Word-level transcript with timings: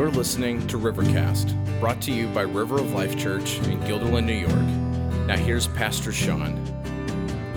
You're 0.00 0.10
listening 0.10 0.66
to 0.68 0.78
Rivercast, 0.78 1.78
brought 1.78 2.00
to 2.00 2.10
you 2.10 2.26
by 2.28 2.40
River 2.40 2.78
of 2.78 2.94
Life 2.94 3.18
Church 3.18 3.58
in 3.58 3.78
Guilderland, 3.80 4.24
New 4.24 4.32
York. 4.32 5.26
Now, 5.26 5.36
here's 5.36 5.66
Pastor 5.66 6.10
Sean. 6.10 6.56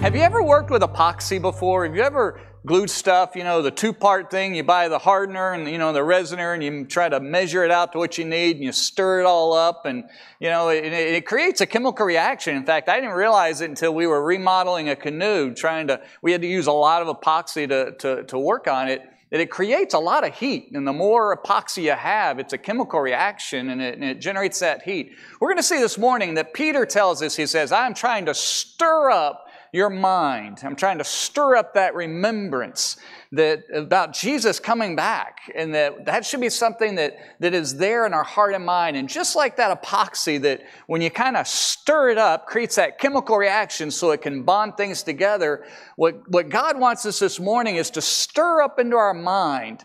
Have 0.01 0.13
you 0.13 0.21
ever 0.21 0.43
worked 0.43 0.69
with 0.69 0.81
epoxy 0.81 1.41
before? 1.41 1.85
Have 1.85 1.95
you 1.95 2.01
ever 2.01 2.41
glued 2.65 2.89
stuff, 2.89 3.37
you 3.37 3.45
know, 3.45 3.61
the 3.61 3.71
two 3.71 3.93
part 3.93 4.29
thing? 4.29 4.55
You 4.55 4.63
buy 4.65 4.89
the 4.89 4.99
hardener 4.99 5.53
and, 5.53 5.69
you 5.69 5.77
know, 5.77 5.93
the 5.93 6.01
resiner, 6.01 6.53
and 6.53 6.61
you 6.61 6.83
try 6.83 7.07
to 7.07 7.21
measure 7.21 7.63
it 7.63 7.71
out 7.71 7.93
to 7.93 7.97
what 7.97 8.17
you 8.17 8.25
need 8.25 8.57
and 8.57 8.65
you 8.65 8.73
stir 8.73 9.21
it 9.21 9.25
all 9.25 9.53
up 9.53 9.85
and, 9.85 10.03
you 10.41 10.49
know, 10.49 10.67
it, 10.67 10.83
it 10.83 11.25
creates 11.25 11.61
a 11.61 11.65
chemical 11.65 12.05
reaction. 12.05 12.57
In 12.57 12.65
fact, 12.65 12.89
I 12.89 12.99
didn't 12.99 13.15
realize 13.15 13.61
it 13.61 13.69
until 13.69 13.95
we 13.95 14.05
were 14.05 14.21
remodeling 14.21 14.89
a 14.89 14.97
canoe, 14.97 15.53
trying 15.53 15.87
to, 15.87 16.01
we 16.21 16.33
had 16.33 16.41
to 16.41 16.47
use 16.47 16.67
a 16.67 16.73
lot 16.73 17.01
of 17.01 17.07
epoxy 17.07 17.69
to, 17.69 17.93
to, 17.99 18.23
to 18.25 18.37
work 18.37 18.67
on 18.67 18.89
it 18.89 19.01
that 19.33 19.41
it 19.41 19.49
creates 19.49 19.95
a 19.95 19.99
lot 19.99 20.23
of 20.23 20.35
heat. 20.35 20.69
And 20.73 20.87
the 20.87 20.93
more 20.93 21.35
epoxy 21.35 21.81
you 21.81 21.93
have, 21.93 22.37
it's 22.37 22.53
a 22.53 22.57
chemical 22.57 22.99
reaction 22.99 23.71
and 23.71 23.81
it, 23.81 23.95
and 23.95 24.03
it 24.03 24.21
generates 24.21 24.59
that 24.59 24.83
heat. 24.83 25.13
We're 25.41 25.47
going 25.47 25.57
to 25.57 25.63
see 25.63 25.79
this 25.79 25.97
morning 25.97 26.35
that 26.35 26.53
Peter 26.53 26.85
tells 26.85 27.23
us, 27.23 27.35
he 27.35 27.47
says, 27.47 27.71
I'm 27.71 27.95
trying 27.95 28.27
to 28.27 28.35
stir 28.35 29.09
up 29.09 29.42
your 29.73 29.89
mind. 29.89 30.59
I'm 30.63 30.75
trying 30.75 30.99
to 30.99 31.03
stir 31.03 31.55
up 31.55 31.73
that 31.73 31.95
remembrance 31.95 32.95
that 33.31 33.63
about 33.73 34.13
Jesus 34.13 34.59
coming 34.59 34.95
back 34.95 35.51
and 35.55 35.73
that 35.73 36.05
that 36.05 36.23
should 36.23 36.41
be 36.41 36.49
something 36.49 36.93
that, 36.95 37.17
that 37.39 37.55
is 37.55 37.75
there 37.77 38.05
in 38.05 38.13
our 38.13 38.23
heart 38.23 38.53
and 38.53 38.63
mind. 38.63 38.95
And 38.95 39.09
just 39.09 39.35
like 39.35 39.57
that 39.57 39.81
epoxy 39.81 40.39
that 40.43 40.61
when 40.85 41.01
you 41.01 41.09
kind 41.09 41.35
of 41.35 41.47
stir 41.47 42.11
it 42.11 42.19
up, 42.19 42.45
creates 42.45 42.75
that 42.75 42.99
chemical 42.99 43.35
reaction 43.35 43.89
so 43.89 44.11
it 44.11 44.21
can 44.21 44.43
bond 44.43 44.77
things 44.77 45.01
together, 45.01 45.65
what, 45.95 46.29
what 46.29 46.49
God 46.49 46.79
wants 46.79 47.03
us 47.07 47.17
this 47.17 47.39
morning 47.39 47.77
is 47.77 47.89
to 47.91 48.01
stir 48.01 48.61
up 48.61 48.77
into 48.77 48.95
our 48.95 49.15
mind 49.15 49.83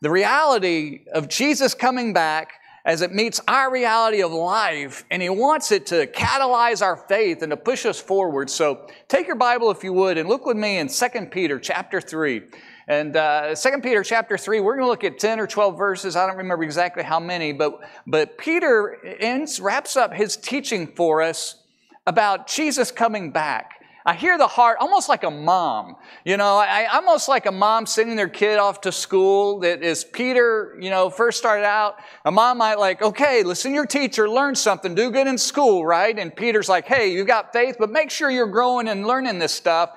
the 0.00 0.10
reality 0.10 1.06
of 1.12 1.28
Jesus 1.28 1.74
coming 1.74 2.12
back 2.12 2.52
as 2.84 3.00
it 3.00 3.12
meets 3.12 3.40
our 3.48 3.72
reality 3.72 4.22
of 4.22 4.32
life, 4.32 5.04
and 5.10 5.22
He 5.22 5.30
wants 5.30 5.72
it 5.72 5.86
to 5.86 6.06
catalyze 6.06 6.82
our 6.82 6.96
faith 6.96 7.42
and 7.42 7.50
to 7.50 7.56
push 7.56 7.86
us 7.86 8.00
forward. 8.00 8.50
So 8.50 8.86
take 9.08 9.26
your 9.26 9.36
Bible, 9.36 9.70
if 9.70 9.82
you 9.82 9.92
would, 9.94 10.18
and 10.18 10.28
look 10.28 10.44
with 10.44 10.56
me 10.56 10.78
in 10.78 10.88
2 10.88 11.08
Peter 11.30 11.58
chapter 11.58 12.00
3. 12.00 12.42
And 12.86 13.16
uh, 13.16 13.54
2 13.54 13.80
Peter 13.80 14.02
chapter 14.02 14.36
3, 14.36 14.60
we're 14.60 14.76
going 14.76 14.84
to 14.84 14.90
look 14.90 15.04
at 15.04 15.18
10 15.18 15.40
or 15.40 15.46
12 15.46 15.78
verses. 15.78 16.16
I 16.16 16.26
don't 16.26 16.36
remember 16.36 16.64
exactly 16.64 17.02
how 17.02 17.18
many, 17.18 17.52
but, 17.52 17.80
but 18.06 18.36
Peter 18.36 18.98
ends, 19.20 19.58
wraps 19.58 19.96
up 19.96 20.12
his 20.12 20.36
teaching 20.36 20.86
for 20.88 21.22
us 21.22 21.62
about 22.06 22.46
Jesus 22.46 22.90
coming 22.90 23.30
back. 23.30 23.83
I 24.06 24.12
hear 24.14 24.36
the 24.36 24.46
heart 24.46 24.76
almost 24.80 25.08
like 25.08 25.24
a 25.24 25.30
mom. 25.30 25.96
You 26.26 26.36
know, 26.36 26.56
I, 26.56 26.86
almost 26.92 27.26
like 27.26 27.46
a 27.46 27.52
mom 27.52 27.86
sending 27.86 28.16
their 28.16 28.28
kid 28.28 28.58
off 28.58 28.82
to 28.82 28.92
school 28.92 29.60
that 29.60 29.82
is 29.82 30.04
Peter, 30.04 30.76
you 30.78 30.90
know, 30.90 31.08
first 31.08 31.38
started 31.38 31.64
out. 31.64 31.96
A 32.26 32.30
mom 32.30 32.58
might 32.58 32.78
like, 32.78 33.00
okay, 33.00 33.42
listen 33.42 33.70
to 33.70 33.74
your 33.74 33.86
teacher, 33.86 34.28
learn 34.28 34.56
something, 34.56 34.94
do 34.94 35.10
good 35.10 35.26
in 35.26 35.38
school, 35.38 35.86
right? 35.86 36.18
And 36.18 36.36
Peter's 36.36 36.68
like, 36.68 36.86
hey, 36.86 37.12
you 37.12 37.24
got 37.24 37.54
faith, 37.54 37.76
but 37.78 37.90
make 37.90 38.10
sure 38.10 38.30
you're 38.30 38.46
growing 38.46 38.88
and 38.88 39.06
learning 39.06 39.38
this 39.38 39.52
stuff. 39.52 39.90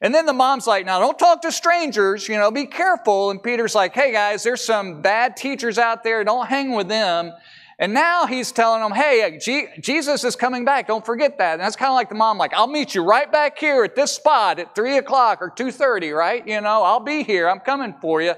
And 0.00 0.14
then 0.14 0.24
the 0.24 0.32
mom's 0.32 0.66
like, 0.66 0.86
now 0.86 0.98
don't 0.98 1.18
talk 1.18 1.42
to 1.42 1.52
strangers, 1.52 2.26
you 2.26 2.38
know, 2.38 2.50
be 2.50 2.64
careful. 2.64 3.30
And 3.30 3.42
Peter's 3.42 3.74
like, 3.74 3.92
hey 3.94 4.12
guys, 4.12 4.42
there's 4.42 4.64
some 4.64 5.02
bad 5.02 5.36
teachers 5.36 5.76
out 5.76 6.02
there, 6.02 6.24
don't 6.24 6.46
hang 6.46 6.74
with 6.74 6.88
them. 6.88 7.32
And 7.80 7.94
now 7.94 8.26
he's 8.26 8.52
telling 8.52 8.82
them, 8.82 8.92
hey, 8.92 9.38
G- 9.40 9.68
Jesus 9.80 10.22
is 10.22 10.36
coming 10.36 10.66
back. 10.66 10.86
Don't 10.86 11.04
forget 11.04 11.38
that. 11.38 11.54
And 11.54 11.62
that's 11.62 11.76
kind 11.76 11.88
of 11.88 11.94
like 11.94 12.10
the 12.10 12.14
mom, 12.14 12.36
like, 12.36 12.52
I'll 12.52 12.66
meet 12.66 12.94
you 12.94 13.02
right 13.02 13.32
back 13.32 13.58
here 13.58 13.82
at 13.84 13.96
this 13.96 14.12
spot 14.12 14.58
at 14.58 14.74
3 14.74 14.98
o'clock 14.98 15.38
or 15.40 15.50
2.30, 15.50 16.14
right? 16.14 16.46
You 16.46 16.60
know, 16.60 16.82
I'll 16.82 17.00
be 17.00 17.22
here. 17.22 17.48
I'm 17.48 17.60
coming 17.60 17.94
for 18.02 18.20
you. 18.20 18.34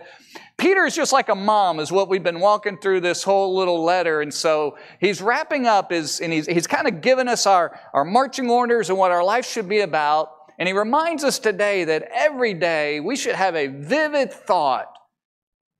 Peter 0.58 0.86
is 0.86 0.94
just 0.94 1.12
like 1.12 1.28
a 1.28 1.34
mom, 1.34 1.80
is 1.80 1.90
what 1.90 2.08
we've 2.08 2.22
been 2.22 2.38
walking 2.38 2.78
through 2.78 3.00
this 3.00 3.24
whole 3.24 3.56
little 3.56 3.82
letter. 3.82 4.20
And 4.20 4.32
so 4.32 4.78
he's 5.00 5.20
wrapping 5.20 5.66
up 5.66 5.90
his, 5.90 6.20
and 6.20 6.32
he's, 6.32 6.46
he's 6.46 6.68
kind 6.68 6.86
of 6.86 7.00
given 7.00 7.26
us 7.26 7.44
our, 7.44 7.80
our 7.92 8.04
marching 8.04 8.48
orders 8.48 8.90
and 8.90 8.98
what 8.98 9.10
our 9.10 9.24
life 9.24 9.50
should 9.50 9.68
be 9.68 9.80
about. 9.80 10.30
And 10.56 10.68
he 10.68 10.72
reminds 10.72 11.24
us 11.24 11.40
today 11.40 11.82
that 11.82 12.08
every 12.14 12.54
day 12.54 13.00
we 13.00 13.16
should 13.16 13.34
have 13.34 13.56
a 13.56 13.66
vivid 13.66 14.32
thought 14.32 14.96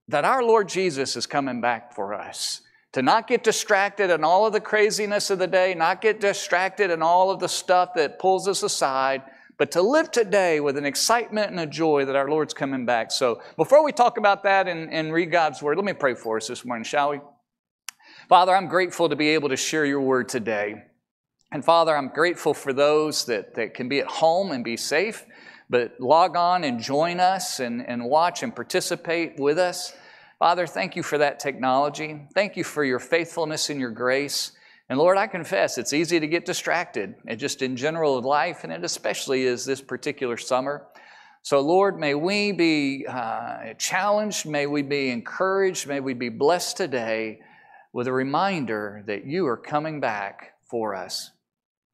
that 0.09 0.25
our 0.25 0.43
Lord 0.43 0.69
Jesus 0.69 1.15
is 1.15 1.29
coming 1.29 1.61
back 1.61 1.95
for 1.95 2.13
us 2.13 2.61
to 2.93 3.03
not 3.03 3.27
get 3.27 3.43
distracted 3.43 4.11
in 4.11 4.23
all 4.23 4.47
of 4.47 4.53
the 4.53 4.61
craziness 4.61 5.31
of 5.31 5.39
the 5.39 5.47
day, 5.47 5.75
not 5.75 6.01
get 6.01 6.21
distracted 6.21 6.91
in 6.91 7.03
all 7.03 7.31
of 7.31 7.41
the 7.41 7.49
stuff 7.49 7.95
that 7.95 8.19
pulls 8.19 8.47
us 8.47 8.63
aside, 8.63 9.23
but 9.59 9.71
to 9.71 9.83
live 9.83 10.11
today 10.11 10.61
with 10.61 10.77
an 10.77 10.85
excitement 10.85 11.51
and 11.51 11.61
a 11.61 11.67
joy 11.67 12.05
that 12.05 12.17
our 12.17 12.29
Lord's 12.29 12.53
coming 12.53 12.85
back. 12.85 13.11
So 13.11 13.41
before 13.57 13.85
we 13.85 13.93
talk 13.93 14.19
about 14.19 14.43
that 14.43 14.69
and, 14.69 14.93
and 14.93 15.13
read 15.13 15.31
God's 15.31 15.63
Word, 15.63 15.77
let 15.77 15.85
me 15.85 15.93
pray 15.93 16.15
for 16.15 16.37
us 16.37 16.49
this 16.49 16.65
morning, 16.65 16.85
shall 16.85 17.11
we? 17.11 17.21
Father, 18.29 18.55
I'm 18.55 18.69
grateful 18.69 19.09
to 19.09 19.17
be 19.17 19.31
able 19.31 19.49
to 19.49 19.57
share 19.57 19.85
your 19.85 20.01
Word 20.01 20.29
today. 20.29 20.85
And 21.51 21.65
Father, 21.65 21.97
I'm 21.97 22.09
grateful 22.09 22.55
for 22.55 22.73
those 22.73 23.27
that, 23.27 23.55
that 23.55 23.75
can 23.75 23.89
be 23.89 24.01
at 24.01 24.07
home 24.07 24.53
and 24.53 24.65
be 24.65 24.77
safe, 24.77 25.25
but 25.69 26.01
log 26.01 26.37
on 26.37 26.65
and 26.65 26.81
join 26.81 27.21
us 27.21 27.61
and, 27.61 27.87
and 27.87 28.05
watch 28.05 28.43
and 28.43 28.55
participate 28.55 29.39
with 29.39 29.59
us. 29.59 29.95
Father, 30.43 30.67
thank 30.67 30.97
you 30.97 31.05
for 31.05 31.19
that 31.19 31.39
technology. 31.39 32.21
Thank 32.35 32.57
you 32.57 32.65
for 32.65 32.83
your 32.83 32.99
faithfulness 32.99 33.71
and 33.71 33.79
your 33.79 33.93
grace. 33.93 34.51
And 34.89 34.99
Lord, 34.99 35.17
I 35.17 35.29
confess 35.29 35.79
it's 35.79 35.93
easy 35.93 36.19
to 36.19 36.27
get 36.27 36.45
distracted, 36.45 37.15
and 37.29 37.39
just 37.39 37.63
in 37.63 37.77
general 37.77 38.19
of 38.19 38.25
life, 38.25 38.65
and 38.65 38.73
it 38.73 38.83
especially 38.83 39.45
is 39.45 39.65
this 39.65 39.81
particular 39.81 40.37
summer. 40.37 40.89
So, 41.43 41.61
Lord, 41.61 41.97
may 41.97 42.17
we 42.17 42.51
be 42.51 43.07
uh, 43.09 43.75
challenged, 43.75 44.45
may 44.45 44.67
we 44.67 44.83
be 44.83 45.11
encouraged, 45.11 45.87
may 45.87 46.01
we 46.01 46.13
be 46.13 46.29
blessed 46.29 46.77
today 46.77 47.39
with 47.93 48.09
a 48.09 48.13
reminder 48.13 49.05
that 49.07 49.25
you 49.25 49.47
are 49.47 49.57
coming 49.57 50.01
back 50.01 50.55
for 50.65 50.97
us. 50.97 51.31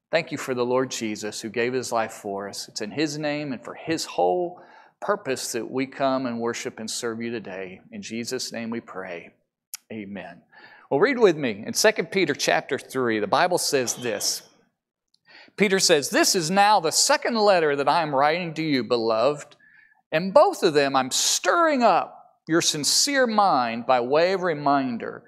Thank 0.09 0.31
you 0.31 0.39
for 0.39 0.55
the 0.55 0.65
Lord 0.65 0.89
Jesus 0.89 1.39
who 1.39 1.49
gave 1.49 1.73
his 1.73 1.91
life 1.91 2.13
for 2.13 2.49
us. 2.49 2.67
It's 2.67 2.81
in 2.81 2.89
his 2.89 3.19
name 3.19 3.53
and 3.53 3.63
for 3.63 3.75
his 3.75 4.05
whole 4.05 4.59
purpose 5.01 5.53
that 5.53 5.69
we 5.69 5.85
come 5.85 6.25
and 6.25 6.39
worship 6.39 6.79
and 6.79 6.89
serve 6.89 7.21
you 7.21 7.31
today. 7.31 7.81
In 7.91 8.01
Jesus' 8.01 8.51
name 8.51 8.69
we 8.69 8.81
pray. 8.81 9.31
Amen. 9.91 10.41
Well, 10.89 10.99
read 10.99 11.19
with 11.19 11.37
me 11.37 11.63
in 11.65 11.73
2 11.73 11.91
Peter 12.11 12.33
chapter 12.33 12.77
3. 12.77 13.19
The 13.19 13.27
Bible 13.27 13.57
says 13.57 13.95
this. 13.95 14.43
Peter 15.55 15.79
says, 15.79 16.09
This 16.09 16.35
is 16.35 16.51
now 16.51 16.79
the 16.79 16.91
second 16.91 17.35
letter 17.35 17.75
that 17.75 17.89
I 17.89 18.01
am 18.01 18.15
writing 18.15 18.53
to 18.55 18.63
you, 18.63 18.83
beloved. 18.83 19.55
And 20.11 20.33
both 20.33 20.63
of 20.63 20.73
them 20.73 20.95
I'm 20.95 21.11
stirring 21.11 21.83
up 21.83 22.15
your 22.47 22.61
sincere 22.61 23.27
mind 23.27 23.85
by 23.85 23.99
way 23.99 24.33
of 24.33 24.41
reminder 24.41 25.23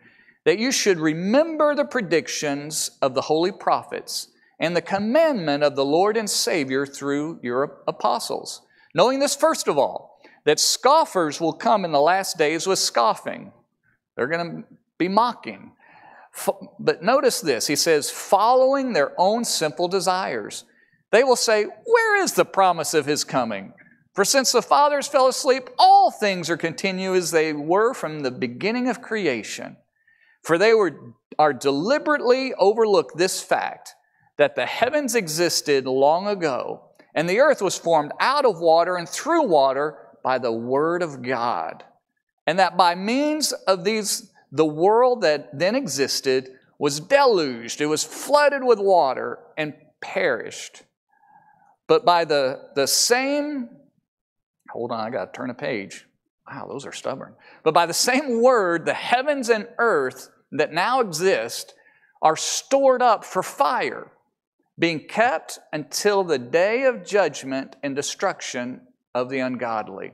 that 0.46 0.58
you 0.58 0.72
should 0.72 1.00
remember 1.00 1.76
the 1.76 1.86
predictions 1.86 2.92
of 3.02 3.14
the 3.14 3.22
holy 3.22 3.52
prophets 3.52 4.30
and 4.60 4.76
the 4.76 4.82
commandment 4.82 5.64
of 5.64 5.76
the 5.76 5.86
Lord 5.86 6.18
and 6.18 6.30
Savior 6.30 6.86
through 6.86 7.40
your 7.44 7.82
apostles 7.88 8.62
Knowing 8.94 9.20
this, 9.20 9.36
first 9.36 9.68
of 9.68 9.78
all, 9.78 10.20
that 10.46 10.60
scoffers 10.60 11.40
will 11.40 11.54
come 11.54 11.86
in 11.86 11.92
the 11.92 12.02
last 12.02 12.38
days 12.38 12.68
with 12.68 12.80
scoffing. 12.80 13.52
They're 14.16 14.28
going 14.28 14.64
to 14.64 14.68
be 14.98 15.08
mocking. 15.08 15.72
But 16.80 17.04
notice 17.04 17.42
this 17.42 17.68
he 17.68 17.76
says, 17.76 18.10
following 18.10 18.94
their 18.94 19.14
own 19.18 19.44
simple 19.44 19.88
desires. 19.88 20.66
They 21.12 21.24
will 21.24 21.36
say, 21.36 21.66
Where 21.66 22.24
is 22.24 22.34
the 22.34 22.46
promise 22.46 22.94
of 22.94 23.06
his 23.06 23.24
coming? 23.24 23.74
For 24.14 24.26
since 24.26 24.52
the 24.52 24.62
fathers 24.62 25.08
fell 25.08 25.28
asleep, 25.28 25.70
all 25.78 26.12
things 26.12 26.50
are 26.50 26.58
continue 26.58 27.16
as 27.16 27.32
they 27.32 27.54
were 27.54 27.94
from 27.94 28.22
the 28.22 28.32
beginning 28.32 28.90
of 28.90 29.02
creation. 29.02 29.78
For 30.44 30.58
they 30.58 30.74
were, 30.74 31.14
are 31.40 31.54
deliberately 31.54 32.54
overlooked 32.56 33.18
this 33.18 33.42
fact 33.42 33.96
that 34.38 34.56
the 34.56 34.66
heavens 34.66 35.16
existed 35.16 35.86
long 35.86 36.28
ago 36.28 36.91
and 37.14 37.30
the 37.30 37.40
earth 37.40 37.62
was 37.62 37.78
formed 37.78 38.12
out 38.20 38.46
of 38.46 38.60
water 38.60 38.96
and 38.96 39.08
through 39.08 39.46
water 39.46 39.98
by 40.24 40.38
the 40.38 40.52
word 40.52 41.02
of 41.02 41.22
God. 41.22 41.84
And 42.48 42.60
that 42.60 42.78
by 42.78 42.96
means 42.96 43.52
of 43.52 43.84
these, 43.84 44.32
the 44.52 44.66
world 44.66 45.22
that 45.22 45.58
then 45.58 45.76
existed 45.76 46.50
was 46.80 47.00
deluged, 47.00 47.80
it 47.80 47.86
was 47.86 48.04
flooded 48.04 48.64
with 48.64 48.80
water 48.80 49.40
and 49.58 49.74
perished. 50.02 50.84
But 51.88 52.06
by 52.06 52.26
the, 52.26 52.70
the 52.76 52.88
same, 52.88 53.70
hold 54.70 54.92
on, 54.92 55.00
I 55.00 55.10
got 55.10 55.34
to 55.34 55.38
turn 55.38 55.50
a 55.50 55.54
page. 55.54 56.06
Wow, 56.50 56.68
those 56.68 56.86
are 56.86 56.92
stubborn. 56.92 57.34
But 57.64 57.74
by 57.74 57.86
the 57.86 57.94
same 57.94 58.42
word, 58.42 58.86
the 58.86 58.94
heavens 58.94 59.50
and 59.50 59.68
earth 59.78 60.30
that 60.54 60.74
now 60.74 61.02
exist 61.02 61.74
are 62.22 62.36
stored 62.36 63.02
up 63.02 63.24
for 63.24 63.44
fire 63.44 64.12
being 64.82 65.08
kept 65.08 65.60
until 65.72 66.24
the 66.24 66.38
day 66.38 66.84
of 66.84 67.06
judgment 67.06 67.78
and 67.82 67.96
destruction 67.96 68.82
of 69.16 69.30
the 69.30 69.40
ungodly. 69.40 70.12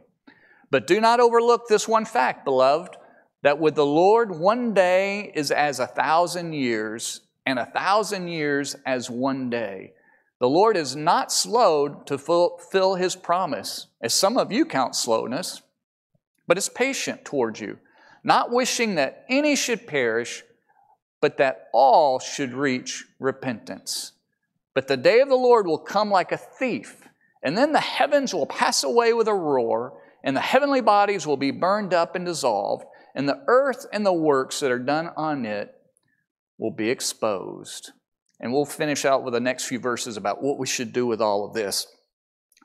But 0.69 0.85
do 0.85 1.01
not 1.01 1.19
overlook 1.19 1.67
this 1.67 1.87
one 1.87 2.05
fact, 2.05 2.45
beloved, 2.45 2.97
that 3.41 3.59
with 3.59 3.75
the 3.75 3.85
Lord 3.85 4.37
one 4.37 4.73
day 4.73 5.31
is 5.33 5.49
as 5.49 5.79
a 5.79 5.87
thousand 5.87 6.53
years, 6.53 7.21
and 7.45 7.57
a 7.57 7.65
thousand 7.65 8.27
years 8.27 8.75
as 8.85 9.09
one 9.09 9.49
day. 9.49 9.93
The 10.39 10.49
Lord 10.49 10.77
is 10.77 10.95
not 10.95 11.31
slow 11.31 11.87
to 12.05 12.17
fulfill 12.17 12.95
his 12.95 13.15
promise, 13.15 13.87
as 14.01 14.13
some 14.13 14.37
of 14.37 14.51
you 14.51 14.65
count 14.65 14.95
slowness, 14.95 15.61
but 16.45 16.57
is 16.57 16.69
patient 16.69 17.25
towards 17.25 17.59
you 17.59 17.79
not 18.27 18.51
wishing 18.51 18.95
that 18.95 19.23
any 19.29 19.55
should 19.55 19.87
perish, 19.87 20.43
but 21.21 21.37
that 21.37 21.69
all 21.71 22.19
should 22.19 22.53
reach 22.53 23.05
repentance. 23.19 24.11
But 24.77 24.87
the 24.87 24.95
day 24.95 25.21
of 25.21 25.27
the 25.27 25.33
Lord 25.33 25.65
will 25.65 25.79
come 25.79 26.11
like 26.11 26.31
a 26.31 26.37
thief, 26.37 27.07
and 27.41 27.57
then 27.57 27.71
the 27.71 27.79
heavens 27.79 28.31
will 28.31 28.45
pass 28.45 28.83
away 28.83 29.11
with 29.11 29.27
a 29.27 29.33
roar, 29.33 29.99
and 30.23 30.37
the 30.37 30.41
heavenly 30.41 30.81
bodies 30.81 31.25
will 31.25 31.35
be 31.35 31.49
burned 31.49 31.95
up 31.95 32.15
and 32.15 32.23
dissolved, 32.23 32.85
and 33.15 33.27
the 33.27 33.43
earth 33.47 33.87
and 33.91 34.05
the 34.05 34.13
works 34.13 34.59
that 34.59 34.69
are 34.69 34.77
done 34.77 35.09
on 35.17 35.47
it 35.47 35.73
will 36.59 36.69
be 36.69 36.91
exposed. 36.91 37.91
And 38.39 38.53
we'll 38.53 38.65
finish 38.65 39.03
out 39.03 39.23
with 39.23 39.33
the 39.33 39.39
next 39.39 39.65
few 39.65 39.79
verses 39.79 40.15
about 40.15 40.43
what 40.43 40.59
we 40.59 40.67
should 40.67 40.93
do 40.93 41.07
with 41.07 41.21
all 41.21 41.43
of 41.43 41.55
this. 41.55 41.87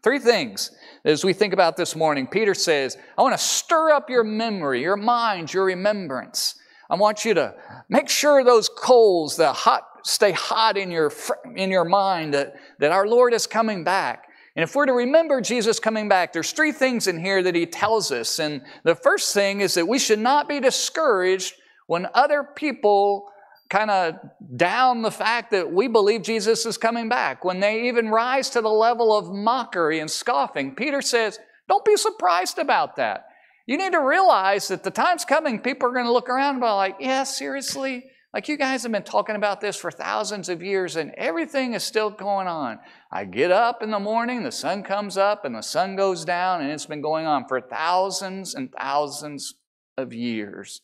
Three 0.05 0.19
things 0.19 0.70
as 1.06 1.25
we 1.25 1.32
think 1.32 1.55
about 1.55 1.79
this 1.79 1.97
morning. 1.97 2.26
Peter 2.26 2.53
says, 2.53 2.99
I 3.17 3.23
want 3.23 3.32
to 3.32 3.43
stir 3.43 3.91
up 3.91 4.11
your 4.11 4.23
memory, 4.23 4.82
your 4.82 4.99
mind, 4.99 5.55
your 5.55 5.64
remembrance. 5.64 6.56
I 6.91 6.97
want 6.97 7.25
you 7.25 7.32
to 7.32 7.55
make 7.88 8.11
sure 8.11 8.44
those 8.44 8.69
coals, 8.69 9.38
the 9.38 9.55
hot, 9.55 9.85
stay 10.04 10.32
hot 10.32 10.76
in 10.76 10.90
your, 10.90 11.12
in 11.54 11.70
your 11.70 11.84
mind 11.84 12.34
that, 12.34 12.54
that 12.78 12.93
our 12.93 13.06
Lord 13.06 13.34
is 13.34 13.46
coming 13.46 13.84
back. 13.84 14.28
And 14.54 14.62
if 14.62 14.75
we're 14.75 14.87
to 14.87 14.93
remember 14.93 15.40
Jesus 15.40 15.78
coming 15.78 16.08
back, 16.08 16.32
there's 16.32 16.52
three 16.52 16.72
things 16.72 17.06
in 17.06 17.19
here 17.19 17.43
that 17.43 17.54
he 17.54 17.64
tells 17.66 18.12
us. 18.12 18.38
And 18.38 18.62
the 18.84 18.94
first 18.94 19.32
thing 19.32 19.60
is 19.60 19.75
that 19.75 19.88
we 19.88 19.99
should 19.99 20.19
not 20.19 20.49
be 20.49 20.60
discouraged 20.60 21.54
when 21.87 22.06
other 22.14 22.46
people 22.54 23.28
kind 23.72 23.90
of 23.90 24.16
down 24.54 25.00
the 25.00 25.10
fact 25.10 25.50
that 25.50 25.72
we 25.72 25.88
believe 25.88 26.20
Jesus 26.20 26.66
is 26.66 26.76
coming 26.76 27.08
back, 27.08 27.43
when 27.43 27.58
they 27.58 27.88
even 27.88 28.10
rise 28.10 28.50
to 28.50 28.60
the 28.60 28.69
level 28.69 29.16
of 29.16 29.32
mockery 29.32 29.99
and 30.00 30.10
scoffing, 30.10 30.75
Peter 30.75 31.00
says, 31.00 31.38
don't 31.69 31.84
be 31.84 31.96
surprised 31.96 32.58
about 32.58 32.96
that. 32.96 33.25
You 33.64 33.78
need 33.78 33.93
to 33.93 34.00
realize 34.00 34.69
that 34.69 34.84
the 34.84 34.90
time's 34.90 35.25
coming, 35.25 35.58
people 35.58 35.88
are 35.88 35.93
going 35.93 36.04
to 36.04 36.12
look 36.12 36.28
around 36.28 36.56
and 36.56 36.60
be 36.60 36.66
like, 36.66 36.96
yeah, 37.00 37.22
seriously? 37.22 38.04
Like 38.34 38.49
you 38.49 38.56
guys 38.56 38.82
have 38.82 38.93
been 38.93 39.02
talking 39.02 39.37
about 39.37 39.61
this 39.61 39.76
for 39.76 39.90
thousands 39.90 40.49
of 40.49 40.62
years 40.62 40.96
and 40.96 41.12
everything 41.19 41.75
is 41.75 41.84
still 41.84 42.08
going 42.08 42.46
on. 42.46 42.79
I 43.11 43.26
get 43.26 43.50
up 43.50 43.82
in 43.82 43.90
the 43.90 44.00
morning, 44.00 44.43
the 44.43 44.50
sun 44.50 44.82
comes 44.82 45.19
up 45.19 45.44
and 45.44 45.55
the 45.55 45.62
sun 45.62 45.96
goes 45.96 46.25
down, 46.25 46.62
and 46.62 46.70
it's 46.70 46.87
been 46.87 47.02
going 47.02 47.26
on 47.26 47.46
for 47.46 47.61
thousands 47.61 48.55
and 48.55 48.73
thousands 48.73 49.55
of 49.99 50.14
years. 50.14 50.81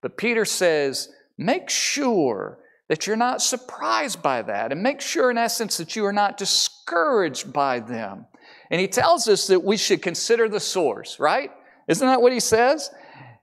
But 0.00 0.16
Peter 0.16 0.44
says, 0.44 1.08
Make 1.36 1.68
sure 1.68 2.58
that 2.88 3.06
you're 3.06 3.16
not 3.16 3.42
surprised 3.42 4.22
by 4.22 4.42
that, 4.42 4.70
and 4.70 4.82
make 4.82 5.00
sure, 5.00 5.30
in 5.30 5.36
essence, 5.36 5.76
that 5.76 5.96
you 5.96 6.06
are 6.06 6.12
not 6.12 6.38
discouraged 6.38 7.52
by 7.52 7.80
them. 7.80 8.26
And 8.70 8.80
he 8.80 8.86
tells 8.86 9.26
us 9.26 9.48
that 9.48 9.64
we 9.64 9.76
should 9.76 10.02
consider 10.02 10.48
the 10.48 10.60
source, 10.60 11.18
right? 11.18 11.50
Isn't 11.88 12.06
that 12.06 12.22
what 12.22 12.32
he 12.32 12.40
says? 12.40 12.90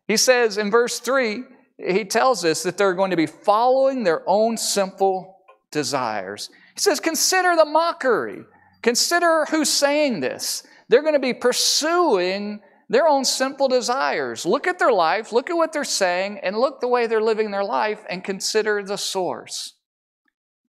He 0.08 0.18
says 0.18 0.58
in 0.58 0.72
verse 0.72 1.00
3, 1.00 1.44
he 1.78 2.06
tells 2.06 2.46
us 2.46 2.64
that 2.64 2.78
they're 2.78 2.94
going 2.94 3.12
to 3.12 3.18
be 3.18 3.26
following 3.26 4.04
their 4.04 4.22
own 4.28 4.58
simple 4.58 5.38
desires. 5.72 6.50
He 6.76 6.80
says, 6.80 7.00
Consider 7.00 7.56
the 7.56 7.66
mockery. 7.66 8.44
Consider 8.82 9.46
who's 9.50 9.70
saying 9.70 10.20
this. 10.20 10.64
They're 10.90 11.02
going 11.02 11.14
to 11.14 11.20
be 11.20 11.34
pursuing 11.34 12.62
their 12.90 13.08
own 13.08 13.26
simple 13.26 13.68
desires. 13.68 14.46
Look 14.46 14.68
at 14.68 14.78
their 14.78 14.92
life, 14.92 15.32
look 15.32 15.50
at 15.50 15.56
what 15.56 15.74
they're 15.74 15.84
saying, 15.84 16.40
and 16.44 16.58
look 16.58 16.82
the 16.82 16.88
way 16.88 17.08
they're 17.08 17.22
living 17.22 17.50
their 17.50 17.64
life 17.64 18.04
and 18.10 18.24
consider 18.24 18.84
the 18.84 18.98
source. 18.98 19.74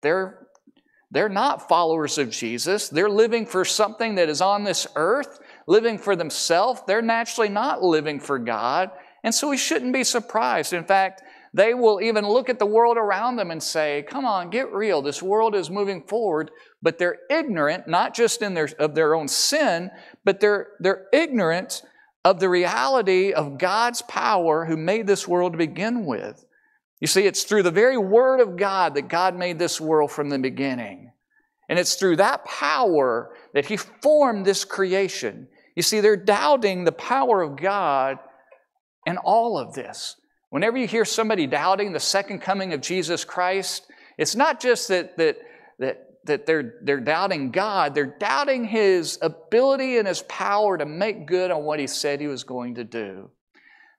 They're, 0.00 0.46
they're 1.10 1.28
not 1.28 1.68
followers 1.68 2.16
of 2.18 2.30
Jesus. 2.30 2.88
They're 2.88 3.10
living 3.10 3.46
for 3.46 3.64
something 3.64 4.14
that 4.14 4.28
is 4.28 4.40
on 4.40 4.64
this 4.64 4.86
earth, 4.96 5.38
living 5.66 5.98
for 5.98 6.14
themselves. 6.14 6.82
They're 6.86 7.02
naturally 7.02 7.48
not 7.48 7.82
living 7.82 8.20
for 8.20 8.38
God. 8.38 8.90
And 9.24 9.34
so 9.34 9.48
we 9.48 9.56
shouldn't 9.56 9.94
be 9.94 10.04
surprised. 10.04 10.74
In 10.74 10.84
fact, 10.84 11.22
they 11.54 11.72
will 11.72 12.00
even 12.02 12.28
look 12.28 12.50
at 12.50 12.58
the 12.58 12.66
world 12.66 12.98
around 12.98 13.36
them 13.36 13.50
and 13.50 13.62
say, 13.62 14.04
Come 14.06 14.24
on, 14.24 14.50
get 14.50 14.70
real. 14.72 15.00
This 15.00 15.22
world 15.22 15.54
is 15.54 15.70
moving 15.70 16.02
forward. 16.02 16.50
But 16.82 16.98
they're 16.98 17.20
ignorant, 17.30 17.88
not 17.88 18.14
just 18.14 18.42
in 18.42 18.52
their, 18.54 18.68
of 18.78 18.94
their 18.94 19.14
own 19.14 19.26
sin, 19.26 19.90
but 20.24 20.40
they're, 20.40 20.68
they're 20.80 21.06
ignorant 21.12 21.82
of 22.24 22.38
the 22.38 22.48
reality 22.48 23.32
of 23.32 23.58
God's 23.58 24.02
power 24.02 24.66
who 24.66 24.76
made 24.76 25.06
this 25.06 25.26
world 25.26 25.52
to 25.52 25.58
begin 25.58 26.04
with. 26.04 26.44
You 27.00 27.06
see, 27.06 27.22
it's 27.22 27.44
through 27.44 27.62
the 27.62 27.70
very 27.70 27.98
Word 27.98 28.40
of 28.40 28.56
God 28.56 28.94
that 28.94 29.08
God 29.08 29.36
made 29.36 29.58
this 29.58 29.80
world 29.80 30.10
from 30.10 30.28
the 30.28 30.38
beginning. 30.38 31.12
And 31.68 31.78
it's 31.78 31.94
through 31.94 32.16
that 32.16 32.44
power 32.44 33.34
that 33.54 33.66
He 33.66 33.76
formed 33.76 34.44
this 34.44 34.64
creation. 34.64 35.48
You 35.76 35.82
see, 35.82 36.00
they're 36.00 36.16
doubting 36.16 36.84
the 36.84 36.92
power 36.92 37.42
of 37.42 37.56
God 37.56 38.18
in 39.06 39.16
all 39.18 39.58
of 39.58 39.74
this. 39.74 40.16
Whenever 40.50 40.76
you 40.76 40.86
hear 40.86 41.04
somebody 41.04 41.46
doubting 41.46 41.92
the 41.92 42.00
second 42.00 42.40
coming 42.40 42.72
of 42.72 42.80
Jesus 42.80 43.24
Christ, 43.24 43.86
it's 44.18 44.36
not 44.36 44.60
just 44.60 44.88
that, 44.88 45.16
that, 45.16 45.38
that 45.78 46.14
that 46.24 46.46
they're, 46.46 46.74
they're 46.82 47.00
doubting 47.00 47.50
God, 47.50 47.94
they're 47.94 48.16
doubting 48.18 48.64
His 48.64 49.18
ability 49.22 49.98
and 49.98 50.08
His 50.08 50.22
power 50.22 50.78
to 50.78 50.86
make 50.86 51.26
good 51.26 51.50
on 51.50 51.64
what 51.64 51.78
He 51.78 51.86
said 51.86 52.20
He 52.20 52.26
was 52.26 52.44
going 52.44 52.76
to 52.76 52.84
do. 52.84 53.30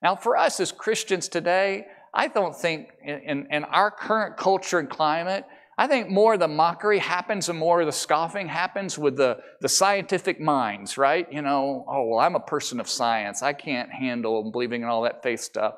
Now, 0.02 0.16
for 0.16 0.38
us 0.38 0.60
as 0.60 0.72
Christians 0.72 1.28
today, 1.28 1.88
I 2.13 2.28
don't 2.28 2.56
think 2.56 2.90
in, 3.04 3.19
in, 3.19 3.48
in 3.52 3.63
our 3.66 3.92
current 3.92 4.38
culture 4.38 4.80
and 4.80 4.90
climate, 4.90 5.46
I 5.77 5.88
think 5.88 6.10
more 6.10 6.36
of 6.36 6.39
the 6.39 6.48
mockery 6.48 7.00
happens 7.00 7.50
and 7.50 7.60
more 7.60 7.81
of 7.81 7.86
the 7.86 7.92
scoffing 7.92 8.48
happens 8.48 8.98
with 8.98 9.18
the, 9.18 9.39
the 9.60 9.68
scientific 9.68 10.39
minds, 10.39 10.98
right? 10.98 11.27
You 11.31 11.42
know, 11.42 11.86
oh, 11.88 12.06
well, 12.06 12.19
I'm 12.19 12.36
a 12.36 12.39
person 12.39 12.80
of 12.80 12.88
science. 12.88 13.44
I 13.44 13.51
can't 13.51 13.92
handle 13.92 14.51
believing 14.51 14.83
in 14.83 14.88
all 14.88 15.01
that 15.01 15.22
faith 15.22 15.42
stuff. 15.42 15.75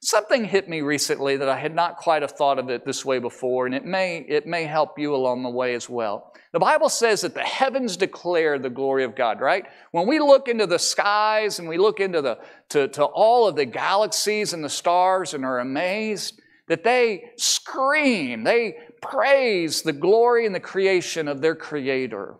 Something 0.00 0.44
hit 0.44 0.68
me 0.68 0.82
recently 0.82 1.38
that 1.38 1.48
I 1.48 1.58
had 1.58 1.74
not 1.74 1.96
quite 1.96 2.22
have 2.22 2.32
thought 2.32 2.58
of 2.58 2.68
it 2.68 2.84
this 2.84 3.04
way 3.04 3.18
before, 3.18 3.66
and 3.66 3.74
it 3.74 3.84
may, 3.84 4.18
it 4.28 4.46
may 4.46 4.64
help 4.64 4.98
you 4.98 5.14
along 5.14 5.42
the 5.42 5.50
way 5.50 5.74
as 5.74 5.88
well. 5.88 6.32
The 6.52 6.60
Bible 6.60 6.88
says 6.88 7.22
that 7.22 7.34
the 7.34 7.40
heavens 7.40 7.96
declare 7.96 8.58
the 8.58 8.70
glory 8.70 9.02
of 9.02 9.16
God, 9.16 9.40
right? 9.40 9.66
When 9.90 10.06
we 10.06 10.20
look 10.20 10.46
into 10.46 10.66
the 10.66 10.78
skies 10.78 11.58
and 11.58 11.68
we 11.68 11.78
look 11.78 12.00
into 12.00 12.22
the, 12.22 12.38
to, 12.68 12.86
to 12.88 13.04
all 13.04 13.48
of 13.48 13.56
the 13.56 13.64
galaxies 13.66 14.52
and 14.52 14.62
the 14.62 14.68
stars 14.68 15.34
and 15.34 15.44
are 15.44 15.58
amazed, 15.58 16.40
that 16.68 16.84
they 16.84 17.30
scream, 17.36 18.44
they 18.44 18.76
praise 19.00 19.82
the 19.82 19.92
glory 19.92 20.46
and 20.46 20.54
the 20.54 20.60
creation 20.60 21.28
of 21.28 21.40
their 21.40 21.54
Creator. 21.54 22.36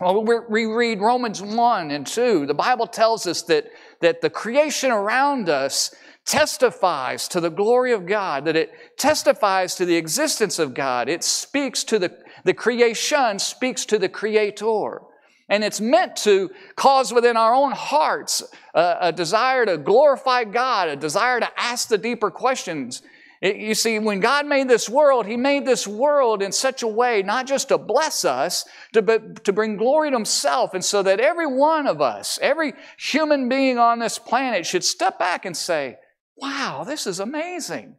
Well, 0.00 0.24
we 0.48 0.66
read 0.66 1.00
Romans 1.00 1.40
1 1.40 1.90
and 1.90 2.06
2. 2.06 2.46
The 2.46 2.54
Bible 2.54 2.86
tells 2.86 3.26
us 3.26 3.42
that, 3.42 3.66
that 4.00 4.20
the 4.20 4.30
creation 4.30 4.90
around 4.90 5.48
us 5.48 5.94
testifies 6.24 7.28
to 7.28 7.40
the 7.40 7.50
glory 7.50 7.92
of 7.92 8.06
God, 8.06 8.44
that 8.46 8.56
it 8.56 8.72
testifies 8.98 9.74
to 9.76 9.84
the 9.84 9.96
existence 9.96 10.58
of 10.58 10.74
God. 10.74 11.08
It 11.08 11.22
speaks 11.22 11.84
to 11.84 11.98
the, 11.98 12.16
the 12.44 12.54
creation, 12.54 13.38
speaks 13.38 13.84
to 13.86 13.98
the 13.98 14.08
Creator. 14.08 15.02
And 15.48 15.62
it's 15.62 15.80
meant 15.80 16.16
to 16.16 16.50
cause 16.74 17.12
within 17.12 17.36
our 17.36 17.54
own 17.54 17.72
hearts 17.72 18.42
a, 18.74 18.96
a 19.02 19.12
desire 19.12 19.66
to 19.66 19.76
glorify 19.76 20.44
God, 20.44 20.88
a 20.88 20.96
desire 20.96 21.38
to 21.40 21.48
ask 21.56 21.88
the 21.88 21.98
deeper 21.98 22.30
questions. 22.30 23.02
You 23.44 23.74
see, 23.74 23.98
when 23.98 24.20
God 24.20 24.46
made 24.46 24.68
this 24.68 24.88
world, 24.88 25.26
He 25.26 25.36
made 25.36 25.66
this 25.66 25.86
world 25.86 26.40
in 26.40 26.50
such 26.50 26.82
a 26.82 26.88
way, 26.88 27.22
not 27.22 27.46
just 27.46 27.68
to 27.68 27.76
bless 27.76 28.24
us, 28.24 28.64
to, 28.94 29.02
but 29.02 29.44
to 29.44 29.52
bring 29.52 29.76
glory 29.76 30.10
to 30.10 30.16
Himself. 30.16 30.72
And 30.72 30.82
so 30.82 31.02
that 31.02 31.20
every 31.20 31.46
one 31.46 31.86
of 31.86 32.00
us, 32.00 32.38
every 32.40 32.72
human 32.98 33.50
being 33.50 33.76
on 33.76 33.98
this 33.98 34.18
planet 34.18 34.64
should 34.64 34.82
step 34.82 35.18
back 35.18 35.44
and 35.44 35.54
say, 35.54 35.98
wow, 36.38 36.84
this 36.86 37.06
is 37.06 37.20
amazing. 37.20 37.96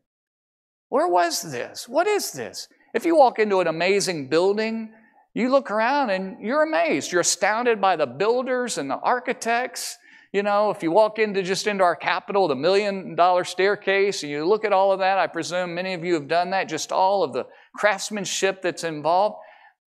Where 0.89 1.07
was 1.07 1.43
this? 1.43 1.87
What 1.87 2.07
is 2.07 2.31
this? 2.31 2.67
If 2.95 3.05
you 3.05 3.15
walk 3.15 3.37
into 3.37 3.59
an 3.59 3.67
amazing 3.67 4.29
building, 4.29 4.93
you 5.35 5.51
look 5.51 5.69
around 5.69 6.09
and 6.09 6.37
you're 6.41 6.63
amazed. 6.63 7.11
You're 7.11 7.21
astounded 7.21 7.79
by 7.79 7.97
the 7.97 8.07
builders 8.07 8.79
and 8.79 8.89
the 8.89 8.97
architects. 8.97 9.95
You 10.35 10.43
know, 10.43 10.69
if 10.69 10.83
you 10.83 10.91
walk 10.91 11.17
into 11.17 11.41
just 11.43 11.65
into 11.65 11.85
our 11.85 11.95
Capitol, 11.95 12.49
the 12.49 12.57
million 12.57 13.15
dollar 13.15 13.45
staircase, 13.45 14.21
and 14.21 14.29
you 14.29 14.45
look 14.45 14.65
at 14.65 14.73
all 14.73 14.91
of 14.91 14.99
that, 14.99 15.17
I 15.17 15.27
presume 15.27 15.73
many 15.73 15.93
of 15.93 16.03
you 16.03 16.13
have 16.15 16.27
done 16.27 16.49
that, 16.49 16.67
just 16.67 16.91
all 16.91 17.23
of 17.23 17.31
the 17.31 17.45
craftsmanship 17.73 18.61
that's 18.61 18.83
involved. 18.83 19.37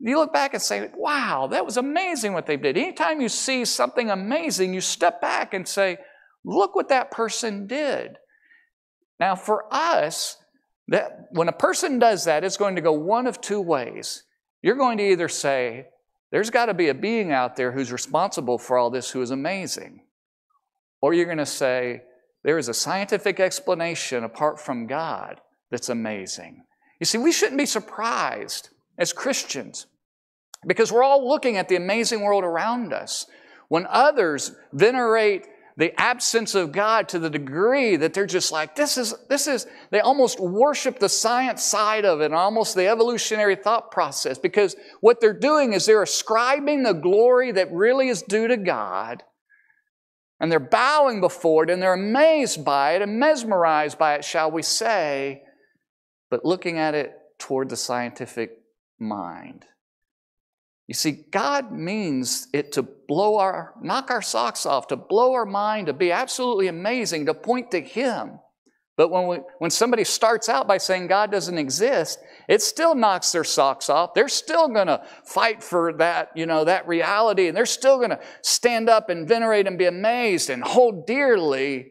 You 0.01 0.17
look 0.17 0.33
back 0.33 0.55
and 0.55 0.63
say, 0.63 0.89
wow, 0.97 1.49
that 1.51 1.67
was 1.67 1.77
amazing 1.77 2.33
what 2.33 2.47
they 2.47 2.57
did. 2.57 2.79
Anytime 2.79 3.21
you 3.21 3.29
see 3.29 3.67
something 3.67 4.09
amazing, 4.09 4.73
you 4.73 4.81
step 4.81 5.21
back 5.21 5.53
and 5.53 5.69
say, 5.69 5.99
look 6.47 6.75
what 6.75 6.89
that 6.89 7.11
person 7.11 7.67
did. 7.67 8.17
Now, 9.21 9.37
for 9.37 9.67
us, 9.71 10.39
that 10.87 11.27
when 11.31 11.49
a 11.49 11.53
person 11.53 11.99
does 11.99 12.25
that, 12.25 12.43
it's 12.43 12.57
going 12.57 12.77
to 12.77 12.81
go 12.81 12.93
one 12.93 13.27
of 13.27 13.43
two 13.43 13.61
ways. 13.61 14.23
You're 14.63 14.77
going 14.77 14.97
to 14.97 15.11
either 15.11 15.29
say, 15.29 15.89
there's 16.33 16.49
got 16.49 16.67
to 16.67 16.75
be 16.75 16.89
a 16.89 16.95
being 16.95 17.33
out 17.33 17.57
there 17.57 17.73
who's 17.73 17.93
responsible 17.93 18.57
for 18.57 18.79
all 18.79 18.89
this 18.89 19.11
who 19.11 19.21
is 19.21 19.31
amazing. 19.31 20.05
Or 21.01 21.15
you're 21.15 21.27
going 21.27 21.39
to 21.39 21.47
say, 21.47 22.03
there 22.45 22.59
is 22.59 22.69
a 22.69 22.75
scientific 22.75 23.41
explanation 23.41 24.25
apart 24.25 24.61
from 24.61 24.87
God 24.87 25.41
that's 25.71 25.89
amazing. 25.89 26.65
You 27.01 27.07
see, 27.07 27.19
we 27.19 27.33
shouldn't 27.33 27.59
be 27.59 27.67
surprised 27.67 28.71
as 28.97 29.13
Christians 29.13 29.87
because 30.67 30.91
we're 30.91 31.03
all 31.03 31.29
looking 31.29 31.57
at 31.57 31.69
the 31.69 31.77
amazing 31.77 32.23
world 32.23 32.45
around 32.45 32.93
us. 32.93 33.27
When 33.69 33.87
others 33.89 34.53
venerate 34.73 35.47
the 35.77 35.99
absence 36.01 36.57
of 36.57 36.73
God 36.73 37.09
to 37.11 37.21
the 37.21 37.31
degree 37.31 37.95
that 37.97 38.13
they're 38.13 38.27
just 38.27 38.51
like, 38.51 38.75
this 38.75 38.99
is, 38.99 39.15
this 39.29 39.47
is, 39.47 39.67
they 39.91 40.01
almost 40.01 40.41
worship 40.41 40.99
the 40.99 41.09
science 41.09 41.63
side 41.63 42.05
of 42.05 42.21
it 42.21 42.33
almost 42.33 42.75
the 42.75 42.89
evolutionary 42.89 43.55
thought 43.55 43.93
process 43.93 44.39
because 44.39 44.75
what 45.01 45.21
they're 45.21 45.39
doing 45.39 45.73
is 45.73 45.87
they're 45.87 46.03
ascribing 46.03 46.83
the 46.83 46.95
glory 46.95 47.53
that 47.53 47.71
really 47.71 48.09
is 48.09 48.23
due 48.23 48.49
to 48.49 48.57
God 48.57 49.23
and 50.41 50.51
they're 50.51 50.61
bowing 50.61 51.21
before 51.21 51.65
it 51.65 51.71
and 51.71 51.83
they're 51.83 51.95
amazed 51.95 52.65
by 52.65 52.93
it 52.93 53.03
and 53.03 53.19
mesmerized 53.19 53.99
by 53.99 54.15
it, 54.15 54.25
shall 54.25 54.51
we 54.51 54.63
say, 54.63 55.43
but 56.31 56.45
looking 56.45 56.79
at 56.79 56.95
it 56.95 57.13
toward 57.39 57.69
the 57.69 57.77
scientific 57.77 58.59
mind. 58.99 59.65
You 60.87 60.95
see, 60.95 61.25
God 61.31 61.71
means 61.71 62.49
it 62.53 62.73
to 62.73 62.83
blow 62.83 63.37
our, 63.39 63.75
knock 63.83 64.11
our 64.11 64.23
socks 64.23 64.65
off, 64.65 64.87
to 64.89 64.97
blow 64.97 65.35
our 65.35 65.45
mind, 65.45 65.87
to 65.89 65.93
be 65.93 66.11
absolutely 66.11 66.67
amazing, 66.67 67.27
to 67.27 67.35
point 67.35 67.71
to 67.73 67.81
Him. 67.81 68.39
But 68.97 69.11
when, 69.11 69.27
we, 69.29 69.37
when 69.59 69.71
somebody 69.71 70.03
starts 70.05 70.49
out 70.49 70.67
by 70.67 70.79
saying 70.79 71.07
God 71.07 71.31
doesn't 71.31 71.59
exist, 71.59 72.19
it 72.49 72.63
still 72.63 72.95
knocks 72.95 73.31
their 73.31 73.45
socks 73.45 73.91
off. 73.91 74.15
They're 74.15 74.29
still 74.29 74.69
going 74.69 74.87
to 74.87 75.05
fight 75.23 75.63
for 75.63 75.93
that, 75.99 76.31
you 76.35 76.47
know, 76.47 76.65
that 76.65 76.89
reality, 76.89 77.47
and 77.47 77.57
they're 77.57 77.67
still 77.67 77.99
going 77.99 78.11
to 78.11 78.21
stand 78.43 78.89
up 78.89 79.11
and 79.11 79.29
venerate 79.29 79.67
and 79.67 79.79
be 79.79 79.85
amazed 79.85 80.49
and 80.49 80.63
hold 80.63 81.07
dearly 81.07 81.89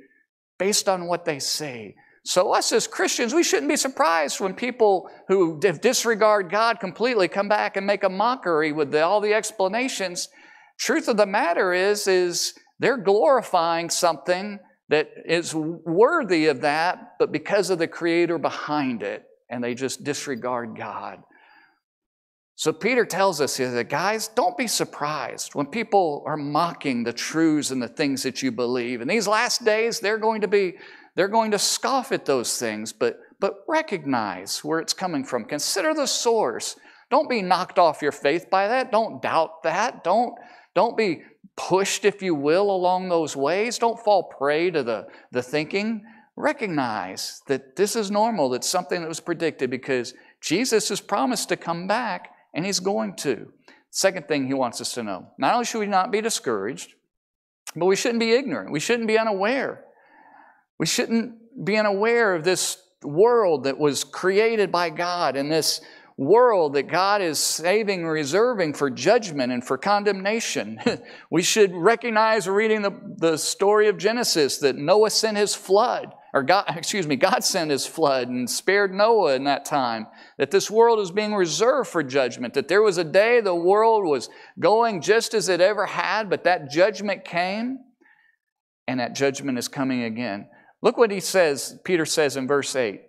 based 0.58 0.90
on 0.90 1.06
what 1.06 1.26
they 1.26 1.38
see. 1.38 1.94
So, 2.26 2.52
us 2.52 2.74
as 2.74 2.88
Christians, 2.88 3.34
we 3.34 3.44
shouldn't 3.44 3.70
be 3.70 3.78
surprised 3.78 4.42
when 4.42 4.54
people 4.54 5.10
who 5.28 5.60
disregard 5.60 6.50
God 6.50 6.80
completely 6.80 7.28
come 7.28 7.48
back 7.48 7.78
and 7.78 7.86
make 7.86 8.04
a 8.04 8.10
mockery 8.10 8.74
with 8.74 8.92
the, 8.92 9.06
all 9.06 9.22
the 9.22 9.34
explanations. 9.34 10.28
Truth 10.80 11.08
of 11.08 11.18
the 11.18 11.26
matter 11.26 11.72
is, 11.72 12.08
is 12.08 12.54
they're 12.80 12.98
glorifying 12.98 13.90
something 13.90 14.60
that 14.90 15.10
is 15.26 15.54
worthy 15.56 16.48
of 16.48 16.62
that, 16.62 17.14
but 17.20 17.32
because 17.32 17.70
of 17.70 17.78
the 17.78 17.88
Creator 17.88 18.40
behind 18.40 19.04
it, 19.04 19.24
and 19.50 19.64
they 19.64 19.74
just 19.74 20.04
disregard 20.04 20.76
God. 20.78 21.20
So 22.56 22.74
Peter 22.74 23.06
tells 23.06 23.40
us 23.40 23.56
here 23.56 23.72
that 23.72 23.90
guys, 23.90 24.30
don't 24.30 24.58
be 24.58 24.66
surprised 24.68 25.54
when 25.54 25.68
people 25.68 26.24
are 26.26 26.38
mocking 26.38 27.04
the 27.04 27.14
truths 27.14 27.70
and 27.70 27.82
the 27.82 27.88
things 27.88 28.24
that 28.24 28.42
you 28.42 28.52
believe. 28.52 29.00
In 29.00 29.08
these 29.08 29.28
last 29.28 29.64
days, 29.64 30.00
they're 30.00 30.18
going 30.18 30.42
to 30.42 30.48
be 30.48 30.74
they're 31.18 31.28
going 31.28 31.50
to 31.52 31.60
scoff 31.60 32.12
at 32.12 32.26
those 32.26 32.60
things, 32.60 32.94
but, 32.94 33.20
but 33.40 33.64
recognize 33.68 34.64
where 34.64 34.80
it's 34.80 34.94
coming 34.94 35.24
from. 35.24 35.46
Consider 35.46 35.96
the 35.96 36.06
source. 36.06 36.76
Don't 37.10 37.28
be 37.28 37.42
knocked 37.42 37.80
off 37.80 38.04
your 38.04 38.12
faith 38.12 38.52
by 38.52 38.68
that. 38.68 38.92
Don't 38.92 39.20
doubt 39.20 39.64
that. 39.64 40.04
Don't, 40.04 40.36
don't 40.76 40.96
be 40.96 41.24
pushed, 41.56 42.06
if 42.06 42.22
you 42.22 42.36
will, 42.36 42.70
along 42.70 43.10
those 43.10 43.36
ways. 43.36 43.80
Don't 43.80 44.00
fall 44.00 44.32
prey 44.38 44.70
to 44.70 44.84
the, 44.84 45.08
the 45.32 45.42
thinking. 45.42 46.04
Recognize 46.38 47.42
that 47.48 47.76
this 47.76 47.96
is 47.96 48.12
normal, 48.12 48.50
that's 48.50 48.70
something 48.70 49.02
that 49.02 49.08
was 49.08 49.20
predicted 49.20 49.72
because 49.72 50.14
Jesus 50.40 50.88
has 50.90 51.02
promised 51.02 51.50
to 51.50 51.58
come 51.58 51.88
back 51.88 52.30
and 52.54 52.64
he's 52.64 52.80
going 52.80 53.16
to. 53.18 53.52
Second 53.90 54.28
thing 54.28 54.46
he 54.46 54.54
wants 54.54 54.80
us 54.80 54.94
to 54.94 55.04
know 55.04 55.28
not 55.40 55.54
only 55.54 55.66
should 55.66 55.80
we 55.80 55.88
not 55.88 56.12
be 56.12 56.22
discouraged, 56.22 56.94
but 57.76 57.88
we 57.88 57.96
shouldn't 57.96 58.20
be 58.20 58.34
ignorant. 58.34 58.72
We 58.72 58.80
shouldn't 58.80 59.08
be 59.08 59.18
unaware. 59.18 59.84
We 60.78 60.86
shouldn't 60.86 61.66
be 61.66 61.76
unaware 61.76 62.36
of 62.36 62.44
this 62.44 62.82
world 63.04 63.64
that 63.64 63.80
was 63.80 64.04
created 64.04 64.72
by 64.72 64.92
God 64.92 65.36
and 65.36 65.52
this 65.52 65.82
world 66.18 66.74
that 66.74 66.88
God 66.88 67.22
is 67.22 67.38
saving 67.38 68.02
and 68.02 68.10
reserving 68.10 68.74
for 68.74 68.90
judgment 68.90 69.52
and 69.52 69.64
for 69.64 69.78
condemnation. 69.78 70.80
we 71.32 71.44
should 71.44 71.74
recognize, 71.74 72.48
reading 72.48 72.82
the, 72.82 72.92
the 73.18 73.38
story 73.38 73.88
of 73.88 73.98
Genesis, 73.98 74.58
that 74.60 74.76
Noah 74.76 75.12
sent 75.12 75.38
his 75.38 75.54
flood, 75.54 76.14
or 76.38 76.44
God, 76.44 76.66
excuse 76.76 77.08
me, 77.08 77.16
God 77.16 77.44
sent 77.44 77.72
his 77.72 77.86
flood 77.86 78.30
and 78.30 78.50
spared 78.50 78.94
Noah 78.94 79.36
in 79.36 79.46
that 79.46 79.66
time. 79.66 80.08
That 80.38 80.52
this 80.52 80.70
world 80.70 81.00
is 81.00 81.12
being 81.12 81.34
reserved 81.34 81.90
for 81.90 82.04
judgment. 82.04 82.54
That 82.54 82.68
there 82.68 82.82
was 82.82 82.98
a 82.98 83.04
day 83.04 83.42
the 83.42 83.56
world 83.56 84.06
was 84.06 84.30
going 84.60 85.02
just 85.02 85.34
as 85.34 85.50
it 85.50 85.62
ever 85.62 85.86
had, 85.86 86.30
but 86.30 86.44
that 86.44 86.70
judgment 86.70 87.26
came, 87.26 87.80
and 88.88 89.00
that 89.00 89.16
judgment 89.16 89.58
is 89.58 89.68
coming 89.68 90.04
again. 90.04 90.48
Look 90.82 90.98
what 90.98 91.12
he 91.12 91.20
says, 91.20 91.80
Peter 91.84 92.06
says 92.06 92.38
in 92.38 92.48
verse 92.48 92.76
8. 92.76 93.02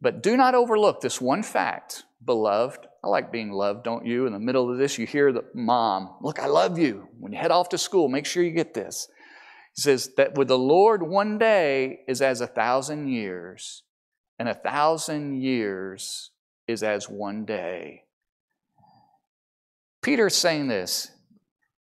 But 0.00 0.22
do 0.22 0.36
not 0.36 0.54
overlook 0.54 1.00
this 1.00 1.20
one 1.20 1.42
fact, 1.42 2.04
beloved. 2.24 2.86
I 3.04 3.08
like 3.08 3.30
being 3.30 3.52
loved, 3.52 3.84
don't 3.84 4.06
you? 4.06 4.26
In 4.26 4.32
the 4.32 4.38
middle 4.38 4.70
of 4.70 4.78
this, 4.78 4.96
you 4.96 5.06
hear 5.06 5.32
the 5.32 5.44
mom, 5.54 6.16
Look, 6.22 6.40
I 6.40 6.46
love 6.46 6.78
you. 6.78 7.08
When 7.18 7.32
you 7.32 7.38
head 7.38 7.50
off 7.50 7.68
to 7.70 7.78
school, 7.78 8.08
make 8.08 8.26
sure 8.26 8.42
you 8.42 8.52
get 8.52 8.74
this. 8.74 9.08
He 9.74 9.82
says 9.82 10.10
that 10.16 10.36
with 10.36 10.48
the 10.48 10.58
Lord, 10.58 11.02
one 11.02 11.38
day 11.38 12.00
is 12.06 12.20
as 12.20 12.40
a 12.40 12.46
thousand 12.46 13.08
years, 13.08 13.82
and 14.38 14.48
a 14.48 14.54
thousand 14.54 15.40
years 15.42 16.30
is 16.66 16.82
as 16.82 17.08
one 17.08 17.44
day. 17.44 18.04
Peter's 20.02 20.34
saying 20.34 20.68
this 20.68 21.10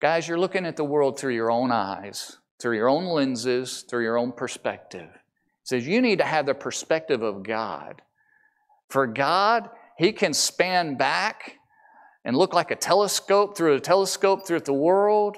guys, 0.02 0.28
you're 0.28 0.40
looking 0.40 0.66
at 0.66 0.78
the 0.78 0.84
world 0.84 1.20
through 1.20 1.34
your 1.34 1.52
own 1.52 1.72
eyes 1.72 2.38
through 2.60 2.78
your 2.78 2.90
own 2.90 3.06
lenses, 3.06 3.84
through 3.88 4.04
your 4.04 4.18
own 4.18 4.32
perspective. 4.32 5.10
He 5.12 5.66
says 5.66 5.88
you 5.88 6.02
need 6.02 6.20
to 6.20 6.26
have 6.26 6.46
the 6.46 6.54
perspective 6.54 7.22
of 7.22 7.44
God. 7.44 8.02
For 8.90 9.08
God, 9.08 9.70
He 9.98 10.12
can 10.12 10.34
span 10.34 10.96
back 10.96 11.56
and 12.24 12.36
look 12.36 12.54
like 12.54 12.72
a 12.72 12.76
telescope 12.76 13.58
through 13.58 13.76
a 13.76 13.80
telescope 13.80 14.48
through 14.48 14.62
the 14.62 14.74
world, 14.74 15.38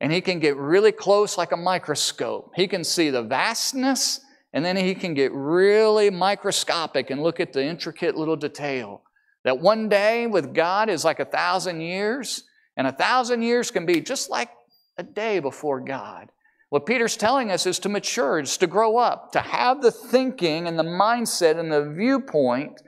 and 0.00 0.12
He 0.12 0.20
can 0.20 0.38
get 0.38 0.56
really 0.56 0.92
close 0.92 1.38
like 1.38 1.52
a 1.52 1.56
microscope. 1.56 2.52
He 2.54 2.66
can 2.68 2.84
see 2.84 3.10
the 3.10 3.22
vastness, 3.22 4.20
and 4.52 4.64
then 4.64 4.76
He 4.76 4.94
can 4.94 5.14
get 5.14 5.32
really 5.32 6.10
microscopic 6.10 7.10
and 7.10 7.22
look 7.22 7.40
at 7.40 7.52
the 7.52 7.64
intricate 7.64 8.16
little 8.16 8.36
detail. 8.36 9.02
That 9.44 9.60
one 9.60 9.88
day 9.88 10.26
with 10.26 10.54
God 10.54 10.88
is 10.88 11.04
like 11.04 11.20
a 11.20 11.24
thousand 11.24 11.80
years, 11.80 12.44
and 12.76 12.86
a 12.86 12.92
thousand 12.92 13.42
years 13.42 13.70
can 13.70 13.86
be 13.86 14.00
just 14.00 14.28
like 14.30 14.50
a 14.98 15.02
day 15.02 15.38
before 15.38 15.80
God. 15.80 16.30
What 16.68 16.84
Peter's 16.84 17.16
telling 17.16 17.50
us 17.52 17.64
is 17.64 17.78
to 17.80 17.88
mature, 17.88 18.40
is 18.40 18.56
to 18.58 18.66
grow 18.66 18.96
up, 18.96 19.32
to 19.32 19.40
have 19.40 19.82
the 19.82 19.92
thinking 19.92 20.66
and 20.66 20.78
the 20.78 20.82
mindset 20.82 21.58
and 21.58 21.70
the 21.70 21.92
viewpoint 21.96 22.82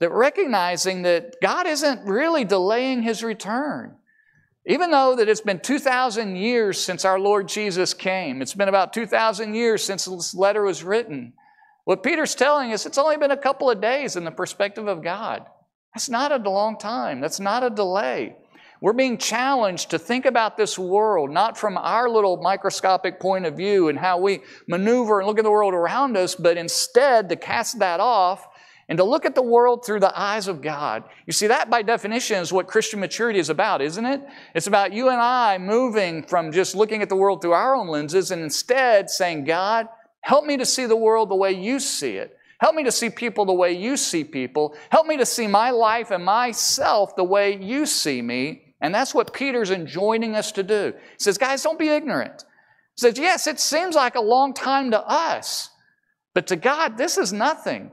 that 0.00 0.10
recognizing 0.10 1.02
that 1.02 1.36
God 1.40 1.66
isn't 1.66 2.04
really 2.04 2.44
delaying 2.44 3.02
his 3.02 3.22
return. 3.22 3.96
Even 4.66 4.90
though 4.90 5.16
that 5.16 5.28
it's 5.28 5.40
been 5.40 5.60
2,000 5.60 6.36
years 6.36 6.78
since 6.80 7.04
our 7.04 7.18
Lord 7.18 7.48
Jesus 7.48 7.94
came, 7.94 8.42
it's 8.42 8.54
been 8.54 8.68
about 8.68 8.92
2,000 8.92 9.54
years 9.54 9.82
since 9.82 10.04
this 10.04 10.34
letter 10.34 10.62
was 10.62 10.84
written. 10.84 11.32
What 11.84 12.02
Peter's 12.02 12.34
telling 12.34 12.72
us, 12.72 12.84
it's 12.84 12.98
only 12.98 13.16
been 13.16 13.30
a 13.30 13.36
couple 13.36 13.70
of 13.70 13.80
days 13.80 14.16
in 14.16 14.24
the 14.24 14.30
perspective 14.30 14.86
of 14.86 15.02
God. 15.02 15.46
That's 15.94 16.08
not 16.08 16.30
a 16.30 16.48
long 16.50 16.78
time. 16.78 17.20
That's 17.20 17.40
not 17.40 17.64
a 17.64 17.70
delay. 17.70 18.36
We're 18.82 18.92
being 18.92 19.18
challenged 19.18 19.90
to 19.90 19.98
think 19.98 20.24
about 20.24 20.56
this 20.56 20.78
world 20.78 21.30
not 21.30 21.58
from 21.58 21.76
our 21.76 22.08
little 22.08 22.38
microscopic 22.38 23.20
point 23.20 23.44
of 23.44 23.56
view 23.56 23.88
and 23.88 23.98
how 23.98 24.18
we 24.18 24.40
maneuver 24.68 25.20
and 25.20 25.26
look 25.26 25.38
at 25.38 25.44
the 25.44 25.50
world 25.50 25.74
around 25.74 26.16
us, 26.16 26.34
but 26.34 26.56
instead 26.56 27.28
to 27.28 27.36
cast 27.36 27.78
that 27.80 28.00
off 28.00 28.46
and 28.90 28.96
to 28.98 29.04
look 29.04 29.24
at 29.24 29.36
the 29.36 29.42
world 29.42 29.86
through 29.86 30.00
the 30.00 30.20
eyes 30.20 30.48
of 30.48 30.60
God. 30.60 31.04
You 31.24 31.32
see, 31.32 31.46
that 31.46 31.70
by 31.70 31.82
definition 31.82 32.38
is 32.38 32.52
what 32.52 32.66
Christian 32.66 32.98
maturity 32.98 33.38
is 33.38 33.48
about, 33.48 33.80
isn't 33.80 34.04
it? 34.04 34.20
It's 34.52 34.66
about 34.66 34.92
you 34.92 35.10
and 35.10 35.20
I 35.20 35.58
moving 35.58 36.24
from 36.24 36.50
just 36.50 36.74
looking 36.74 37.00
at 37.00 37.08
the 37.08 37.14
world 37.14 37.40
through 37.40 37.52
our 37.52 37.76
own 37.76 37.86
lenses 37.86 38.32
and 38.32 38.42
instead 38.42 39.08
saying, 39.08 39.44
God, 39.44 39.86
help 40.22 40.44
me 40.44 40.56
to 40.56 40.66
see 40.66 40.86
the 40.86 40.96
world 40.96 41.30
the 41.30 41.36
way 41.36 41.52
you 41.52 41.78
see 41.78 42.16
it. 42.16 42.36
Help 42.58 42.74
me 42.74 42.82
to 42.82 42.90
see 42.90 43.10
people 43.10 43.46
the 43.46 43.52
way 43.52 43.72
you 43.72 43.96
see 43.96 44.24
people. 44.24 44.74
Help 44.90 45.06
me 45.06 45.16
to 45.18 45.24
see 45.24 45.46
my 45.46 45.70
life 45.70 46.10
and 46.10 46.24
myself 46.24 47.14
the 47.14 47.22
way 47.22 47.56
you 47.56 47.86
see 47.86 48.20
me. 48.20 48.74
And 48.80 48.92
that's 48.92 49.14
what 49.14 49.32
Peter's 49.32 49.70
enjoining 49.70 50.34
us 50.34 50.50
to 50.52 50.64
do. 50.64 50.94
He 50.96 51.18
says, 51.18 51.38
guys, 51.38 51.62
don't 51.62 51.78
be 51.78 51.90
ignorant. 51.90 52.44
He 52.96 53.02
says, 53.02 53.16
yes, 53.18 53.46
it 53.46 53.60
seems 53.60 53.94
like 53.94 54.16
a 54.16 54.20
long 54.20 54.52
time 54.52 54.90
to 54.90 55.00
us, 55.00 55.70
but 56.34 56.48
to 56.48 56.56
God, 56.56 56.98
this 56.98 57.16
is 57.16 57.32
nothing. 57.32 57.92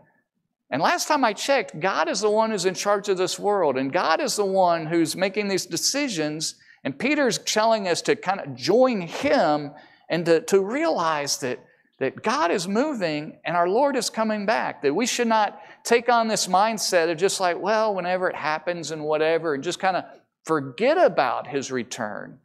And 0.69 0.81
last 0.81 1.07
time 1.07 1.23
I 1.23 1.33
checked, 1.33 1.79
God 1.79 2.09
is 2.09 2.19
the 2.21 2.29
one 2.29 2.51
who's 2.51 2.65
in 2.65 2.73
charge 2.73 3.07
of 3.07 3.17
this 3.17 3.39
world, 3.39 3.77
and 3.77 3.91
God 3.91 4.19
is 4.19 4.35
the 4.35 4.45
one 4.45 4.85
who's 4.85 5.15
making 5.15 5.47
these 5.47 5.65
decisions. 5.65 6.55
And 6.83 6.97
Peter's 6.97 7.37
telling 7.39 7.87
us 7.87 8.01
to 8.03 8.15
kind 8.15 8.39
of 8.39 8.55
join 8.55 9.01
him 9.01 9.71
and 10.09 10.25
to, 10.25 10.41
to 10.41 10.61
realize 10.61 11.37
that, 11.39 11.59
that 11.99 12.21
God 12.21 12.51
is 12.51 12.67
moving 12.67 13.37
and 13.45 13.55
our 13.55 13.67
Lord 13.67 13.95
is 13.95 14.09
coming 14.09 14.45
back. 14.45 14.81
That 14.81 14.93
we 14.93 15.05
should 15.05 15.27
not 15.27 15.59
take 15.83 16.09
on 16.09 16.27
this 16.27 16.47
mindset 16.47 17.09
of 17.09 17.17
just 17.17 17.39
like, 17.39 17.59
well, 17.59 17.95
whenever 17.95 18.29
it 18.29 18.35
happens 18.35 18.91
and 18.91 19.03
whatever, 19.03 19.53
and 19.53 19.63
just 19.63 19.79
kind 19.79 19.97
of 19.97 20.03
forget 20.43 20.97
about 20.97 21.47
his 21.47 21.71
return. 21.71 22.39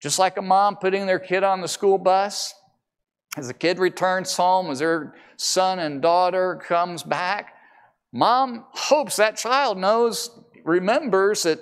Just 0.00 0.18
like 0.18 0.36
a 0.36 0.42
mom 0.42 0.76
putting 0.76 1.06
their 1.06 1.18
kid 1.18 1.44
on 1.44 1.60
the 1.60 1.68
school 1.68 1.98
bus, 1.98 2.54
as 3.36 3.48
the 3.48 3.54
kid 3.54 3.78
returns 3.78 4.36
home, 4.36 4.70
as 4.70 4.80
their 4.80 5.14
son 5.36 5.78
and 5.78 6.02
daughter 6.02 6.60
comes 6.66 7.02
back, 7.02 7.54
mom 8.12 8.66
hopes 8.70 9.16
that 9.16 9.36
child 9.36 9.78
knows, 9.78 10.38
remembers 10.64 11.42
that 11.44 11.58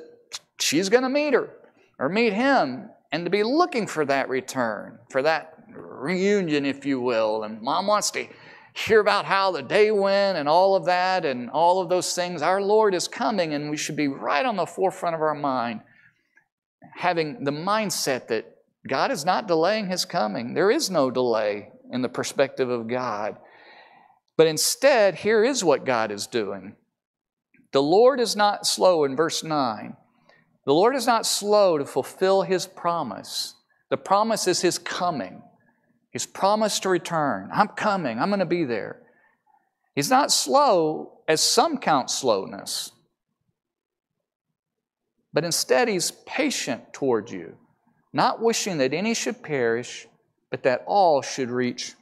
she's 0.58 0.88
going 0.88 1.02
to 1.02 1.08
meet 1.08 1.32
her 1.34 1.50
or 1.98 2.08
meet 2.08 2.32
him 2.32 2.90
and 3.12 3.24
to 3.24 3.30
be 3.30 3.42
looking 3.42 3.86
for 3.86 4.04
that 4.04 4.28
return, 4.28 4.98
for 5.10 5.22
that 5.22 5.54
reunion, 5.72 6.64
if 6.64 6.84
you 6.84 7.00
will. 7.00 7.44
And 7.44 7.60
mom 7.62 7.86
wants 7.86 8.10
to 8.12 8.26
hear 8.74 9.00
about 9.00 9.24
how 9.24 9.50
the 9.50 9.62
day 9.62 9.90
went 9.90 10.38
and 10.38 10.48
all 10.48 10.74
of 10.74 10.84
that 10.86 11.24
and 11.24 11.50
all 11.50 11.80
of 11.80 11.88
those 11.88 12.14
things. 12.14 12.42
Our 12.42 12.62
Lord 12.62 12.94
is 12.94 13.08
coming, 13.08 13.54
and 13.54 13.70
we 13.70 13.76
should 13.76 13.96
be 13.96 14.08
right 14.08 14.44
on 14.44 14.56
the 14.56 14.66
forefront 14.66 15.14
of 15.14 15.22
our 15.22 15.34
mind, 15.34 15.80
having 16.96 17.44
the 17.44 17.50
mindset 17.50 18.28
that 18.28 18.56
God 18.88 19.10
is 19.10 19.25
not 19.25 19.46
delaying 19.46 19.88
his 19.88 20.04
coming. 20.04 20.54
There 20.54 20.70
is 20.70 20.90
no 20.90 21.10
delay 21.10 21.70
in 21.92 22.02
the 22.02 22.08
perspective 22.08 22.70
of 22.70 22.88
God. 22.88 23.37
But 24.37 24.46
instead, 24.46 25.16
here 25.16 25.44
is 25.44 25.62
what 25.62 25.84
God 25.84 26.10
is 26.10 26.26
doing. 26.26 26.76
The 27.72 27.82
Lord 27.82 28.20
is 28.20 28.34
not 28.34 28.66
slow 28.66 29.04
in 29.04 29.16
verse 29.16 29.44
9. 29.44 29.96
The 30.64 30.72
Lord 30.72 30.96
is 30.96 31.06
not 31.06 31.26
slow 31.26 31.78
to 31.78 31.84
fulfill 31.84 32.42
his 32.42 32.66
promise. 32.66 33.54
The 33.90 33.96
promise 33.96 34.46
is 34.46 34.60
his 34.60 34.78
coming. 34.78 35.42
His 36.10 36.26
promise 36.26 36.80
to 36.80 36.88
return. 36.88 37.50
I'm 37.52 37.68
coming. 37.68 38.18
I'm 38.18 38.30
going 38.30 38.40
to 38.40 38.46
be 38.46 38.64
there. 38.64 39.02
He's 39.94 40.10
not 40.10 40.32
slow 40.32 41.20
as 41.28 41.40
some 41.40 41.78
count 41.78 42.10
slowness, 42.10 42.92
but 45.32 45.44
instead 45.44 45.88
he's 45.88 46.10
patient 46.10 46.92
toward 46.92 47.30
you, 47.30 47.56
not 48.12 48.43
wishing 48.43 48.79
that 48.79 48.93
any 48.93 49.14
should 49.14 49.43
perish, 49.43 50.07
but 50.50 50.62
that 50.64 50.83
all 50.87 51.23
should 51.23 51.50
reach 51.50 51.95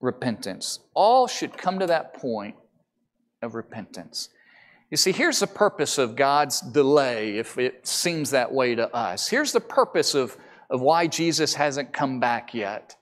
repentance. 0.00 0.80
All 0.94 1.26
should 1.26 1.56
come 1.56 1.78
to 1.78 1.86
that 1.86 2.14
point 2.14 2.56
of 3.40 3.54
repentance. 3.54 4.28
You 4.90 4.96
see, 4.98 5.12
here's 5.12 5.40
the 5.40 5.46
purpose 5.46 5.96
of 5.96 6.16
God's 6.16 6.60
delay, 6.60 7.38
if 7.38 7.56
it 7.56 7.86
seems 7.86 8.30
that 8.30 8.52
way 8.52 8.74
to 8.74 8.94
us. 8.94 9.28
Here's 9.28 9.52
the 9.52 9.60
purpose 9.60 10.14
of, 10.14 10.36
of 10.68 10.82
why 10.82 11.06
Jesus 11.06 11.54
hasn't 11.54 11.94
come 11.94 12.20
back 12.20 12.52
yet. 12.52 12.94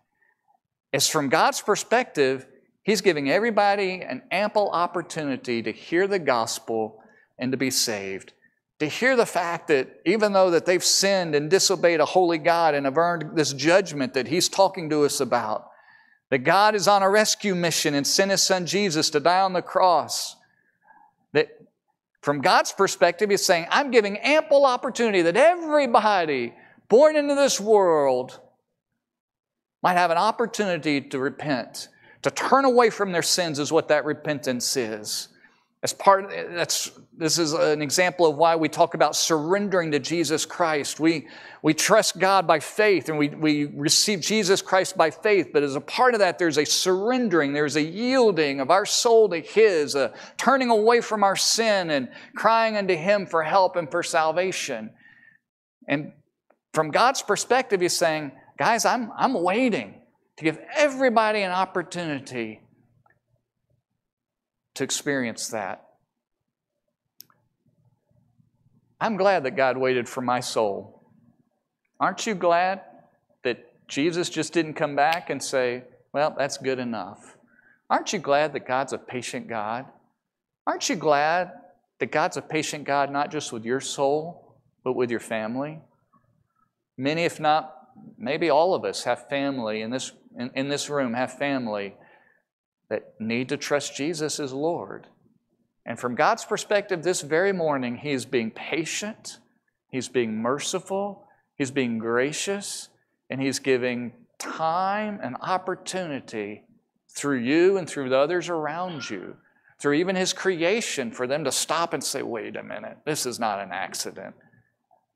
It's 0.93 1.09
from 1.09 1.29
God's 1.29 1.61
perspective, 1.61 2.47
He's 2.83 3.03
giving 3.03 3.31
everybody 3.31 4.03
an 4.03 4.23
ample 4.31 4.71
opportunity 4.71 5.63
to 5.63 5.71
hear 5.71 6.07
the 6.07 6.19
gospel 6.19 7.03
and 7.39 7.53
to 7.53 7.59
be 7.59 7.71
saved. 7.71 8.33
To 8.81 8.89
hear 8.89 9.15
the 9.15 9.27
fact 9.27 9.69
that 9.69 10.01
even 10.07 10.33
though 10.33 10.51
that 10.51 10.65
they've 10.65 10.83
sinned 10.83 11.35
and 11.35 11.51
disobeyed 11.51 12.01
a 12.01 12.07
holy 12.07 12.39
God 12.39 12.75
and 12.75 12.87
have 12.87 12.97
earned 12.97 13.37
this 13.37 13.53
judgment 13.53 14.15
that 14.15 14.29
He's 14.29 14.49
talking 14.49 14.89
to 14.91 15.05
us 15.05 15.21
about, 15.21 15.71
that 16.31 16.39
God 16.39 16.75
is 16.75 16.89
on 16.89 17.03
a 17.03 17.11
rescue 17.11 17.55
mission 17.55 17.95
and 17.95 18.07
sent 18.07 18.31
His 18.31 18.43
Son 18.43 18.65
Jesus 18.65 19.11
to 19.11 19.21
die 19.21 19.41
on 19.41 19.53
the 19.53 19.61
cross. 19.61 20.37
That 21.33 21.49
from 22.23 22.41
God's 22.41 22.73
perspective, 22.73 23.29
He's 23.29 23.45
saying, 23.45 23.67
I'm 23.71 23.91
giving 23.91 24.17
ample 24.19 24.65
opportunity 24.65 25.23
that 25.23 25.37
everybody 25.37 26.55
born 26.89 27.17
into 27.17 27.35
this 27.35 27.61
world 27.61 28.41
might 29.83 29.95
have 29.95 30.11
an 30.11 30.19
opportunity 30.19 31.03
to 31.03 31.19
repent, 31.19 31.89
to 32.23 32.31
turn 32.31 32.65
away 32.65 32.89
from 32.89 33.13
their 33.13 33.23
sins, 33.23 33.59
is 33.59 33.71
what 33.71 33.89
that 33.89 34.07
repentance 34.07 34.75
is. 34.77 35.29
As 35.83 35.95
part 35.95 36.29
that's 36.51 36.91
this 37.21 37.39
is 37.39 37.53
an 37.53 37.83
example 37.83 38.27
of 38.27 38.37
why 38.37 38.57
we 38.57 38.69
talk 38.69 38.95
about 38.95 39.15
surrendering 39.15 39.91
to 39.91 39.99
Jesus 39.99 40.47
Christ. 40.47 41.01
We, 41.01 41.29
we 41.63 41.75
trust 41.75 42.19
God 42.19 42.47
by 42.47 42.61
faith 42.61 43.11
and 43.11 43.19
we, 43.19 43.29
we 43.29 43.67
receive 43.67 44.21
Jesus 44.21 44.63
Christ 44.63 44.97
by 44.97 45.11
faith, 45.11 45.51
but 45.53 45.63
as 45.63 45.75
a 45.75 45.83
part 45.83 46.15
of 46.15 46.21
that, 46.21 46.39
there's 46.39 46.57
a 46.57 46.65
surrendering, 46.65 47.53
there's 47.53 47.77
a 47.77 47.83
yielding 47.83 48.61
of 48.61 48.71
our 48.71 48.87
soul 48.87 49.29
to 49.29 49.39
His, 49.39 49.95
a 49.95 50.15
turning 50.39 50.71
away 50.71 51.03
from 51.03 51.23
our 51.23 51.37
sin 51.37 51.91
and 51.91 52.09
crying 52.35 52.79
unto 52.79 52.95
Him 52.97 53.27
for 53.27 53.43
help 53.43 53.77
and 53.77 53.91
for 53.91 54.03
salvation. 54.03 54.91
And 55.89 56.13
from 56.73 56.91
God's 56.91 57.21
perspective, 57.21 57.83
He's 57.83 57.97
saying, 57.97 58.33
Guys, 58.59 58.87
I'm, 58.87 59.11
I'm 59.17 59.35
waiting 59.35 59.95
to 60.37 60.45
give 60.45 60.59
everybody 60.75 61.43
an 61.43 61.51
opportunity 61.51 62.61
to 64.75 64.85
experience 64.85 65.49
that. 65.49 65.87
I'm 69.01 69.17
glad 69.17 69.45
that 69.45 69.57
God 69.57 69.79
waited 69.79 70.09
for 70.09 70.21
my 70.21 70.41
soul. 70.41 71.03
Aren't 71.99 72.27
you 72.27 72.35
glad 72.35 72.83
that 73.45 73.89
Jesus 73.89 74.29
just 74.29 74.53
didn't 74.53 74.75
come 74.75 74.95
back 74.95 75.31
and 75.31 75.43
say, 75.43 75.85
Well, 76.13 76.35
that's 76.37 76.59
good 76.59 76.79
enough? 76.79 77.37
Aren't 77.89 78.13
you 78.13 78.19
glad 78.19 78.53
that 78.53 78.67
God's 78.67 78.93
a 78.93 78.99
patient 78.99 79.49
God? 79.49 79.87
Aren't 80.67 80.89
you 80.89 80.97
glad 80.97 81.51
that 81.99 82.13
God's 82.13 82.37
a 82.37 82.43
patient 82.43 82.85
God 82.85 83.11
not 83.11 83.31
just 83.31 83.53
with 83.53 83.65
your 83.65 83.81
soul, 83.81 84.55
but 84.85 84.95
with 84.95 85.11
your 85.11 85.21
family? 85.21 85.81
Many, 86.97 87.25
if 87.25 87.41
not 87.41 87.75
maybe 88.19 88.51
all 88.51 88.75
of 88.75 88.85
us 88.85 89.05
have 89.05 89.29
family 89.29 89.83
in 89.83 89.91
this, 89.91 90.13
in, 90.39 90.51
in 90.55 90.69
this 90.69 90.89
room, 90.89 91.15
have 91.15 91.39
family 91.39 91.95
that 92.91 93.15
need 93.19 93.49
to 93.49 93.57
trust 93.57 93.97
Jesus 93.97 94.39
as 94.39 94.53
Lord. 94.53 95.07
And 95.87 95.99
from 95.99 96.15
God's 96.15 96.45
perspective, 96.45 97.03
this 97.03 97.23
very 97.23 97.53
morning, 97.53 97.97
He 97.97 98.11
is 98.11 98.27
being 98.27 98.51
patient, 98.51 99.39
He's 99.89 100.09
being 100.09 100.37
merciful, 100.37 101.27
He's 101.57 101.71
being 101.71 101.99
gracious, 101.99 102.91
and 103.31 103.41
He's 103.41 103.59
giving 103.61 104.13
time 104.39 105.21
and 105.23 105.37
opportunity 105.41 106.65
through 107.09 107.39
you 107.39 107.77
and 107.79 107.89
through 107.89 108.09
the 108.09 108.19
others 108.19 108.49
around 108.49 109.09
you, 109.09 109.37
through 109.81 109.95
even 109.95 110.17
His 110.17 110.33
creation, 110.33 111.13
for 111.13 111.27
them 111.27 111.45
to 111.45 111.53
stop 111.53 111.95
and 111.95 112.03
say, 112.05 112.23
wait 112.23 112.57
a 112.57 112.63
minute, 112.63 112.99
this 113.07 113.25
is 113.25 113.39
not 113.39 113.61
an 113.61 113.71
accident, 113.73 114.35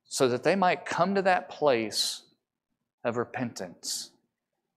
so 0.04 0.28
that 0.28 0.44
they 0.44 0.56
might 0.56 0.86
come 0.86 1.14
to 1.14 1.22
that 1.22 1.48
place 1.48 2.22
of 3.04 3.16
repentance. 3.16 4.10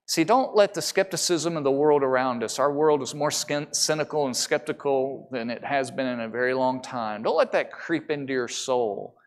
See, 0.09 0.23
don't 0.23 0.55
let 0.55 0.73
the 0.73 0.81
skepticism 0.81 1.57
of 1.57 1.65
the 1.65 1.71
world 1.71 2.01
around 2.01 2.41
us, 2.41 2.59
our 2.59 2.71
world 2.71 3.01
is 3.01 3.13
more 3.13 3.29
cynical 3.29 4.25
and 4.25 4.35
skeptical 4.35 5.27
than 5.33 5.49
it 5.49 5.65
has 5.65 5.91
been 5.91 6.07
in 6.07 6.21
a 6.21 6.29
very 6.29 6.53
long 6.53 6.81
time. 6.81 7.23
Don't 7.23 7.35
let 7.35 7.51
that 7.51 7.73
creep 7.73 8.09
into 8.09 8.31
your 8.31 8.47
soul. 8.47 9.17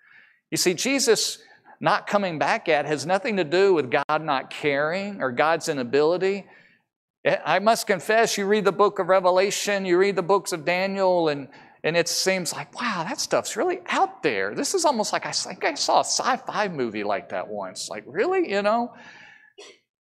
You 0.50 0.56
see, 0.56 0.72
Jesus 0.72 1.38
not 1.80 2.06
coming 2.06 2.38
back 2.38 2.66
yet 2.66 2.86
has 2.86 3.04
nothing 3.04 3.36
to 3.36 3.44
do 3.44 3.74
with 3.74 3.90
God 3.90 4.22
not 4.22 4.48
caring 4.48 5.20
or 5.20 5.30
God's 5.32 5.68
inability. 5.68 6.46
Eh, 7.26 7.36
I 7.44 7.58
must 7.58 7.86
confess, 7.86 8.38
you 8.38 8.46
read 8.46 8.64
the 8.64 8.72
book 8.72 8.98
of 8.98 9.08
Revelation, 9.08 9.84
you 9.84 9.98
read 9.98 10.16
the 10.16 10.22
books 10.22 10.52
of 10.52 10.64
Daniel, 10.64 11.28
and, 11.28 11.48
and 11.84 11.94
it 11.94 12.08
seems 12.08 12.54
like, 12.54 12.74
wow, 12.80 13.04
that 13.06 13.20
stuff's 13.20 13.54
really 13.54 13.80
out 13.88 14.22
there. 14.22 14.54
This 14.54 14.74
is 14.74 14.86
almost 14.86 15.12
like 15.12 15.26
I 15.26 15.32
think 15.32 15.62
I 15.62 15.74
saw 15.74 16.00
a 16.00 16.04
sci 16.04 16.36
fi 16.36 16.68
movie 16.68 17.04
like 17.04 17.28
that 17.28 17.48
once. 17.48 17.90
Like, 17.90 18.04
really? 18.06 18.50
You 18.50 18.62
know? 18.62 18.94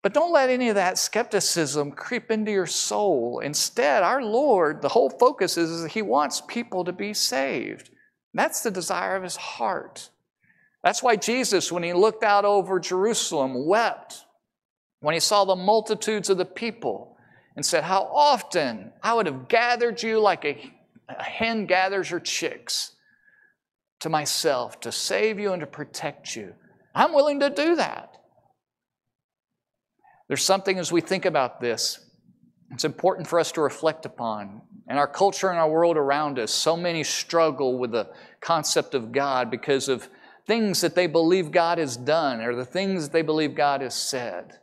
But 0.03 0.13
don't 0.13 0.33
let 0.33 0.49
any 0.49 0.69
of 0.69 0.75
that 0.75 0.97
skepticism 0.97 1.91
creep 1.91 2.31
into 2.31 2.51
your 2.51 2.65
soul. 2.65 3.39
Instead, 3.39 4.01
our 4.01 4.23
Lord, 4.23 4.81
the 4.81 4.89
whole 4.89 5.11
focus 5.11 5.57
is, 5.57 5.69
is 5.69 5.91
He 5.91 6.01
wants 6.01 6.41
people 6.47 6.83
to 6.85 6.93
be 6.93 7.13
saved. 7.13 7.91
That's 8.33 8.61
the 8.61 8.71
desire 8.71 9.15
of 9.15 9.23
His 9.23 9.35
heart. 9.35 10.09
That's 10.83 11.03
why 11.03 11.17
Jesus, 11.17 11.71
when 11.71 11.83
He 11.83 11.93
looked 11.93 12.23
out 12.23 12.45
over 12.45 12.79
Jerusalem, 12.79 13.67
wept 13.67 14.25
when 15.01 15.13
He 15.13 15.19
saw 15.19 15.45
the 15.45 15.55
multitudes 15.55 16.29
of 16.31 16.37
the 16.37 16.45
people 16.45 17.15
and 17.55 17.63
said, 17.63 17.83
How 17.83 18.03
often 18.03 18.93
I 19.03 19.13
would 19.13 19.27
have 19.27 19.47
gathered 19.47 20.01
you 20.01 20.19
like 20.19 20.45
a, 20.45 20.73
a 21.09 21.21
hen 21.21 21.67
gathers 21.67 22.09
her 22.09 22.19
chicks 22.19 22.93
to 23.99 24.09
myself 24.09 24.79
to 24.79 24.91
save 24.91 25.39
you 25.39 25.53
and 25.53 25.59
to 25.59 25.67
protect 25.67 26.35
you. 26.35 26.55
I'm 26.95 27.13
willing 27.13 27.39
to 27.41 27.51
do 27.51 27.75
that. 27.75 28.11
There's 30.31 30.45
something 30.45 30.79
as 30.79 30.93
we 30.93 31.01
think 31.01 31.25
about 31.25 31.59
this, 31.59 31.99
it's 32.71 32.85
important 32.85 33.27
for 33.27 33.37
us 33.37 33.51
to 33.51 33.61
reflect 33.61 34.05
upon. 34.05 34.61
In 34.89 34.95
our 34.95 35.05
culture 35.05 35.49
and 35.49 35.59
our 35.59 35.69
world 35.69 35.97
around 35.97 36.39
us, 36.39 36.53
so 36.53 36.77
many 36.77 37.03
struggle 37.03 37.77
with 37.77 37.91
the 37.91 38.07
concept 38.39 38.95
of 38.95 39.11
God 39.11 39.51
because 39.51 39.89
of 39.89 40.07
things 40.47 40.79
that 40.79 40.95
they 40.95 41.05
believe 41.05 41.51
God 41.51 41.79
has 41.79 41.97
done 41.97 42.39
or 42.39 42.55
the 42.55 42.63
things 42.63 43.09
they 43.09 43.23
believe 43.23 43.55
God 43.55 43.81
has 43.81 43.93
said. 43.93 44.57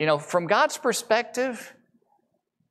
You 0.00 0.06
know, 0.06 0.18
from 0.18 0.48
God's 0.48 0.78
perspective, 0.78 1.72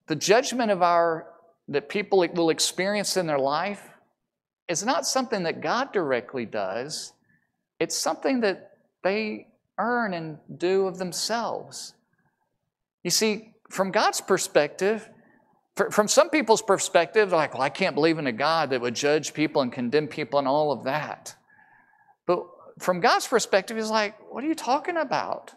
the 0.07 0.17
judgment 0.17 0.69
of 0.69 0.81
our 0.81 1.27
that 1.69 1.87
people 1.87 2.27
will 2.33 2.49
experience 2.49 3.15
in 3.15 3.25
their 3.25 3.39
life 3.39 3.87
is 4.67 4.85
not 4.85 5.05
something 5.05 5.43
that 5.43 5.61
God 5.61 5.93
directly 5.93 6.45
does. 6.45 7.13
It's 7.79 7.97
something 7.97 8.41
that 8.41 8.71
they 9.01 9.47
earn 9.77 10.13
and 10.13 10.37
do 10.57 10.87
of 10.87 10.97
themselves. 10.97 11.93
You 13.03 13.11
see, 13.11 13.53
from 13.69 13.91
God's 13.91 14.21
perspective, 14.21 15.09
from 15.91 16.07
some 16.07 16.29
people's 16.29 16.61
perspective, 16.61 17.31
like, 17.31 17.53
well, 17.53 17.61
I 17.61 17.69
can't 17.69 17.95
believe 17.95 18.17
in 18.17 18.27
a 18.27 18.31
God 18.31 18.71
that 18.71 18.81
would 18.81 18.95
judge 18.95 19.33
people 19.33 19.61
and 19.61 19.71
condemn 19.71 20.07
people 20.07 20.39
and 20.39 20.47
all 20.47 20.71
of 20.71 20.85
that. 20.85 21.35
But 22.25 22.39
from 22.79 22.99
God's 22.99 23.27
perspective, 23.27 23.77
He's 23.77 23.91
like, 23.91 24.15
what 24.31 24.43
are 24.43 24.47
you 24.47 24.55
talking 24.55 24.97
about? 24.97 25.53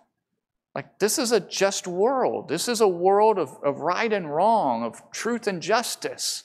Like, 0.74 0.98
this 0.98 1.18
is 1.18 1.32
a 1.32 1.40
just 1.40 1.86
world. 1.86 2.48
This 2.48 2.68
is 2.68 2.80
a 2.80 2.88
world 2.88 3.38
of, 3.38 3.50
of 3.64 3.80
right 3.80 4.12
and 4.12 4.32
wrong, 4.32 4.84
of 4.84 5.02
truth 5.10 5.46
and 5.46 5.60
justice. 5.60 6.44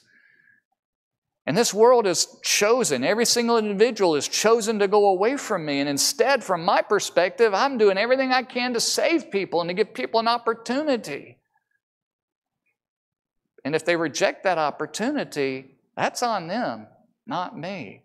And 1.46 1.56
this 1.56 1.72
world 1.72 2.08
is 2.08 2.26
chosen. 2.42 3.04
Every 3.04 3.24
single 3.24 3.56
individual 3.56 4.16
is 4.16 4.26
chosen 4.26 4.80
to 4.80 4.88
go 4.88 5.06
away 5.06 5.36
from 5.36 5.64
me. 5.64 5.78
And 5.78 5.88
instead, 5.88 6.42
from 6.42 6.64
my 6.64 6.82
perspective, 6.82 7.54
I'm 7.54 7.78
doing 7.78 7.98
everything 7.98 8.32
I 8.32 8.42
can 8.42 8.74
to 8.74 8.80
save 8.80 9.30
people 9.30 9.60
and 9.60 9.70
to 9.70 9.74
give 9.74 9.94
people 9.94 10.18
an 10.18 10.26
opportunity. 10.26 11.38
And 13.64 13.76
if 13.76 13.84
they 13.84 13.94
reject 13.96 14.42
that 14.42 14.58
opportunity, 14.58 15.76
that's 15.96 16.22
on 16.22 16.48
them, 16.48 16.88
not 17.26 17.56
me. 17.56 18.02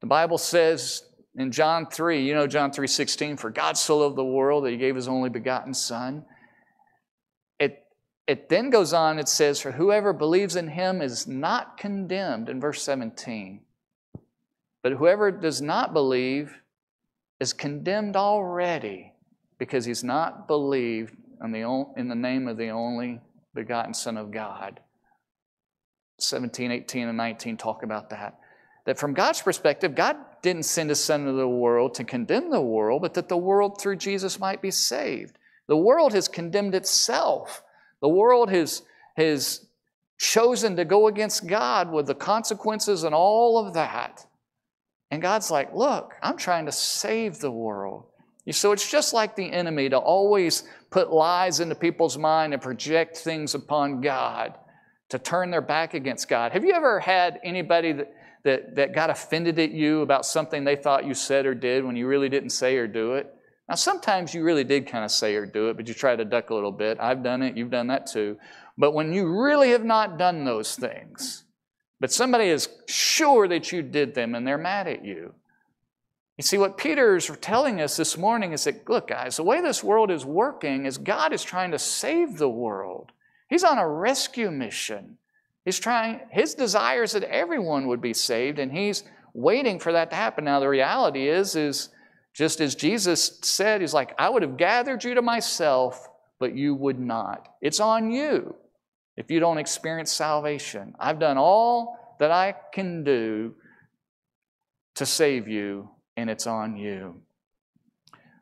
The 0.00 0.08
Bible 0.08 0.38
says 0.38 1.02
in 1.36 1.52
John 1.52 1.86
3, 1.86 2.24
you 2.26 2.34
know 2.34 2.46
John 2.46 2.70
3:16, 2.70 3.36
for 3.36 3.50
God 3.50 3.76
so 3.76 3.98
loved 3.98 4.16
the 4.16 4.24
world 4.24 4.64
that 4.64 4.70
he 4.70 4.76
gave 4.76 4.94
his 4.94 5.08
only 5.08 5.30
begotten 5.30 5.74
son. 5.74 6.24
It, 8.26 8.48
then 8.48 8.70
goes 8.70 8.92
on, 8.92 9.18
it 9.18 9.28
says, 9.28 9.60
for 9.60 9.72
whoever 9.72 10.12
believes 10.12 10.56
in 10.56 10.68
him 10.68 11.00
is 11.00 11.26
not 11.26 11.76
condemned 11.76 12.48
in 12.48 12.60
verse 12.60 12.82
17. 12.82 13.60
But 14.82 14.92
whoever 14.92 15.30
does 15.30 15.62
not 15.62 15.92
believe 15.92 16.60
is 17.38 17.52
condemned 17.52 18.16
already 18.16 19.12
because 19.58 19.84
he's 19.84 20.02
not 20.02 20.48
believed 20.48 21.14
in 21.42 21.52
the, 21.52 21.86
in 21.96 22.08
the 22.08 22.14
name 22.14 22.48
of 22.48 22.56
the 22.56 22.70
only 22.70 23.20
begotten 23.54 23.94
Son 23.94 24.16
of 24.16 24.30
God. 24.30 24.80
17, 26.18 26.70
18, 26.70 27.08
and 27.08 27.16
19 27.16 27.56
talk 27.56 27.82
about 27.82 28.10
that. 28.10 28.38
That 28.86 28.98
from 28.98 29.14
God's 29.14 29.42
perspective, 29.42 29.94
God 29.94 30.16
didn't 30.42 30.64
send 30.64 30.90
his 30.90 31.02
Son 31.02 31.22
into 31.22 31.32
the 31.32 31.48
world 31.48 31.94
to 31.94 32.04
condemn 32.04 32.50
the 32.50 32.60
world, 32.60 33.02
but 33.02 33.14
that 33.14 33.28
the 33.28 33.36
world 33.36 33.80
through 33.80 33.96
Jesus 33.96 34.38
might 34.38 34.62
be 34.62 34.70
saved. 34.70 35.38
The 35.66 35.76
world 35.76 36.12
has 36.12 36.28
condemned 36.28 36.74
itself. 36.74 37.62
The 38.00 38.08
world 38.08 38.50
has, 38.50 38.82
has 39.16 39.66
chosen 40.18 40.76
to 40.76 40.84
go 40.84 41.08
against 41.08 41.46
God 41.46 41.90
with 41.90 42.06
the 42.06 42.14
consequences 42.14 43.04
and 43.04 43.14
all 43.14 43.58
of 43.64 43.74
that. 43.74 44.26
And 45.10 45.22
God's 45.22 45.50
like, 45.50 45.74
look, 45.74 46.14
I'm 46.22 46.36
trying 46.36 46.66
to 46.66 46.72
save 46.72 47.38
the 47.38 47.50
world. 47.50 48.04
So 48.50 48.72
it's 48.72 48.88
just 48.88 49.12
like 49.12 49.34
the 49.34 49.52
enemy 49.52 49.88
to 49.88 49.98
always 49.98 50.64
put 50.90 51.12
lies 51.12 51.60
into 51.60 51.74
people's 51.74 52.16
mind 52.16 52.52
and 52.52 52.62
project 52.62 53.16
things 53.16 53.54
upon 53.54 54.00
God, 54.00 54.56
to 55.08 55.18
turn 55.18 55.50
their 55.50 55.60
back 55.60 55.94
against 55.94 56.28
God. 56.28 56.52
Have 56.52 56.64
you 56.64 56.72
ever 56.72 57.00
had 57.00 57.40
anybody 57.42 57.92
that 57.92 58.12
that, 58.46 58.76
that 58.76 58.94
got 58.94 59.10
offended 59.10 59.58
at 59.58 59.72
you 59.72 60.02
about 60.02 60.24
something 60.24 60.62
they 60.62 60.76
thought 60.76 61.04
you 61.04 61.14
said 61.14 61.46
or 61.46 61.54
did 61.54 61.84
when 61.84 61.96
you 61.96 62.06
really 62.06 62.28
didn't 62.28 62.50
say 62.50 62.76
or 62.76 62.86
do 62.86 63.14
it. 63.14 63.34
Now, 63.68 63.74
sometimes 63.74 64.32
you 64.32 64.44
really 64.44 64.64
did 64.64 64.86
kind 64.86 65.04
of 65.04 65.10
say 65.10 65.34
or 65.34 65.44
do 65.44 65.68
it, 65.70 65.76
but 65.76 65.88
you 65.88 65.94
try 65.94 66.14
to 66.14 66.24
duck 66.24 66.50
a 66.50 66.54
little 66.54 66.72
bit. 66.72 66.98
I've 67.00 67.22
done 67.22 67.42
it, 67.42 67.56
you've 67.56 67.70
done 67.70 67.88
that 67.88 68.06
too. 68.06 68.38
But 68.78 68.92
when 68.92 69.12
you 69.12 69.26
really 69.40 69.70
have 69.70 69.84
not 69.84 70.18
done 70.18 70.44
those 70.44 70.76
things, 70.76 71.44
but 71.98 72.12
somebody 72.12 72.48
is 72.48 72.68
sure 72.86 73.48
that 73.48 73.72
you 73.72 73.82
did 73.82 74.14
them 74.14 74.34
and 74.34 74.46
they're 74.46 74.58
mad 74.58 74.86
at 74.86 75.04
you. 75.04 75.34
You 76.36 76.42
see, 76.42 76.58
what 76.58 76.76
Peter 76.76 77.16
is 77.16 77.30
telling 77.40 77.80
us 77.80 77.96
this 77.96 78.18
morning 78.18 78.52
is 78.52 78.64
that, 78.64 78.88
look, 78.88 79.08
guys, 79.08 79.36
the 79.36 79.42
way 79.42 79.62
this 79.62 79.82
world 79.82 80.10
is 80.10 80.24
working 80.24 80.84
is 80.84 80.98
God 80.98 81.32
is 81.32 81.42
trying 81.42 81.70
to 81.70 81.78
save 81.78 82.36
the 82.36 82.48
world. 82.48 83.12
He's 83.48 83.64
on 83.64 83.78
a 83.78 83.88
rescue 83.88 84.50
mission. 84.50 85.16
He's 85.64 85.78
trying, 85.78 86.20
his 86.30 86.54
desire 86.54 87.04
is 87.04 87.12
that 87.12 87.24
everyone 87.24 87.88
would 87.88 88.02
be 88.02 88.12
saved, 88.12 88.58
and 88.58 88.70
he's 88.70 89.02
waiting 89.32 89.78
for 89.78 89.92
that 89.92 90.10
to 90.10 90.16
happen. 90.16 90.44
Now, 90.44 90.60
the 90.60 90.68
reality 90.68 91.26
is, 91.26 91.56
is 91.56 91.88
just 92.36 92.60
as 92.60 92.74
Jesus 92.74 93.38
said, 93.42 93.80
he's 93.80 93.94
like, 93.94 94.14
I 94.18 94.28
would 94.28 94.42
have 94.42 94.58
gathered 94.58 95.02
you 95.04 95.14
to 95.14 95.22
myself, 95.22 96.08
but 96.38 96.54
you 96.54 96.74
would 96.74 97.00
not. 97.00 97.48
It's 97.62 97.80
on 97.80 98.10
you 98.10 98.54
if 99.16 99.30
you 99.30 99.40
don't 99.40 99.56
experience 99.56 100.12
salvation. 100.12 100.94
I've 101.00 101.18
done 101.18 101.38
all 101.38 102.16
that 102.20 102.30
I 102.30 102.54
can 102.74 103.04
do 103.04 103.54
to 104.96 105.06
save 105.06 105.48
you, 105.48 105.90
and 106.16 106.28
it's 106.28 106.46
on 106.46 106.76
you. 106.76 107.22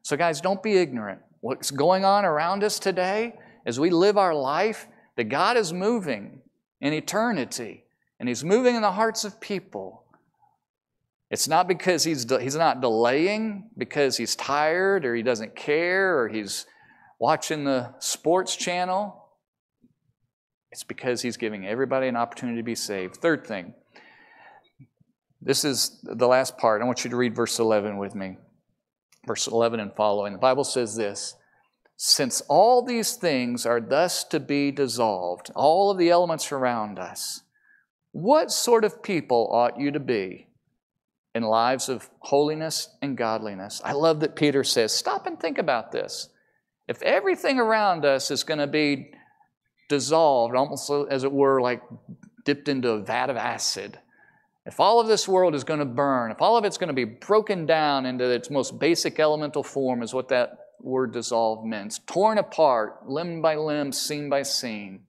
So, 0.02 0.16
guys, 0.16 0.40
don't 0.40 0.62
be 0.62 0.76
ignorant. 0.76 1.20
What's 1.40 1.70
going 1.70 2.04
on 2.04 2.24
around 2.24 2.64
us 2.64 2.78
today 2.78 3.34
as 3.64 3.78
we 3.78 3.90
live 3.90 4.18
our 4.18 4.34
life, 4.34 4.88
that 5.16 5.24
God 5.24 5.56
is 5.56 5.72
moving 5.72 6.40
in 6.80 6.92
eternity. 6.92 7.84
And 8.18 8.28
He's 8.28 8.44
moving 8.44 8.74
in 8.74 8.82
the 8.82 8.92
hearts 8.92 9.24
of 9.24 9.40
people. 9.40 10.03
It's 11.34 11.48
not 11.48 11.66
because 11.66 12.04
he's, 12.04 12.24
de- 12.24 12.40
he's 12.40 12.54
not 12.54 12.80
delaying 12.80 13.68
because 13.76 14.16
he's 14.16 14.36
tired 14.36 15.04
or 15.04 15.16
he 15.16 15.22
doesn't 15.24 15.56
care 15.56 16.16
or 16.16 16.28
he's 16.28 16.64
watching 17.18 17.64
the 17.64 17.92
sports 17.98 18.54
channel. 18.54 19.30
It's 20.70 20.84
because 20.84 21.22
he's 21.22 21.36
giving 21.36 21.66
everybody 21.66 22.06
an 22.06 22.14
opportunity 22.14 22.58
to 22.58 22.62
be 22.62 22.76
saved. 22.76 23.16
Third 23.16 23.44
thing, 23.48 23.74
this 25.42 25.64
is 25.64 25.98
the 26.04 26.28
last 26.28 26.56
part. 26.56 26.80
I 26.80 26.84
want 26.84 27.02
you 27.02 27.10
to 27.10 27.16
read 27.16 27.34
verse 27.34 27.58
11 27.58 27.98
with 27.98 28.14
me. 28.14 28.36
Verse 29.26 29.48
11 29.48 29.80
and 29.80 29.92
following. 29.96 30.34
The 30.34 30.38
Bible 30.38 30.62
says 30.62 30.94
this 30.94 31.34
since 31.96 32.42
all 32.42 32.80
these 32.80 33.14
things 33.14 33.66
are 33.66 33.80
thus 33.80 34.22
to 34.22 34.38
be 34.38 34.70
dissolved, 34.70 35.50
all 35.56 35.90
of 35.90 35.98
the 35.98 36.10
elements 36.10 36.52
around 36.52 37.00
us, 37.00 37.40
what 38.12 38.52
sort 38.52 38.84
of 38.84 39.02
people 39.02 39.50
ought 39.52 39.80
you 39.80 39.90
to 39.90 39.98
be 39.98 40.46
in 41.34 41.42
lives 41.42 41.88
of 41.88 42.08
holiness 42.20 42.88
and 43.02 43.16
godliness? 43.16 43.80
I 43.84 43.92
love 43.92 44.20
that 44.20 44.36
Peter 44.36 44.64
says, 44.64 44.92
stop 44.92 45.26
and 45.26 45.38
think 45.38 45.58
about 45.58 45.92
this. 45.92 46.28
If 46.86 47.02
everything 47.02 47.58
around 47.58 48.04
us 48.04 48.30
is 48.30 48.44
going 48.44 48.58
to 48.58 48.66
be 48.66 49.12
dissolved, 49.88 50.54
almost 50.54 50.90
as 51.10 51.24
it 51.24 51.32
were, 51.32 51.60
like 51.60 51.82
dipped 52.44 52.68
into 52.68 52.90
a 52.90 53.00
vat 53.00 53.30
of 53.30 53.36
acid, 53.36 53.98
if 54.66 54.80
all 54.80 55.00
of 55.00 55.08
this 55.08 55.28
world 55.28 55.54
is 55.54 55.64
going 55.64 55.80
to 55.80 55.86
burn, 55.86 56.30
if 56.30 56.40
all 56.40 56.56
of 56.56 56.64
it's 56.64 56.78
going 56.78 56.88
to 56.88 56.94
be 56.94 57.04
broken 57.04 57.66
down 57.66 58.06
into 58.06 58.24
its 58.24 58.50
most 58.50 58.78
basic 58.78 59.18
elemental 59.18 59.62
form, 59.62 60.02
is 60.02 60.14
what 60.14 60.28
that 60.28 60.58
word 60.80 61.12
dissolve 61.12 61.64
means 61.64 62.00
torn 62.06 62.38
apart, 62.38 63.08
limb 63.08 63.42
by 63.42 63.56
limb, 63.56 63.92
scene 63.92 64.28
by 64.28 64.42
scene. 64.42 65.00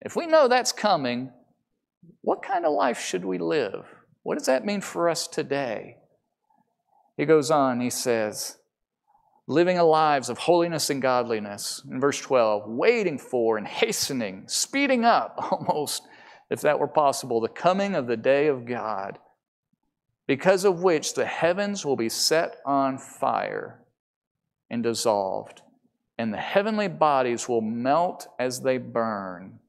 If 0.00 0.16
we 0.16 0.26
know 0.26 0.48
that's 0.48 0.72
coming, 0.72 1.32
what 2.20 2.42
kind 2.42 2.64
of 2.64 2.72
life 2.72 3.00
should 3.00 3.24
we 3.24 3.38
live? 3.38 3.84
What 4.26 4.38
does 4.38 4.48
that 4.48 4.66
mean 4.66 4.80
for 4.80 5.08
us 5.08 5.28
today? 5.28 5.98
He 7.16 7.26
goes 7.26 7.48
on, 7.48 7.80
he 7.80 7.90
says, 7.90 8.58
living 9.46 9.78
lives 9.78 10.28
of 10.28 10.36
holiness 10.36 10.90
and 10.90 11.00
godliness. 11.00 11.80
In 11.88 12.00
verse 12.00 12.20
12, 12.20 12.64
waiting 12.66 13.18
for 13.18 13.56
and 13.56 13.68
hastening, 13.68 14.42
speeding 14.48 15.04
up 15.04 15.36
almost, 15.52 16.02
if 16.50 16.60
that 16.62 16.80
were 16.80 16.88
possible, 16.88 17.40
the 17.40 17.48
coming 17.48 17.94
of 17.94 18.08
the 18.08 18.16
day 18.16 18.48
of 18.48 18.66
God 18.66 19.20
because 20.26 20.64
of 20.64 20.82
which 20.82 21.14
the 21.14 21.24
heavens 21.24 21.86
will 21.86 21.94
be 21.94 22.08
set 22.08 22.56
on 22.66 22.98
fire 22.98 23.80
and 24.68 24.82
dissolved, 24.82 25.62
and 26.18 26.34
the 26.34 26.38
heavenly 26.38 26.88
bodies 26.88 27.48
will 27.48 27.60
melt 27.60 28.26
as 28.40 28.62
they 28.62 28.78
burn. 28.78 29.60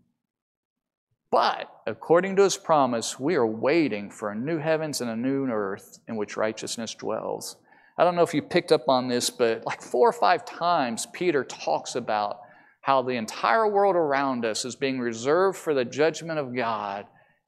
But 1.29 1.69
according 1.87 2.35
to 2.35 2.43
his 2.43 2.57
promise, 2.57 3.19
we 3.19 3.35
are 3.35 3.47
waiting 3.47 4.11
for 4.11 4.31
a 4.31 4.35
new 4.35 4.59
heavens 4.59 5.01
and 5.01 5.09
a 5.09 5.15
new 5.15 5.47
earth 5.47 5.99
in 6.07 6.15
which 6.15 6.37
righteousness 6.37 6.93
dwells. 6.93 7.55
I 7.97 8.03
don't 8.03 8.15
know 8.15 8.21
if 8.21 8.33
you 8.33 8.43
picked 8.43 8.71
up 8.71 8.87
on 8.87 9.07
this, 9.07 9.31
but 9.31 9.65
like 9.65 9.81
four 9.81 10.07
or 10.07 10.13
five 10.13 10.45
times, 10.45 11.07
Peter 11.13 11.43
talks 11.43 11.95
about 11.95 12.41
how 12.81 13.01
the 13.01 13.15
entire 13.15 13.67
world 13.67 13.95
around 13.95 14.45
us 14.45 14.63
is 14.63 14.75
being 14.75 14.99
reserved 14.99 15.57
for 15.57 15.73
the 15.73 15.83
judgment 15.83 16.37
of 16.37 16.55
God 16.55 17.07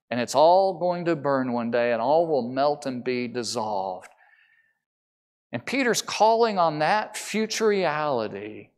and 0.10 0.19
it's 0.19 0.36
all 0.36 0.73
going 0.80 1.06
to 1.06 1.15
burn 1.15 1.54
one 1.54 1.69
day, 1.69 1.93
and 1.93 2.02
all 2.02 2.28
will 2.28 2.49
melt 2.49 2.86
and 2.86 3.04
be 3.04 3.28
dissolved. 3.28 4.10
And 5.52 5.65
Peter's 5.65 6.02
calling 6.02 6.58
on 6.58 6.80
that 6.80 7.15
future 7.15 7.67
reality 7.67 8.69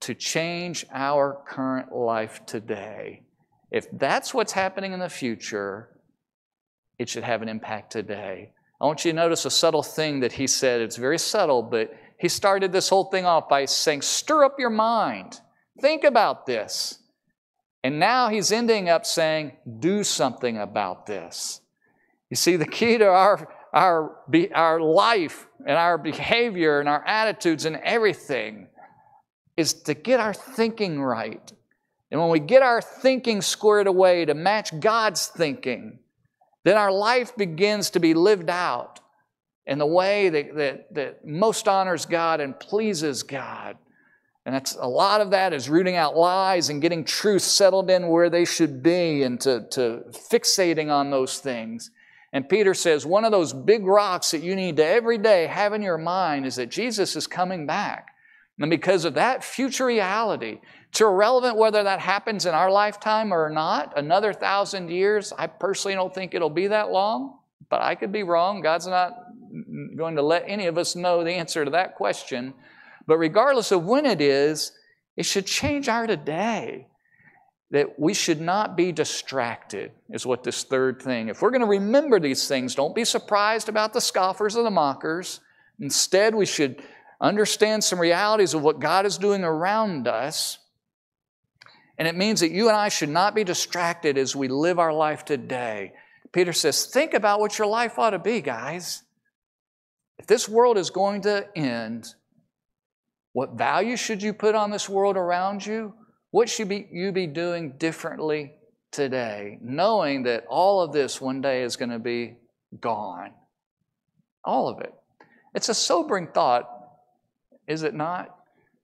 to 0.00 0.14
change 0.14 0.86
our 0.92 1.42
current 1.46 1.92
life 1.92 2.44
today. 2.46 3.22
If 3.70 3.86
that's 3.92 4.32
what's 4.32 4.52
happening 4.52 4.92
in 4.92 5.00
the 5.00 5.08
future, 5.08 5.88
it 6.98 7.08
should 7.08 7.24
have 7.24 7.42
an 7.42 7.48
impact 7.48 7.92
today. 7.92 8.52
I 8.80 8.86
want 8.86 9.04
you 9.04 9.12
to 9.12 9.16
notice 9.16 9.44
a 9.44 9.50
subtle 9.50 9.82
thing 9.82 10.20
that 10.20 10.32
he 10.32 10.46
said. 10.46 10.80
It's 10.80 10.96
very 10.96 11.18
subtle, 11.18 11.62
but 11.62 11.94
he 12.18 12.28
started 12.28 12.72
this 12.72 12.88
whole 12.88 13.04
thing 13.04 13.24
off 13.24 13.48
by 13.48 13.64
saying, 13.64 14.02
Stir 14.02 14.44
up 14.44 14.56
your 14.58 14.70
mind. 14.70 15.40
Think 15.80 16.04
about 16.04 16.46
this. 16.46 17.00
And 17.86 18.00
now 18.00 18.30
he's 18.30 18.50
ending 18.50 18.88
up 18.88 19.06
saying, 19.06 19.52
do 19.78 20.02
something 20.02 20.58
about 20.58 21.06
this. 21.06 21.60
You 22.30 22.36
see, 22.36 22.56
the 22.56 22.66
key 22.66 22.98
to 22.98 23.06
our, 23.06 23.48
our, 23.72 24.16
our 24.52 24.80
life 24.80 25.46
and 25.64 25.76
our 25.76 25.96
behavior 25.96 26.80
and 26.80 26.88
our 26.88 27.06
attitudes 27.06 27.64
and 27.64 27.76
everything 27.76 28.66
is 29.56 29.72
to 29.84 29.94
get 29.94 30.18
our 30.18 30.34
thinking 30.34 31.00
right. 31.00 31.52
And 32.10 32.20
when 32.20 32.30
we 32.30 32.38
get 32.38 32.62
our 32.62 32.80
thinking 32.80 33.42
squared 33.42 33.86
away 33.86 34.24
to 34.24 34.34
match 34.34 34.78
God's 34.78 35.26
thinking, 35.26 35.98
then 36.64 36.76
our 36.76 36.92
life 36.92 37.36
begins 37.36 37.90
to 37.90 38.00
be 38.00 38.14
lived 38.14 38.50
out 38.50 39.00
in 39.66 39.78
the 39.78 39.86
way 39.86 40.28
that, 40.28 40.54
that, 40.56 40.94
that 40.94 41.26
most 41.26 41.66
honors 41.66 42.06
God 42.06 42.40
and 42.40 42.58
pleases 42.58 43.22
God. 43.22 43.76
And 44.44 44.54
that's 44.54 44.76
a 44.76 44.86
lot 44.86 45.20
of 45.20 45.32
that 45.32 45.52
is 45.52 45.68
rooting 45.68 45.96
out 45.96 46.16
lies 46.16 46.68
and 46.68 46.80
getting 46.80 47.04
truth 47.04 47.42
settled 47.42 47.90
in 47.90 48.06
where 48.06 48.30
they 48.30 48.44
should 48.44 48.80
be 48.80 49.24
and 49.24 49.40
to, 49.40 49.66
to 49.70 50.04
fixating 50.12 50.88
on 50.88 51.10
those 51.10 51.38
things. 51.38 51.90
And 52.32 52.48
Peter 52.48 52.74
says 52.74 53.04
one 53.04 53.24
of 53.24 53.32
those 53.32 53.52
big 53.52 53.84
rocks 53.86 54.30
that 54.30 54.42
you 54.42 54.54
need 54.54 54.76
to 54.76 54.86
every 54.86 55.18
day 55.18 55.46
have 55.46 55.72
in 55.72 55.82
your 55.82 55.98
mind 55.98 56.46
is 56.46 56.56
that 56.56 56.70
Jesus 56.70 57.16
is 57.16 57.26
coming 57.26 57.66
back. 57.66 58.08
And 58.58 58.70
because 58.70 59.04
of 59.04 59.14
that 59.14 59.42
future 59.42 59.86
reality, 59.86 60.60
it's 60.88 61.00
irrelevant 61.00 61.56
whether 61.56 61.82
that 61.82 62.00
happens 62.00 62.46
in 62.46 62.54
our 62.54 62.70
lifetime 62.70 63.32
or 63.32 63.50
not, 63.50 63.92
another 63.96 64.32
thousand 64.32 64.90
years, 64.90 65.32
I 65.36 65.46
personally 65.46 65.94
don't 65.94 66.14
think 66.14 66.34
it'll 66.34 66.48
be 66.50 66.68
that 66.68 66.90
long, 66.90 67.38
but 67.68 67.82
I 67.82 67.94
could 67.94 68.12
be 68.12 68.22
wrong. 68.22 68.62
God's 68.62 68.86
not 68.86 69.14
going 69.96 70.16
to 70.16 70.22
let 70.22 70.44
any 70.46 70.66
of 70.66 70.78
us 70.78 70.96
know 70.96 71.24
the 71.24 71.32
answer 71.32 71.64
to 71.64 71.70
that 71.72 71.96
question. 71.96 72.54
But 73.06 73.18
regardless 73.18 73.72
of 73.72 73.84
when 73.84 74.06
it 74.06 74.20
is, 74.20 74.72
it 75.16 75.24
should 75.24 75.46
change 75.46 75.88
our 75.88 76.06
today. 76.06 76.86
That 77.72 77.98
we 77.98 78.14
should 78.14 78.40
not 78.40 78.76
be 78.76 78.92
distracted, 78.92 79.90
is 80.10 80.24
what 80.24 80.44
this 80.44 80.62
third 80.62 81.02
thing. 81.02 81.28
If 81.28 81.42
we're 81.42 81.50
going 81.50 81.62
to 81.62 81.66
remember 81.66 82.20
these 82.20 82.46
things, 82.46 82.76
don't 82.76 82.94
be 82.94 83.04
surprised 83.04 83.68
about 83.68 83.92
the 83.92 84.00
scoffers 84.00 84.54
and 84.54 84.64
the 84.64 84.70
mockers. 84.70 85.40
Instead, 85.80 86.34
we 86.34 86.46
should 86.46 86.80
understand 87.20 87.82
some 87.82 87.98
realities 87.98 88.54
of 88.54 88.62
what 88.62 88.78
God 88.78 89.04
is 89.04 89.18
doing 89.18 89.42
around 89.42 90.06
us. 90.06 90.58
And 91.98 92.06
it 92.06 92.16
means 92.16 92.40
that 92.40 92.50
you 92.50 92.68
and 92.68 92.76
I 92.76 92.88
should 92.88 93.08
not 93.08 93.34
be 93.34 93.44
distracted 93.44 94.18
as 94.18 94.36
we 94.36 94.48
live 94.48 94.78
our 94.78 94.92
life 94.92 95.24
today. 95.24 95.92
Peter 96.32 96.52
says, 96.52 96.86
think 96.86 97.14
about 97.14 97.40
what 97.40 97.58
your 97.58 97.66
life 97.66 97.98
ought 97.98 98.10
to 98.10 98.18
be, 98.18 98.40
guys. 98.40 99.02
If 100.18 100.26
this 100.26 100.48
world 100.48 100.76
is 100.76 100.90
going 100.90 101.22
to 101.22 101.46
end, 101.56 102.06
what 103.32 103.52
value 103.52 103.96
should 103.96 104.22
you 104.22 104.32
put 104.32 104.54
on 104.54 104.70
this 104.70 104.88
world 104.88 105.16
around 105.16 105.64
you? 105.64 105.94
What 106.30 106.48
should 106.48 106.68
be, 106.68 106.86
you 106.92 107.12
be 107.12 107.26
doing 107.26 107.74
differently 107.78 108.52
today, 108.92 109.58
knowing 109.62 110.24
that 110.24 110.44
all 110.48 110.82
of 110.82 110.92
this 110.92 111.20
one 111.20 111.40
day 111.40 111.62
is 111.62 111.76
going 111.76 111.90
to 111.90 111.98
be 111.98 112.36
gone? 112.80 113.32
All 114.44 114.68
of 114.68 114.80
it. 114.80 114.92
It's 115.54 115.70
a 115.70 115.74
sobering 115.74 116.28
thought, 116.28 116.68
is 117.66 117.82
it 117.82 117.94
not? 117.94 118.35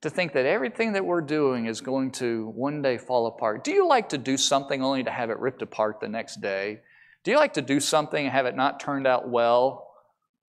To 0.02 0.10
think 0.10 0.32
that 0.32 0.46
everything 0.46 0.92
that 0.92 1.04
we're 1.04 1.20
doing 1.20 1.66
is 1.66 1.80
going 1.80 2.10
to 2.12 2.48
one 2.54 2.82
day 2.82 2.98
fall 2.98 3.26
apart. 3.26 3.62
Do 3.62 3.70
you 3.70 3.86
like 3.86 4.08
to 4.10 4.18
do 4.18 4.36
something 4.36 4.82
only 4.82 5.04
to 5.04 5.10
have 5.10 5.30
it 5.30 5.38
ripped 5.38 5.62
apart 5.62 6.00
the 6.00 6.08
next 6.08 6.40
day? 6.40 6.80
Do 7.22 7.30
you 7.30 7.36
like 7.36 7.54
to 7.54 7.62
do 7.62 7.78
something 7.78 8.24
and 8.24 8.32
have 8.32 8.46
it 8.46 8.56
not 8.56 8.80
turned 8.80 9.06
out 9.06 9.28
well 9.28 9.88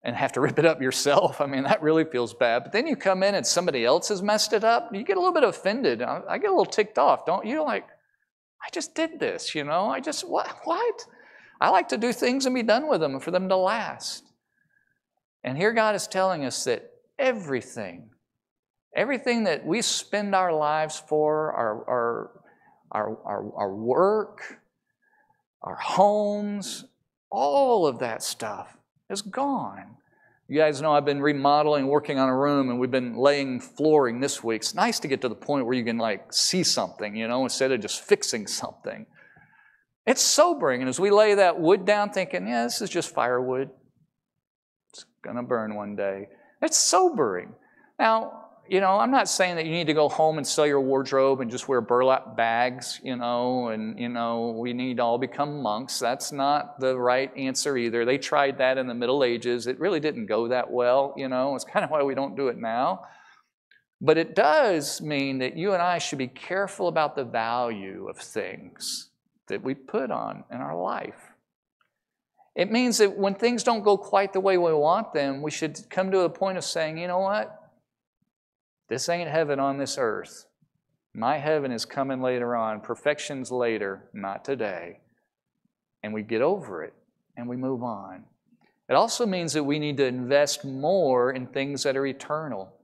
and 0.02 0.16
have 0.16 0.32
to 0.32 0.40
rip 0.42 0.58
it 0.58 0.66
up 0.66 0.82
yourself? 0.82 1.40
I 1.40 1.46
mean, 1.46 1.62
that 1.64 1.82
really 1.82 2.04
feels 2.04 2.34
bad. 2.34 2.64
But 2.64 2.72
then 2.72 2.88
you 2.88 2.96
come 2.96 3.22
in 3.22 3.36
and 3.36 3.46
somebody 3.46 3.84
else 3.84 4.08
has 4.08 4.22
messed 4.22 4.52
it 4.52 4.64
up, 4.64 4.90
you 4.92 5.04
get 5.04 5.16
a 5.16 5.20
little 5.20 5.32
bit 5.32 5.44
offended. 5.44 6.02
I 6.02 6.38
get 6.38 6.50
a 6.50 6.52
little 6.52 6.66
ticked 6.66 6.98
off, 6.98 7.24
don't 7.24 7.46
you? 7.46 7.62
Like, 7.62 7.86
I 8.60 8.70
just 8.72 8.94
did 8.94 9.20
this, 9.20 9.54
you 9.54 9.62
know? 9.62 9.86
I 9.88 10.00
just, 10.00 10.28
what? 10.28 10.48
What? 10.64 11.06
I 11.60 11.70
like 11.70 11.88
to 11.88 11.96
do 11.96 12.12
things 12.12 12.46
and 12.46 12.54
be 12.54 12.64
done 12.64 12.88
with 12.88 13.00
them 13.00 13.20
for 13.20 13.30
them 13.30 13.48
to 13.48 13.56
last. 13.56 14.24
And 15.44 15.56
here 15.56 15.72
God 15.72 15.94
is 15.94 16.08
telling 16.08 16.44
us 16.44 16.64
that 16.64 16.90
everything, 17.18 18.10
everything 18.96 19.44
that 19.44 19.64
we 19.66 19.82
spend 19.82 20.34
our 20.34 20.52
lives 20.52 21.02
for, 21.08 21.52
our, 21.52 21.84
our, 21.88 22.30
our, 22.92 23.18
our, 23.24 23.52
our 23.56 23.74
work, 23.74 24.60
our 25.62 25.76
homes, 25.76 26.84
all 27.30 27.86
of 27.86 27.98
that 27.98 28.22
stuff 28.22 28.76
is 29.10 29.22
gone. 29.22 29.96
You 30.46 30.58
guys 30.58 30.82
know 30.82 30.92
I've 30.92 31.06
been 31.06 31.22
remodeling, 31.22 31.86
working 31.86 32.18
on 32.18 32.28
a 32.28 32.36
room, 32.36 32.68
and 32.68 32.78
we've 32.78 32.90
been 32.90 33.16
laying 33.16 33.60
flooring 33.60 34.20
this 34.20 34.44
week. 34.44 34.60
It's 34.60 34.74
nice 34.74 35.00
to 35.00 35.08
get 35.08 35.22
to 35.22 35.28
the 35.28 35.34
point 35.34 35.64
where 35.64 35.74
you 35.74 35.84
can 35.84 35.96
like 35.96 36.32
see 36.32 36.62
something, 36.62 37.16
you 37.16 37.26
know, 37.26 37.44
instead 37.44 37.72
of 37.72 37.80
just 37.80 38.02
fixing 38.02 38.46
something. 38.46 39.06
It's 40.06 40.20
sobering. 40.20 40.82
And 40.82 40.88
as 40.88 41.00
we 41.00 41.10
lay 41.10 41.34
that 41.34 41.58
wood 41.58 41.86
down, 41.86 42.10
thinking, 42.10 42.46
yeah, 42.46 42.64
this 42.64 42.82
is 42.82 42.90
just 42.90 43.14
firewood, 43.14 43.70
it's 44.92 45.06
going 45.22 45.36
to 45.36 45.42
burn 45.42 45.76
one 45.76 45.96
day. 45.96 46.28
It's 46.60 46.76
sobering. 46.76 47.54
Now, 47.98 48.43
you 48.66 48.80
know, 48.80 48.98
I'm 48.98 49.10
not 49.10 49.28
saying 49.28 49.56
that 49.56 49.66
you 49.66 49.72
need 49.72 49.88
to 49.88 49.94
go 49.94 50.08
home 50.08 50.38
and 50.38 50.46
sell 50.46 50.66
your 50.66 50.80
wardrobe 50.80 51.40
and 51.40 51.50
just 51.50 51.68
wear 51.68 51.82
burlap 51.82 52.36
bags, 52.36 52.98
you 53.02 53.14
know, 53.14 53.68
and, 53.68 53.98
you 53.98 54.08
know, 54.08 54.56
we 54.58 54.72
need 54.72 54.96
to 54.96 55.02
all 55.02 55.18
become 55.18 55.60
monks. 55.60 55.98
That's 55.98 56.32
not 56.32 56.80
the 56.80 56.98
right 56.98 57.30
answer 57.36 57.76
either. 57.76 58.04
They 58.04 58.16
tried 58.16 58.58
that 58.58 58.78
in 58.78 58.86
the 58.86 58.94
Middle 58.94 59.22
Ages. 59.22 59.66
It 59.66 59.78
really 59.78 60.00
didn't 60.00 60.26
go 60.26 60.48
that 60.48 60.70
well, 60.70 61.12
you 61.16 61.28
know. 61.28 61.54
It's 61.54 61.64
kind 61.64 61.84
of 61.84 61.90
why 61.90 62.02
we 62.02 62.14
don't 62.14 62.36
do 62.36 62.48
it 62.48 62.56
now. 62.56 63.02
But 64.00 64.16
it 64.16 64.34
does 64.34 65.00
mean 65.00 65.38
that 65.38 65.56
you 65.56 65.72
and 65.72 65.82
I 65.82 65.98
should 65.98 66.18
be 66.18 66.28
careful 66.28 66.88
about 66.88 67.16
the 67.16 67.24
value 67.24 68.08
of 68.08 68.16
things 68.16 69.10
that 69.48 69.62
we 69.62 69.74
put 69.74 70.10
on 70.10 70.44
in 70.50 70.58
our 70.58 70.76
life. 70.76 71.32
It 72.54 72.70
means 72.70 72.98
that 72.98 73.16
when 73.16 73.34
things 73.34 73.62
don't 73.62 73.82
go 73.82 73.96
quite 73.96 74.32
the 74.32 74.40
way 74.40 74.56
we 74.56 74.72
want 74.72 75.12
them, 75.12 75.42
we 75.42 75.50
should 75.50 75.78
come 75.90 76.10
to 76.12 76.20
a 76.20 76.30
point 76.30 76.56
of 76.56 76.64
saying, 76.64 76.98
you 76.98 77.08
know 77.08 77.18
what? 77.18 77.63
This 78.88 79.08
ain't 79.08 79.28
heaven 79.28 79.58
on 79.58 79.78
this 79.78 79.96
earth. 79.98 80.46
My 81.14 81.38
heaven 81.38 81.70
is 81.70 81.84
coming 81.84 82.20
later 82.20 82.56
on. 82.56 82.80
Perfection's 82.80 83.50
later, 83.50 84.08
not 84.12 84.44
today. 84.44 84.98
And 86.02 86.12
we 86.12 86.22
get 86.22 86.42
over 86.42 86.82
it 86.82 86.92
and 87.36 87.48
we 87.48 87.56
move 87.56 87.82
on. 87.82 88.24
It 88.88 88.94
also 88.94 89.24
means 89.24 89.54
that 89.54 89.64
we 89.64 89.78
need 89.78 89.96
to 89.96 90.06
invest 90.06 90.64
more 90.64 91.32
in 91.32 91.46
things 91.46 91.84
that 91.84 91.96
are 91.96 92.04
eternal. 92.04 92.74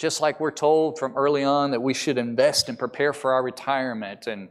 Just 0.00 0.20
like 0.20 0.40
we're 0.40 0.50
told 0.50 0.98
from 0.98 1.16
early 1.16 1.44
on 1.44 1.70
that 1.70 1.80
we 1.80 1.94
should 1.94 2.18
invest 2.18 2.68
and 2.68 2.76
prepare 2.76 3.12
for 3.12 3.32
our 3.32 3.42
retirement 3.42 4.26
and 4.26 4.48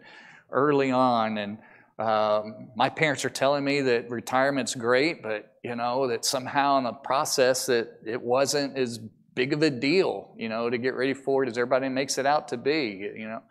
early 0.51 0.91
on. 0.91 1.37
And 1.37 1.57
um, 1.99 2.69
my 2.77 2.87
parents 2.87 3.25
are 3.25 3.29
telling 3.29 3.65
me 3.65 3.81
that 3.81 4.09
retirement's 4.09 4.73
great, 4.73 5.21
but 5.21 5.57
you 5.63 5.75
know, 5.75 6.07
that 6.07 6.23
somehow 6.23 6.77
in 6.77 6.85
the 6.85 6.93
process 6.93 7.65
that 7.65 7.99
it 8.05 8.21
wasn't 8.21 8.77
as 8.77 8.99
big 9.35 9.53
of 9.53 9.61
a 9.61 9.69
deal, 9.69 10.33
you 10.37 10.49
know, 10.49 10.69
to 10.69 10.77
get 10.77 10.95
ready 10.95 11.13
for 11.13 11.43
it 11.43 11.49
as 11.49 11.57
everybody 11.57 11.89
makes 11.89 12.17
it 12.17 12.25
out 12.25 12.49
to 12.49 12.57
be, 12.57 13.11
you 13.15 13.27
know. 13.27 13.41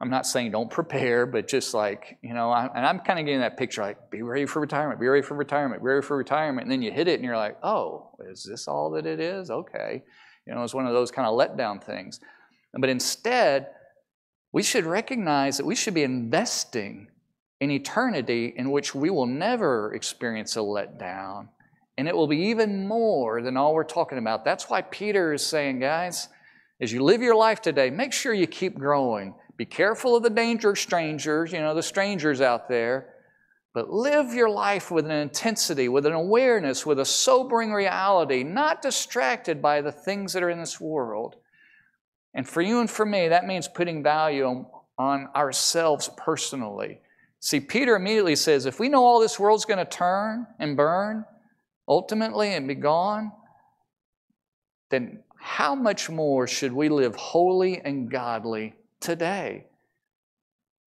I'm 0.00 0.10
not 0.10 0.26
saying 0.26 0.52
don't 0.52 0.70
prepare, 0.70 1.26
but 1.26 1.48
just 1.48 1.74
like, 1.74 2.18
you 2.22 2.32
know, 2.32 2.52
I, 2.52 2.68
and 2.72 2.86
I'm 2.86 3.00
kind 3.00 3.18
of 3.18 3.24
getting 3.24 3.40
that 3.40 3.56
picture 3.56 3.82
like, 3.82 4.12
be 4.12 4.22
ready 4.22 4.46
for 4.46 4.60
retirement, 4.60 5.00
be 5.00 5.08
ready 5.08 5.22
for 5.22 5.34
retirement, 5.34 5.82
be 5.82 5.88
ready 5.88 6.06
for 6.06 6.16
retirement. 6.16 6.64
And 6.64 6.70
then 6.70 6.82
you 6.82 6.92
hit 6.92 7.08
it 7.08 7.14
and 7.14 7.24
you're 7.24 7.36
like, 7.36 7.56
oh, 7.64 8.12
is 8.30 8.44
this 8.44 8.68
all 8.68 8.90
that 8.92 9.06
it 9.06 9.18
is? 9.18 9.50
Okay. 9.50 10.04
You 10.46 10.54
know, 10.54 10.62
it's 10.62 10.74
one 10.74 10.86
of 10.86 10.92
those 10.92 11.10
kind 11.10 11.26
of 11.26 11.36
letdown 11.36 11.82
things. 11.82 12.20
But 12.78 12.90
instead, 12.90 13.70
we 14.52 14.62
should 14.62 14.84
recognize 14.84 15.56
that 15.56 15.66
we 15.66 15.74
should 15.74 15.94
be 15.94 16.04
investing 16.04 17.08
in 17.60 17.72
eternity 17.72 18.54
in 18.56 18.70
which 18.70 18.94
we 18.94 19.10
will 19.10 19.26
never 19.26 19.92
experience 19.94 20.56
a 20.56 20.60
letdown 20.60 21.48
and 21.98 22.06
it 22.06 22.16
will 22.16 22.28
be 22.28 22.38
even 22.44 22.86
more 22.86 23.42
than 23.42 23.56
all 23.56 23.74
we're 23.74 23.82
talking 23.82 24.18
about. 24.18 24.44
That's 24.44 24.70
why 24.70 24.82
Peter 24.82 25.32
is 25.32 25.44
saying, 25.44 25.80
guys, 25.80 26.28
as 26.80 26.92
you 26.92 27.02
live 27.02 27.20
your 27.20 27.34
life 27.34 27.60
today, 27.60 27.90
make 27.90 28.12
sure 28.12 28.32
you 28.32 28.46
keep 28.46 28.78
growing. 28.78 29.34
Be 29.56 29.66
careful 29.66 30.14
of 30.14 30.22
the 30.22 30.30
danger 30.30 30.70
of 30.70 30.78
strangers, 30.78 31.52
you 31.52 31.58
know, 31.58 31.74
the 31.74 31.82
strangers 31.82 32.40
out 32.40 32.68
there. 32.68 33.14
But 33.74 33.90
live 33.90 34.32
your 34.32 34.48
life 34.48 34.92
with 34.92 35.06
an 35.06 35.10
intensity, 35.10 35.88
with 35.88 36.06
an 36.06 36.12
awareness, 36.12 36.86
with 36.86 37.00
a 37.00 37.04
sobering 37.04 37.72
reality, 37.72 38.44
not 38.44 38.80
distracted 38.80 39.60
by 39.60 39.80
the 39.80 39.92
things 39.92 40.32
that 40.34 40.44
are 40.44 40.50
in 40.50 40.60
this 40.60 40.80
world. 40.80 41.34
And 42.32 42.48
for 42.48 42.62
you 42.62 42.78
and 42.78 42.88
for 42.88 43.04
me, 43.04 43.26
that 43.26 43.44
means 43.44 43.66
putting 43.66 44.04
value 44.04 44.44
on, 44.44 44.66
on 44.98 45.28
ourselves 45.34 46.08
personally. 46.16 47.00
See, 47.40 47.58
Peter 47.58 47.96
immediately 47.96 48.36
says, 48.36 48.66
if 48.66 48.78
we 48.78 48.88
know 48.88 49.04
all 49.04 49.18
this 49.18 49.40
world's 49.40 49.64
going 49.64 49.78
to 49.78 49.84
turn 49.84 50.46
and 50.60 50.76
burn, 50.76 51.24
ultimately 51.88 52.54
and 52.54 52.68
be 52.68 52.74
gone, 52.74 53.32
then 54.90 55.22
how 55.40 55.74
much 55.74 56.10
more 56.10 56.46
should 56.46 56.72
we 56.72 56.88
live 56.88 57.14
holy 57.14 57.80
and 57.80 58.10
godly 58.10 58.74
today? 59.00 59.66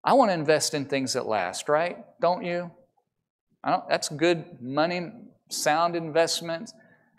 I 0.04 0.14
want 0.14 0.30
to 0.30 0.34
invest 0.34 0.74
in 0.74 0.86
things 0.86 1.14
that 1.14 1.26
last, 1.26 1.70
right? 1.70 1.98
Don't 2.20 2.44
you? 2.44 2.72
Don't, 3.66 3.88
that's 3.88 4.10
good 4.10 4.62
money, 4.62 5.12
sound 5.50 5.96
investment. 5.96 6.72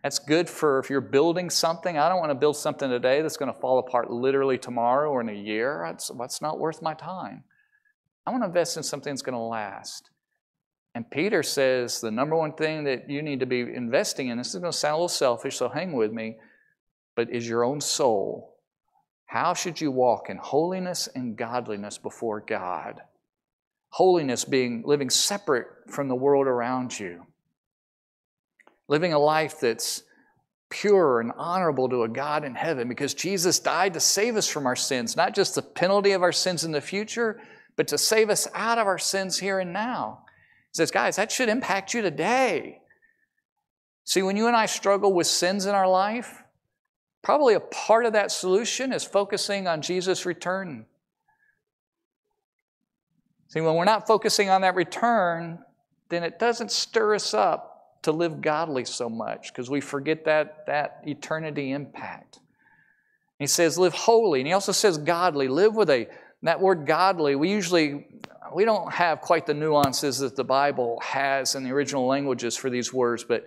That's 0.03 0.19
good 0.19 0.51
for 0.51 0.81
if 0.81 0.91
you're 0.91 1.01
building 1.01 1.49
something. 1.49 1.97
I 1.97 2.09
don't 2.09 2.19
want 2.19 2.31
to 2.31 2.35
build 2.35 2.57
something 2.57 2.91
today 2.91 3.23
that's 3.23 3.37
going 3.37 3.53
to 3.53 3.61
fall 3.61 3.79
apart 3.79 4.11
literally 4.11 4.59
tomorrow 4.59 5.11
or 5.11 5.21
in 5.21 5.29
a 5.29 5.33
year. 5.33 5.85
That's, 5.87 6.11
that's 6.19 6.43
not 6.43 6.59
worth 6.59 6.83
my 6.83 6.95
time. 6.95 7.45
I 8.27 8.33
want 8.33 8.43
to 8.43 8.49
invest 8.49 8.77
in 8.77 8.83
something 8.83 9.13
that's 9.13 9.23
going 9.23 9.35
to 9.35 9.39
last. 9.39 10.11
And 10.95 11.11
Peter 11.11 11.43
says 11.43 12.01
the 12.01 12.11
number 12.11 12.37
one 12.37 12.53
thing 12.53 12.85
that 12.85 13.09
you 13.09 13.23
need 13.23 13.41
to 13.41 13.47
be 13.47 13.61
investing 13.61 14.29
in, 14.29 14.39
this 14.39 14.55
is 14.55 14.61
going 14.61 14.71
to 14.71 14.77
sound 14.77 14.93
a 14.93 14.97
little 14.97 15.09
selfish, 15.09 15.57
so 15.57 15.69
hang 15.69 15.93
with 15.93 16.13
me, 16.13 16.37
but 17.17 17.31
is 17.31 17.49
your 17.49 17.65
own 17.65 17.81
soul. 17.81 18.57
How 19.27 19.55
should 19.55 19.81
you 19.81 19.91
walk 19.91 20.29
in 20.29 20.37
holiness 20.37 21.09
and 21.15 21.37
godliness 21.37 21.97
before 21.97 22.41
God? 22.41 23.01
Holiness 23.89 24.45
being 24.45 24.83
living 24.85 25.09
separate 25.09 25.67
from 25.89 26.09
the 26.09 26.15
world 26.15 26.47
around 26.47 26.99
you, 26.99 27.27
living 28.89 29.15
a 29.15 29.19
life 29.19 29.61
that's 29.61 30.03
pure 30.69 31.21
and 31.21 31.33
honorable 31.37 31.89
to 31.89 32.03
a 32.03 32.09
God 32.09 32.45
in 32.45 32.55
heaven 32.55 32.89
because 32.89 33.15
Jesus 33.15 33.59
died 33.59 33.95
to 33.95 34.01
save 34.01 34.37
us 34.37 34.49
from 34.49 34.67
our 34.67 34.77
sins, 34.77 35.17
not 35.17 35.35
just 35.35 35.55
the 35.55 35.63
penalty 35.63 36.13
of 36.13 36.23
our 36.23 36.33
sins 36.33 36.65
in 36.65 36.73
the 36.73 36.81
future, 36.81 37.41
but 37.77 37.89
to 37.89 37.99
save 37.99 38.31
us 38.31 38.49
out 38.55 38.79
of 38.79 38.87
our 38.87 38.99
sins 38.99 39.39
here 39.39 39.59
and 39.61 39.73
now. 39.73 40.25
He 40.73 40.77
says, 40.77 40.91
guys, 40.91 41.17
that 41.17 41.31
should 41.31 41.51
impact 41.51 41.93
you 41.93 42.01
today. 42.01 42.81
See, 44.05 44.23
when 44.23 44.37
you 44.37 44.47
and 44.47 44.57
I 44.57 44.67
struggle 44.67 45.13
with 45.13 45.27
sins 45.27 45.67
in 45.67 45.75
our 45.75 45.89
life, 45.89 46.43
probably 47.23 47.55
a 47.55 47.61
part 47.61 48.07
of 48.07 48.15
that 48.15 48.33
solution 48.33 48.93
is 48.93 49.05
focusing 49.05 49.69
on 49.69 49.83
Jesus' 49.83 50.25
return. 50.25 50.87
See, 53.49 53.61
when 53.61 53.75
we're 53.75 53.85
not 53.85 54.07
focusing 54.07 54.49
on 54.49 54.63
that 54.63 54.75
return, 54.75 55.59
then 56.09 56.23
it 56.23 56.39
doesn't 56.39 56.73
stir 56.73 57.15
us 57.15 57.35
up 57.35 58.01
to 58.03 58.11
live 58.11 58.41
godly 58.41 58.87
so 58.87 59.11
much 59.11 59.53
because 59.53 59.69
we 59.69 59.83
forget 59.83 60.25
that, 60.25 60.67
that 60.67 61.03
eternity 61.07 61.71
impact. 61.71 62.41
He 63.39 63.47
says, 63.47 63.79
live 63.79 63.93
holy. 63.93 64.41
And 64.41 64.47
he 64.47 64.55
also 64.55 64.73
says 64.73 64.97
godly. 64.97 65.49
Live 65.49 65.75
with 65.75 65.91
a, 65.91 66.09
that 66.43 66.61
word 66.61 66.87
godly, 66.87 67.37
we 67.37 67.51
usually, 67.51 68.07
we 68.55 68.65
don't 68.65 68.93
have 68.93 69.21
quite 69.21 69.47
the 69.47 69.55
nuances 69.55 70.19
that 70.19 70.37
the 70.37 70.45
Bible 70.45 71.01
has 71.03 71.55
in 71.55 71.65
the 71.65 71.71
original 71.71 72.07
languages 72.07 72.57
for 72.57 72.69
these 72.69 72.93
words, 72.93 73.25
but 73.25 73.45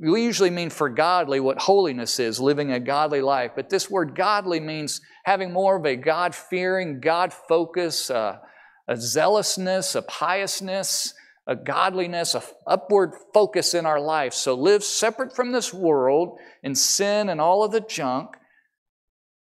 we 0.00 0.24
usually 0.24 0.50
mean 0.50 0.70
for 0.70 0.88
godly 0.88 1.40
what 1.40 1.58
holiness 1.58 2.18
is, 2.18 2.40
living 2.40 2.72
a 2.72 2.80
godly 2.80 3.20
life. 3.20 3.52
But 3.54 3.68
this 3.68 3.90
word 3.90 4.14
godly 4.14 4.60
means 4.60 5.00
having 5.24 5.52
more 5.52 5.76
of 5.76 5.84
a 5.84 5.96
God 5.96 6.34
fearing, 6.34 7.00
God 7.00 7.32
focus, 7.32 8.10
uh, 8.10 8.38
a 8.88 8.96
zealousness, 8.96 9.94
a 9.94 10.02
piousness, 10.02 11.14
a 11.46 11.56
godliness, 11.56 12.34
a 12.34 12.42
upward 12.66 13.12
focus 13.32 13.74
in 13.74 13.86
our 13.86 14.00
life. 14.00 14.34
So 14.34 14.54
live 14.54 14.84
separate 14.84 15.34
from 15.34 15.52
this 15.52 15.72
world 15.72 16.38
in 16.62 16.74
sin 16.74 17.28
and 17.28 17.40
all 17.40 17.64
of 17.64 17.72
the 17.72 17.80
junk, 17.80 18.30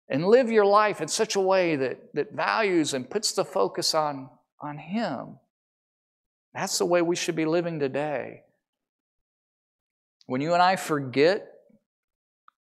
and 0.10 0.26
live 0.26 0.52
your 0.52 0.66
life 0.66 1.02
in 1.02 1.08
such 1.08 1.36
a 1.36 1.40
way 1.40 1.76
that, 1.76 2.14
that 2.14 2.34
values 2.34 2.94
and 2.94 3.10
puts 3.10 3.32
the 3.32 3.46
focus 3.46 3.94
on, 3.94 4.30
on 4.62 4.78
Him. 4.78 5.38
That's 6.54 6.78
the 6.78 6.86
way 6.86 7.02
we 7.02 7.16
should 7.16 7.36
be 7.36 7.46
living 7.46 7.80
today. 7.80 8.44
When 10.28 10.42
you 10.42 10.54
and 10.54 10.62
I 10.62 10.76
forget, 10.76 11.48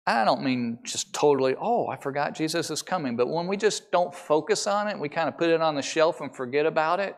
I 0.08 0.24
don't 0.24 0.44
mean 0.44 0.80
just 0.84 1.14
totally, 1.14 1.56
oh, 1.60 1.88
I 1.88 1.98
forgot 1.98 2.36
Jesus 2.36 2.70
is 2.70 2.82
coming, 2.82 3.16
but 3.16 3.28
when 3.28 3.48
we 3.48 3.58
just 3.58 3.92
don't 3.92 4.14
focus 4.14 4.68
on 4.68 4.88
it, 4.88 5.00
we 5.00 5.10
kind 5.10 5.28
of 5.28 5.38
put 5.38 5.50
it 5.50 5.62
on 5.62 5.76
the 5.76 5.82
shelf 5.82 6.22
and 6.22 6.36
forget 6.36 6.66
about 6.66 7.00
it, 7.00 7.16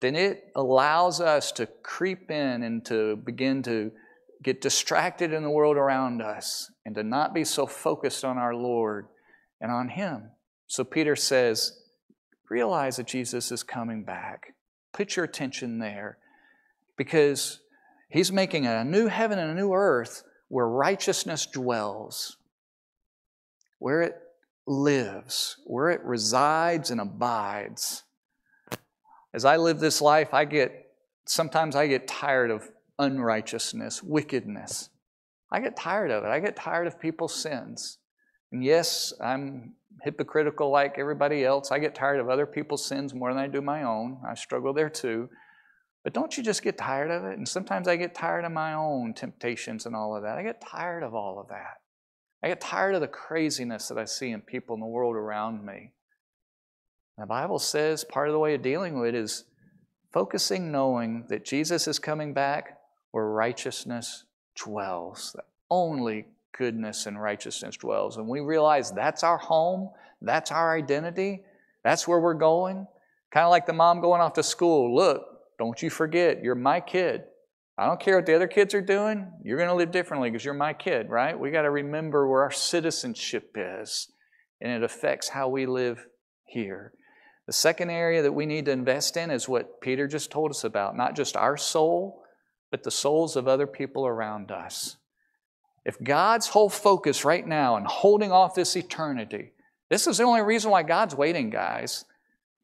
then 0.00 0.16
it 0.16 0.44
allows 0.56 1.20
us 1.20 1.52
to 1.52 1.66
creep 1.82 2.30
in 2.30 2.62
and 2.62 2.84
to 2.86 3.16
begin 3.16 3.62
to 3.62 3.92
get 4.42 4.60
distracted 4.60 5.32
in 5.32 5.42
the 5.42 5.50
world 5.50 5.76
around 5.76 6.20
us 6.20 6.70
and 6.84 6.94
to 6.94 7.02
not 7.02 7.32
be 7.32 7.44
so 7.44 7.66
focused 7.66 8.24
on 8.24 8.38
our 8.38 8.54
Lord 8.54 9.06
and 9.60 9.70
on 9.70 9.88
Him. 9.88 10.30
So 10.66 10.84
Peter 10.84 11.16
says, 11.16 11.78
realize 12.50 12.96
that 12.96 13.06
Jesus 13.06 13.52
is 13.52 13.62
coming 13.62 14.04
back. 14.04 14.54
Put 14.92 15.16
your 15.16 15.24
attention 15.24 15.78
there 15.78 16.18
because 16.96 17.60
He's 18.08 18.32
making 18.32 18.66
a 18.66 18.84
new 18.84 19.06
heaven 19.06 19.38
and 19.38 19.50
a 19.50 19.54
new 19.54 19.72
earth 19.72 20.22
where 20.48 20.68
righteousness 20.68 21.46
dwells, 21.46 22.36
where 23.78 24.02
it 24.02 24.16
lives, 24.66 25.56
where 25.64 25.88
it 25.90 26.02
resides 26.04 26.90
and 26.90 27.00
abides. 27.00 28.02
As 29.32 29.46
I 29.46 29.56
live 29.56 29.80
this 29.80 30.02
life, 30.02 30.34
I 30.34 30.44
get 30.44 30.90
sometimes 31.24 31.74
I 31.74 31.86
get 31.86 32.06
tired 32.06 32.50
of 32.50 32.68
unrighteousness, 32.98 34.02
wickedness. 34.02 34.90
I 35.50 35.60
get 35.60 35.76
tired 35.76 36.10
of 36.10 36.24
it. 36.24 36.28
I 36.28 36.40
get 36.40 36.56
tired 36.56 36.86
of 36.86 37.00
people's 37.00 37.34
sins. 37.34 37.98
And 38.50 38.64
yes, 38.64 39.12
I'm 39.20 39.74
hypocritical 40.02 40.70
like 40.70 40.98
everybody 40.98 41.44
else. 41.44 41.70
I 41.70 41.78
get 41.78 41.94
tired 41.94 42.20
of 42.20 42.28
other 42.28 42.46
people's 42.46 42.84
sins 42.84 43.14
more 43.14 43.32
than 43.32 43.42
I 43.42 43.48
do 43.48 43.60
my 43.60 43.82
own. 43.82 44.18
I 44.26 44.34
struggle 44.34 44.72
there 44.72 44.90
too. 44.90 45.28
But 46.04 46.14
don't 46.14 46.36
you 46.36 46.42
just 46.42 46.62
get 46.62 46.78
tired 46.78 47.10
of 47.10 47.24
it? 47.24 47.38
And 47.38 47.48
sometimes 47.48 47.86
I 47.86 47.96
get 47.96 48.14
tired 48.14 48.44
of 48.44 48.52
my 48.52 48.74
own 48.74 49.14
temptations 49.14 49.86
and 49.86 49.94
all 49.94 50.16
of 50.16 50.22
that. 50.22 50.38
I 50.38 50.42
get 50.42 50.60
tired 50.60 51.02
of 51.02 51.14
all 51.14 51.38
of 51.38 51.48
that. 51.48 51.80
I 52.42 52.48
get 52.48 52.60
tired 52.60 52.96
of 52.96 53.00
the 53.00 53.08
craziness 53.08 53.88
that 53.88 53.98
I 53.98 54.04
see 54.04 54.30
in 54.30 54.40
people 54.40 54.74
in 54.74 54.80
the 54.80 54.86
world 54.86 55.14
around 55.14 55.64
me. 55.64 55.92
The 57.18 57.26
Bible 57.26 57.60
says 57.60 58.04
part 58.04 58.28
of 58.28 58.32
the 58.32 58.40
way 58.40 58.54
of 58.54 58.62
dealing 58.62 58.98
with 58.98 59.10
it 59.10 59.14
is 59.14 59.44
focusing 60.12 60.72
knowing 60.72 61.26
that 61.28 61.44
Jesus 61.44 61.86
is 61.86 61.98
coming 62.00 62.34
back 62.34 62.78
where 63.12 63.26
righteousness 63.26 64.24
dwells. 64.56 65.32
That 65.36 65.46
only 65.70 66.26
goodness 66.56 67.06
and 67.06 67.20
righteousness 67.20 67.76
dwells. 67.76 68.16
And 68.16 68.28
we 68.28 68.40
realize 68.40 68.90
that's 68.90 69.22
our 69.22 69.38
home, 69.38 69.90
that's 70.20 70.50
our 70.50 70.76
identity, 70.76 71.42
that's 71.82 72.06
where 72.06 72.20
we're 72.20 72.34
going. 72.34 72.86
Kind 73.32 73.44
of 73.44 73.50
like 73.50 73.66
the 73.66 73.72
mom 73.72 74.00
going 74.00 74.20
off 74.20 74.34
to 74.34 74.42
school. 74.42 74.94
Look, 74.94 75.24
don't 75.58 75.80
you 75.80 75.88
forget, 75.88 76.42
you're 76.42 76.54
my 76.54 76.80
kid. 76.80 77.22
I 77.78 77.86
don't 77.86 78.00
care 78.00 78.16
what 78.16 78.26
the 78.26 78.34
other 78.34 78.48
kids 78.48 78.74
are 78.74 78.82
doing, 78.82 79.32
you're 79.42 79.56
going 79.56 79.70
to 79.70 79.74
live 79.74 79.90
differently 79.90 80.30
because 80.30 80.44
you're 80.44 80.54
my 80.54 80.74
kid, 80.74 81.08
right? 81.08 81.38
We 81.38 81.50
got 81.50 81.62
to 81.62 81.70
remember 81.70 82.28
where 82.28 82.42
our 82.42 82.50
citizenship 82.50 83.56
is, 83.56 84.08
and 84.60 84.70
it 84.70 84.82
affects 84.82 85.30
how 85.30 85.48
we 85.48 85.64
live 85.64 86.06
here. 86.44 86.92
The 87.46 87.52
second 87.52 87.90
area 87.90 88.22
that 88.22 88.32
we 88.32 88.46
need 88.46 88.66
to 88.66 88.72
invest 88.72 89.16
in 89.16 89.30
is 89.30 89.48
what 89.48 89.80
Peter 89.80 90.06
just 90.06 90.30
told 90.30 90.50
us 90.50 90.64
about 90.64 90.96
not 90.96 91.16
just 91.16 91.36
our 91.36 91.56
soul, 91.56 92.21
but 92.72 92.82
the 92.82 92.90
souls 92.90 93.36
of 93.36 93.46
other 93.46 93.66
people 93.68 94.06
around 94.06 94.50
us. 94.50 94.96
If 95.84 96.02
God's 96.02 96.48
whole 96.48 96.70
focus 96.70 97.24
right 97.24 97.46
now 97.46 97.76
and 97.76 97.86
holding 97.86 98.32
off 98.32 98.54
this 98.54 98.74
eternity, 98.76 99.52
this 99.90 100.06
is 100.06 100.16
the 100.16 100.24
only 100.24 100.40
reason 100.40 100.70
why 100.70 100.82
God's 100.82 101.14
waiting, 101.14 101.50
guys. 101.50 102.06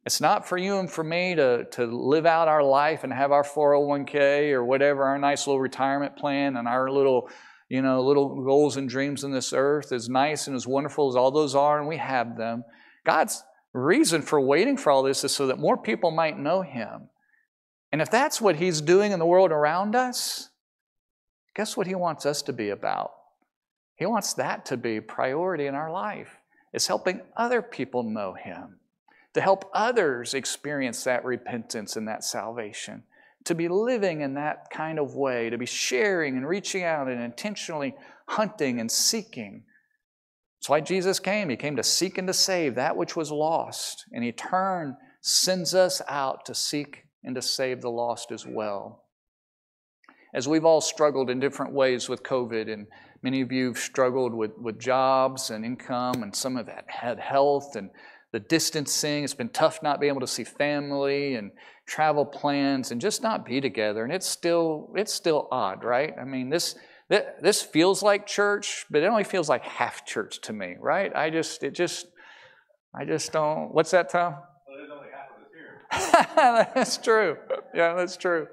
It's 0.06 0.20
not 0.20 0.48
for 0.48 0.56
you 0.56 0.78
and 0.78 0.90
for 0.90 1.04
me 1.04 1.34
to, 1.34 1.66
to 1.72 1.84
live 1.84 2.24
out 2.24 2.48
our 2.48 2.62
life 2.62 3.04
and 3.04 3.12
have 3.12 3.32
our 3.32 3.44
401k 3.44 4.52
or 4.52 4.64
whatever, 4.64 5.04
our 5.04 5.18
nice 5.18 5.46
little 5.46 5.60
retirement 5.60 6.16
plan 6.16 6.56
and 6.56 6.66
our 6.66 6.90
little, 6.90 7.28
you 7.68 7.82
know, 7.82 8.02
little 8.02 8.42
goals 8.42 8.78
and 8.78 8.88
dreams 8.88 9.24
in 9.24 9.32
this 9.32 9.52
earth, 9.52 9.92
as 9.92 10.08
nice 10.08 10.46
and 10.46 10.56
as 10.56 10.66
wonderful 10.66 11.10
as 11.10 11.16
all 11.16 11.30
those 11.30 11.54
are, 11.54 11.78
and 11.78 11.86
we 11.86 11.98
have 11.98 12.38
them. 12.38 12.64
God's 13.04 13.42
reason 13.74 14.22
for 14.22 14.40
waiting 14.40 14.78
for 14.78 14.90
all 14.90 15.02
this 15.02 15.22
is 15.22 15.32
so 15.32 15.48
that 15.48 15.58
more 15.58 15.76
people 15.76 16.10
might 16.10 16.38
know 16.38 16.62
Him. 16.62 17.10
And 17.92 18.02
if 18.02 18.10
that's 18.10 18.40
what 18.40 18.56
He's 18.56 18.80
doing 18.80 19.12
in 19.12 19.18
the 19.18 19.26
world 19.26 19.50
around 19.50 19.94
us, 19.94 20.50
guess 21.54 21.76
what 21.76 21.86
He 21.86 21.94
wants 21.94 22.26
us 22.26 22.42
to 22.42 22.52
be 22.52 22.70
about? 22.70 23.12
He 23.96 24.06
wants 24.06 24.34
that 24.34 24.66
to 24.66 24.76
be 24.76 25.00
priority 25.00 25.66
in 25.66 25.74
our 25.74 25.90
life. 25.90 26.38
It's 26.72 26.86
helping 26.86 27.22
other 27.36 27.62
people 27.62 28.02
know 28.02 28.34
Him 28.34 28.78
to 29.34 29.40
help 29.40 29.70
others 29.72 30.34
experience 30.34 31.04
that 31.04 31.24
repentance 31.24 31.96
and 31.96 32.08
that 32.08 32.24
salvation, 32.24 33.04
to 33.44 33.54
be 33.54 33.68
living 33.68 34.20
in 34.20 34.34
that 34.34 34.68
kind 34.70 34.98
of 34.98 35.14
way, 35.14 35.50
to 35.50 35.58
be 35.58 35.66
sharing 35.66 36.36
and 36.36 36.48
reaching 36.48 36.82
out 36.82 37.08
and 37.08 37.22
intentionally 37.22 37.94
hunting 38.26 38.80
and 38.80 38.90
seeking. 38.90 39.62
That's 40.58 40.68
why 40.68 40.80
Jesus 40.80 41.20
came. 41.20 41.50
He 41.50 41.56
came 41.56 41.76
to 41.76 41.84
seek 41.84 42.18
and 42.18 42.26
to 42.26 42.34
save 42.34 42.74
that 42.74 42.96
which 42.96 43.14
was 43.14 43.30
lost. 43.30 44.06
And 44.12 44.24
He 44.24 44.32
turned, 44.32 44.94
sends 45.20 45.74
us 45.74 46.02
out 46.08 46.44
to 46.46 46.54
seek 46.54 47.04
and 47.24 47.34
to 47.34 47.42
save 47.42 47.80
the 47.80 47.90
lost 47.90 48.30
as 48.32 48.46
well. 48.46 49.04
As 50.34 50.46
we've 50.46 50.64
all 50.64 50.80
struggled 50.80 51.30
in 51.30 51.40
different 51.40 51.72
ways 51.72 52.08
with 52.08 52.22
COVID, 52.22 52.72
and 52.72 52.86
many 53.22 53.40
of 53.40 53.50
you 53.50 53.68
have 53.68 53.78
struggled 53.78 54.34
with, 54.34 54.52
with 54.58 54.78
jobs 54.78 55.50
and 55.50 55.64
income, 55.64 56.22
and 56.22 56.34
some 56.34 56.56
of 56.56 56.66
that 56.66 56.84
had 56.88 57.18
health 57.18 57.76
and 57.76 57.90
the 58.32 58.40
distancing. 58.40 59.24
It's 59.24 59.34
been 59.34 59.48
tough 59.48 59.82
not 59.82 60.00
being 60.00 60.10
able 60.10 60.20
to 60.20 60.26
see 60.26 60.44
family 60.44 61.34
and 61.34 61.50
travel 61.86 62.26
plans 62.26 62.90
and 62.90 63.00
just 63.00 63.22
not 63.22 63.46
be 63.46 63.60
together. 63.60 64.04
And 64.04 64.12
it's 64.12 64.26
still 64.26 64.92
it's 64.94 65.14
still 65.14 65.48
odd, 65.50 65.82
right? 65.82 66.14
I 66.20 66.24
mean, 66.24 66.50
this 66.50 66.76
this 67.08 67.62
feels 67.62 68.02
like 68.02 68.26
church, 68.26 68.84
but 68.90 69.02
it 69.02 69.06
only 69.06 69.24
feels 69.24 69.48
like 69.48 69.64
half 69.64 70.04
church 70.04 70.40
to 70.42 70.52
me, 70.52 70.76
right? 70.78 71.14
I 71.16 71.30
just 71.30 71.62
it 71.62 71.74
just 71.74 72.06
I 72.94 73.04
just 73.04 73.32
don't. 73.32 73.72
What's 73.72 73.90
that, 73.92 74.10
Tom? 74.10 74.34
Well, 74.34 74.76
there's 74.76 74.90
only 74.90 75.08
half 75.10 75.30
of 75.30 75.42
us 75.42 75.50
here. 75.54 75.77
that's 76.36 76.98
true. 76.98 77.36
Yeah, 77.74 77.94
that's 77.94 78.16
true. 78.16 78.48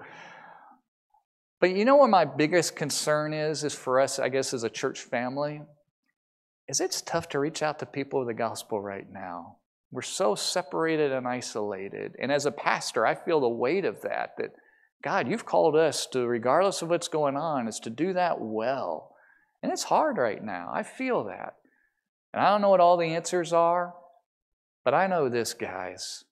But 1.60 1.76
you 1.76 1.86
know 1.86 1.96
what 1.96 2.10
my 2.10 2.26
biggest 2.26 2.76
concern 2.76 3.34
is, 3.34 3.64
is 3.64 3.74
for 3.74 4.00
us, 4.00 4.20
I 4.20 4.30
guess, 4.30 4.54
as 4.54 4.64
a 4.64 4.70
church 4.70 5.02
family, 5.02 5.62
is 6.68 6.80
it's 6.80 7.02
tough 7.02 7.30
to 7.30 7.40
reach 7.40 7.62
out 7.62 7.80
to 7.80 7.86
people 7.86 8.20
with 8.20 8.28
the 8.28 8.34
gospel 8.34 8.82
right 8.82 9.08
now. 9.12 9.58
We're 9.92 10.02
so 10.02 10.36
separated 10.36 11.12
and 11.12 11.28
isolated. 11.28 12.16
And 12.20 12.32
as 12.32 12.46
a 12.46 12.52
pastor, 12.52 13.06
I 13.06 13.16
feel 13.16 13.40
the 13.40 13.50
weight 13.50 13.86
of 13.86 14.02
that, 14.02 14.32
that 14.38 14.52
God, 15.04 15.28
you've 15.28 15.46
called 15.46 15.76
us 15.76 16.08
to, 16.08 16.26
regardless 16.26 16.82
of 16.82 16.90
what's 16.90 17.08
going 17.08 17.38
on, 17.38 17.68
is 17.68 17.80
to 17.82 17.90
do 17.90 18.14
that 18.14 18.42
well. 18.42 19.16
And 19.62 19.72
it's 19.72 19.84
hard 19.84 20.18
right 20.18 20.44
now. 20.44 20.72
I 20.74 20.84
feel 20.84 21.26
that. 21.26 21.54
And 22.34 22.44
I 22.44 22.50
don't 22.50 22.62
know 22.62 22.70
what 22.70 22.82
all 22.82 22.98
the 22.98 23.16
answers 23.16 23.54
are, 23.54 23.94
but 24.84 24.94
I 24.94 25.08
know 25.08 25.30
this, 25.30 25.54
guys. 25.54 26.26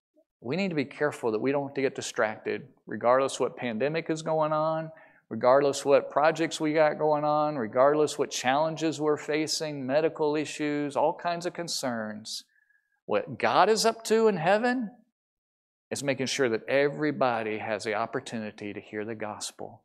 We 0.44 0.58
need 0.58 0.70
to 0.70 0.76
be 0.76 0.84
careful 0.84 1.32
that 1.32 1.40
we 1.40 1.54
don't 1.54 1.74
get 1.74 1.96
distracted, 1.96 2.68
regardless 2.86 3.40
what 3.40 3.56
pandemic 3.56 4.10
is 4.10 4.22
going 4.22 4.52
on, 4.52 4.92
regardless 5.30 5.86
what 5.86 6.12
projects 6.12 6.60
we 6.60 6.74
got 6.74 7.00
going 7.00 7.24
on, 7.24 7.56
regardless 7.56 8.20
what 8.20 8.30
challenges 8.30 9.00
we're 9.00 9.16
facing, 9.16 9.88
medical 9.88 10.36
issues, 10.36 10.98
all 10.98 11.14
kinds 11.14 11.46
of 11.46 11.54
concerns. 11.54 12.44
What 13.06 13.40
God 13.40 13.70
is 13.70 13.86
up 13.86 14.04
to 14.06 14.28
in 14.28 14.36
heaven 14.36 14.92
is 15.90 16.04
making 16.04 16.26
sure 16.26 16.50
that 16.50 16.68
everybody 16.68 17.60
has 17.60 17.86
the 17.86 17.94
opportunity 17.94 18.74
to 18.74 18.82
hear 18.82 19.06
the 19.06 19.16
gospel, 19.16 19.82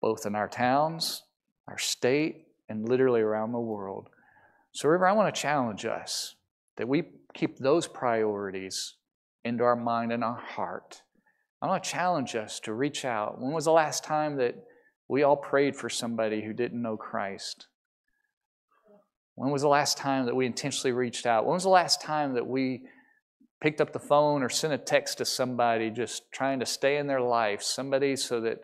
both 0.00 0.26
in 0.26 0.34
our 0.34 0.48
towns, 0.48 1.22
our 1.68 1.78
state, 1.78 2.46
and 2.68 2.88
literally 2.88 3.20
around 3.20 3.52
the 3.52 3.60
world. 3.60 4.08
So, 4.72 4.88
River, 4.88 5.06
I 5.06 5.12
want 5.12 5.32
to 5.32 5.40
challenge 5.40 5.86
us 5.86 6.34
that 6.76 6.88
we 6.88 7.04
keep 7.36 7.58
those 7.58 7.86
priorities 7.86 8.94
into 9.44 9.62
our 9.62 9.76
mind 9.76 10.12
and 10.12 10.24
our 10.24 10.38
heart. 10.38 11.02
I 11.62 11.66
want 11.66 11.84
to 11.84 11.90
challenge 11.90 12.34
us 12.34 12.60
to 12.60 12.74
reach 12.74 13.04
out. 13.04 13.40
When 13.40 13.52
was 13.52 13.64
the 13.64 13.72
last 13.72 14.04
time 14.04 14.36
that 14.36 14.54
we 15.08 15.22
all 15.22 15.36
prayed 15.36 15.76
for 15.76 15.88
somebody 15.88 16.42
who 16.42 16.52
didn't 16.52 16.82
know 16.82 16.96
Christ? 16.96 17.68
When 19.36 19.50
was 19.50 19.62
the 19.62 19.68
last 19.68 19.98
time 19.98 20.26
that 20.26 20.34
we 20.34 20.46
intentionally 20.46 20.92
reached 20.92 21.26
out? 21.26 21.44
When 21.44 21.54
was 21.54 21.62
the 21.62 21.68
last 21.68 22.00
time 22.00 22.34
that 22.34 22.46
we 22.46 22.82
picked 23.60 23.80
up 23.80 23.92
the 23.92 23.98
phone 23.98 24.42
or 24.42 24.48
sent 24.48 24.72
a 24.72 24.78
text 24.78 25.18
to 25.18 25.24
somebody 25.24 25.90
just 25.90 26.30
trying 26.32 26.60
to 26.60 26.66
stay 26.66 26.96
in 26.96 27.06
their 27.06 27.20
life, 27.20 27.62
somebody 27.62 28.16
so 28.16 28.40
that 28.40 28.58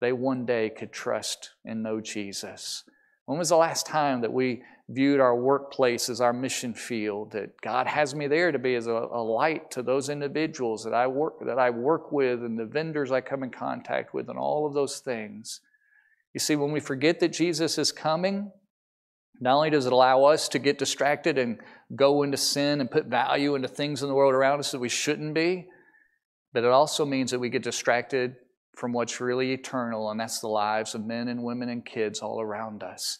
they 0.00 0.12
one 0.12 0.46
day 0.46 0.70
could 0.70 0.92
trust 0.92 1.50
and 1.64 1.82
know 1.82 2.00
Jesus? 2.00 2.84
When 3.24 3.38
was 3.38 3.48
the 3.48 3.56
last 3.56 3.86
time 3.86 4.20
that 4.20 4.32
we 4.32 4.62
viewed 4.88 5.20
our 5.20 5.36
workplace 5.36 6.08
as 6.08 6.20
our 6.20 6.32
mission 6.32 6.72
field, 6.72 7.32
that 7.32 7.60
God 7.60 7.86
has 7.86 8.14
me 8.14 8.26
there 8.26 8.50
to 8.50 8.58
be 8.58 8.74
as 8.74 8.86
a, 8.86 8.92
a, 8.92 9.22
light 9.22 9.70
to 9.72 9.82
those 9.82 10.08
individuals 10.08 10.84
that 10.84 10.94
I 10.94 11.06
work 11.06 11.44
that 11.44 11.58
I 11.58 11.70
work 11.70 12.10
with 12.10 12.42
and 12.42 12.58
the 12.58 12.64
vendors 12.64 13.12
I 13.12 13.20
come 13.20 13.42
in 13.42 13.50
contact 13.50 14.14
with 14.14 14.30
and 14.30 14.38
all 14.38 14.66
of 14.66 14.72
those 14.72 15.00
things. 15.00 15.60
You 16.32 16.40
see, 16.40 16.56
when 16.56 16.72
we 16.72 16.80
forget 16.80 17.20
that 17.20 17.32
Jesus 17.34 17.76
is 17.76 17.92
coming, 17.92 18.50
not 19.40 19.56
only 19.56 19.70
does 19.70 19.86
it 19.86 19.92
allow 19.92 20.24
us 20.24 20.48
to 20.48 20.58
get 20.58 20.78
distracted 20.78 21.36
and 21.36 21.58
go 21.94 22.22
into 22.22 22.36
sin 22.36 22.80
and 22.80 22.90
put 22.90 23.06
value 23.06 23.54
into 23.54 23.68
things 23.68 24.02
in 24.02 24.08
the 24.08 24.14
world 24.14 24.34
around 24.34 24.58
us 24.58 24.72
that 24.72 24.80
we 24.80 24.88
shouldn't 24.88 25.34
be, 25.34 25.66
but 26.52 26.64
it 26.64 26.70
also 26.70 27.04
means 27.04 27.30
that 27.30 27.38
we 27.38 27.50
get 27.50 27.62
distracted 27.62 28.36
from 28.74 28.92
what's 28.92 29.20
really 29.20 29.52
eternal, 29.52 30.10
and 30.10 30.18
that's 30.18 30.40
the 30.40 30.48
lives 30.48 30.94
of 30.94 31.04
men 31.04 31.28
and 31.28 31.42
women 31.42 31.68
and 31.68 31.84
kids 31.84 32.20
all 32.20 32.40
around 32.40 32.82
us. 32.82 33.18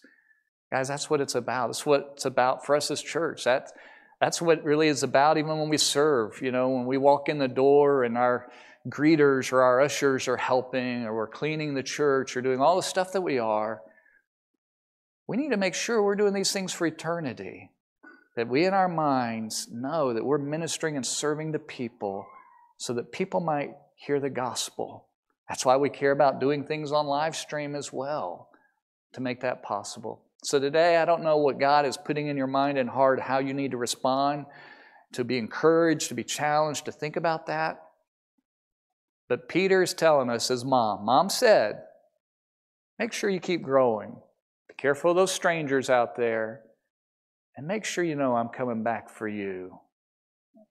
Guys, 0.71 0.89
that's 0.89 1.09
what 1.09 1.21
it's 1.21 1.35
about. 1.35 1.69
That's 1.69 1.87
what 1.87 2.11
it's 2.15 2.27
about 2.27 2.67
for 2.67 2.77
us 2.77 2.91
as 2.91 3.03
church. 3.03 3.45
That, 3.45 3.73
that's 4.21 4.43
what 4.43 4.65
really 4.65 4.89
is 4.89 5.03
about 5.03 5.39
even 5.39 5.59
when 5.59 5.69
we 5.69 5.79
serve. 5.79 6.41
You 6.43 6.53
know, 6.53 6.69
when 6.69 6.87
we 6.87 6.99
walk 6.99 7.29
in 7.29 7.39
the 7.39 7.49
door 7.49 8.05
and 8.05 8.19
our 8.19 8.51
greeters 8.89 9.53
or 9.53 9.63
our 9.63 9.81
ushers 9.81 10.29
are 10.29 10.37
helping 10.37 11.05
or 11.05 11.15
we're 11.15 11.29
cleaning 11.29 11.75
the 11.75 11.83
church 11.83 12.37
or 12.37 12.43
doing 12.43 12.61
all 12.61 12.77
the 12.77 12.83
stuff 12.83 13.13
that 13.13 13.23
we 13.23 13.39
are, 13.39 13.81
we 15.27 15.37
need 15.37 15.51
to 15.51 15.57
make 15.57 15.75
sure 15.75 16.03
we're 16.03 16.17
doing 16.17 16.35
these 16.35 16.53
things 16.53 16.73
for 16.73 16.87
eternity. 16.87 17.71
That 18.37 18.49
we 18.49 18.67
in 18.67 18.75
our 18.75 18.89
minds 18.89 19.69
know 19.71 20.15
that 20.15 20.25
we're 20.25 20.39
ministering 20.39 20.97
and 20.97 21.05
serving 21.05 21.53
the 21.53 21.59
people 21.59 22.27
so 22.77 22.95
that 22.95 23.11
people 23.11 23.41
might 23.41 23.71
hear 23.97 24.21
the 24.21 24.31
gospel. 24.31 25.07
That's 25.49 25.65
why 25.65 25.77
we 25.77 25.91
care 25.91 26.13
about 26.13 26.41
doing 26.41 26.65
things 26.65 26.93
on 26.93 27.07
live 27.07 27.35
stream 27.35 27.75
as 27.75 27.93
well 27.93 28.49
to 29.15 29.21
make 29.21 29.41
that 29.41 29.63
possible. 29.63 30.23
So 30.45 30.61
today, 30.61 30.97
I 30.97 31.05
don't 31.05 31.25
know 31.25 31.39
what 31.39 31.59
God 31.59 31.85
is 31.85 31.97
putting 31.97 32.29
in 32.29 32.37
your 32.37 32.47
mind 32.47 32.79
and 32.79 32.89
heart, 32.89 33.21
how 33.21 33.39
you 33.39 33.53
need 33.53 33.73
to 33.73 33.77
respond, 33.77 34.47
to 35.13 35.25
be 35.25 35.37
encouraged, 35.37 36.09
to 36.09 36.15
be 36.15 36.25
challenged, 36.25 36.85
to 36.85 36.93
think 36.93 37.17
about 37.17 37.47
that. 37.47 37.83
But 39.29 39.49
Peter 39.49 39.83
is 39.83 39.95
telling 39.95 40.31
us, 40.31 40.51
as 40.51 40.65
mom, 40.65 41.05
mom 41.05 41.29
said, 41.29 41.83
make 42.99 43.13
sure 43.13 43.29
you 43.29 43.41
keep 43.41 43.63
growing. 43.63 44.17
Be 44.69 44.75
careful 44.77 45.11
of 45.11 45.17
those 45.17 45.33
strangers 45.33 45.91
out 45.91 46.17
there. 46.17 46.63
And 47.57 47.67
make 47.67 47.85
sure 47.85 48.05
you 48.05 48.15
know 48.15 48.37
I'm 48.37 48.49
coming 48.49 48.85
back 48.85 49.11
for 49.11 49.27
you. 49.27 49.81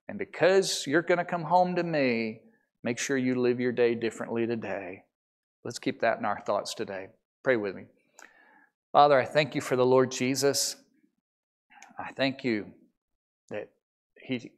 And 0.08 0.18
because 0.18 0.88
you're 0.88 1.02
going 1.02 1.18
to 1.18 1.26
come 1.26 1.44
home 1.44 1.76
to 1.76 1.84
me, 1.84 2.40
make 2.84 2.98
sure 2.98 3.18
you 3.18 3.36
live 3.36 3.60
your 3.60 3.74
day 3.74 3.94
differently 3.94 4.48
today. 4.48 5.04
Let's 5.66 5.80
keep 5.80 6.00
that 6.00 6.20
in 6.20 6.26
our 6.26 6.42
thoughts 6.46 6.74
today. 6.74 7.08
Pray 7.44 7.58
with 7.58 7.76
me. 7.76 7.84
Father, 8.98 9.22
I 9.22 9.26
thank 9.26 9.54
you 9.54 9.62
for 9.62 9.76
the 9.76 9.86
Lord 9.86 10.10
Jesus. 10.10 10.76
I 12.00 12.12
thank 12.14 12.44
you 12.44 12.66
that 13.52 13.70
He 14.20 14.50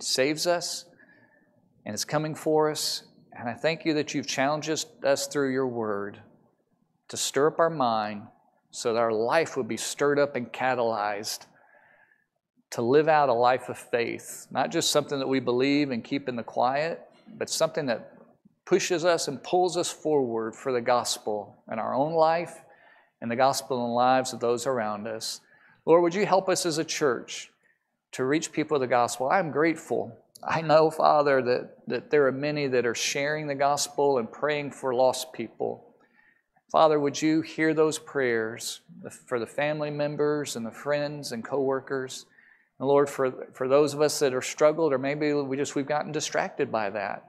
saves 0.00 0.48
us 0.48 0.86
and 1.86 1.94
is 1.94 2.04
coming 2.04 2.34
for 2.34 2.68
us. 2.68 3.04
And 3.30 3.48
I 3.48 3.54
thank 3.54 3.84
you 3.84 3.94
that 3.94 4.12
you've 4.12 4.26
challenged 4.26 4.86
us 5.04 5.28
through 5.28 5.52
your 5.52 5.68
word 5.68 6.18
to 7.06 7.16
stir 7.16 7.46
up 7.46 7.60
our 7.60 7.70
mind 7.70 8.22
so 8.72 8.92
that 8.92 8.98
our 8.98 9.12
life 9.12 9.56
would 9.56 9.68
be 9.68 9.76
stirred 9.76 10.18
up 10.18 10.34
and 10.34 10.52
catalyzed 10.52 11.46
to 12.70 12.82
live 12.82 13.06
out 13.06 13.28
a 13.28 13.34
life 13.34 13.68
of 13.68 13.78
faith, 13.78 14.48
not 14.50 14.72
just 14.72 14.90
something 14.90 15.20
that 15.20 15.28
we 15.28 15.38
believe 15.38 15.92
and 15.92 16.02
keep 16.02 16.28
in 16.28 16.34
the 16.34 16.42
quiet, 16.42 17.02
but 17.38 17.48
something 17.48 17.86
that 17.86 18.18
pushes 18.64 19.04
us 19.04 19.28
and 19.28 19.40
pulls 19.44 19.76
us 19.76 19.92
forward 19.92 20.56
for 20.56 20.72
the 20.72 20.80
gospel 20.80 21.62
in 21.70 21.78
our 21.78 21.94
own 21.94 22.14
life 22.14 22.58
and 23.24 23.30
the 23.30 23.36
gospel 23.36 23.78
in 23.78 23.84
the 23.84 23.94
lives 23.94 24.34
of 24.34 24.40
those 24.40 24.66
around 24.66 25.08
us. 25.08 25.40
Lord, 25.86 26.02
would 26.02 26.14
you 26.14 26.26
help 26.26 26.50
us 26.50 26.66
as 26.66 26.76
a 26.76 26.84
church 26.84 27.50
to 28.12 28.22
reach 28.22 28.52
people 28.52 28.74
with 28.74 28.86
the 28.86 28.94
gospel? 28.94 29.30
I'm 29.30 29.50
grateful. 29.50 30.14
I 30.46 30.60
know, 30.60 30.90
Father, 30.90 31.40
that, 31.40 31.70
that 31.86 32.10
there 32.10 32.26
are 32.26 32.32
many 32.32 32.66
that 32.66 32.84
are 32.84 32.94
sharing 32.94 33.46
the 33.46 33.54
gospel 33.54 34.18
and 34.18 34.30
praying 34.30 34.72
for 34.72 34.94
lost 34.94 35.32
people. 35.32 35.94
Father, 36.70 37.00
would 37.00 37.22
you 37.22 37.40
hear 37.40 37.72
those 37.72 37.98
prayers 37.98 38.82
for 39.24 39.38
the 39.38 39.46
family 39.46 39.90
members 39.90 40.54
and 40.54 40.66
the 40.66 40.70
friends 40.70 41.32
and 41.32 41.42
coworkers? 41.42 42.26
And 42.78 42.86
Lord, 42.86 43.08
for, 43.08 43.48
for 43.54 43.68
those 43.68 43.94
of 43.94 44.02
us 44.02 44.18
that 44.18 44.34
are 44.34 44.42
struggled, 44.42 44.92
or 44.92 44.98
maybe 44.98 45.32
we 45.32 45.56
just 45.56 45.74
we've 45.74 45.86
gotten 45.86 46.12
distracted 46.12 46.70
by 46.70 46.90
that, 46.90 47.24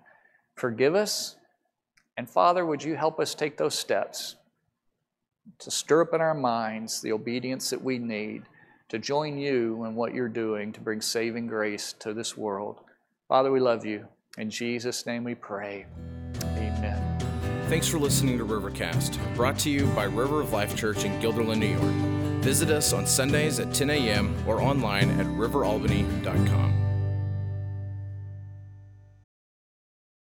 forgive 0.55 0.93
us. 0.93 1.37
And 2.17 2.29
Father, 2.29 2.65
would 2.65 2.83
you 2.83 2.97
help 2.97 3.17
us 3.17 3.33
take 3.33 3.55
those 3.55 3.79
steps 3.79 4.35
to 5.59 5.71
stir 5.71 6.01
up 6.01 6.13
in 6.13 6.21
our 6.21 6.33
minds 6.33 7.01
the 7.01 7.11
obedience 7.11 7.69
that 7.69 7.83
we 7.83 7.97
need 7.97 8.43
to 8.89 8.99
join 8.99 9.37
you 9.37 9.83
in 9.85 9.95
what 9.95 10.13
you're 10.13 10.29
doing 10.29 10.71
to 10.73 10.81
bring 10.81 11.01
saving 11.01 11.47
grace 11.47 11.93
to 11.99 12.13
this 12.13 12.37
world. 12.37 12.81
Father, 13.27 13.51
we 13.51 13.59
love 13.59 13.85
you. 13.85 14.07
In 14.37 14.49
Jesus' 14.49 15.05
name 15.05 15.23
we 15.23 15.35
pray. 15.35 15.85
Amen. 16.43 17.01
Thanks 17.67 17.87
for 17.87 17.97
listening 17.97 18.37
to 18.37 18.45
Rivercast, 18.45 19.17
brought 19.35 19.57
to 19.59 19.71
you 19.71 19.87
by 19.87 20.03
River 20.03 20.39
of 20.39 20.53
Life 20.53 20.75
Church 20.75 21.03
in 21.03 21.19
Guilderland, 21.19 21.59
New 21.59 21.67
York. 21.67 22.15
Visit 22.43 22.69
us 22.69 22.93
on 22.93 23.07
Sundays 23.07 23.59
at 23.59 23.73
10 23.73 23.89
a.m. 23.89 24.35
or 24.47 24.61
online 24.61 25.09
at 25.19 25.25
riveralbany.com. 25.25 26.84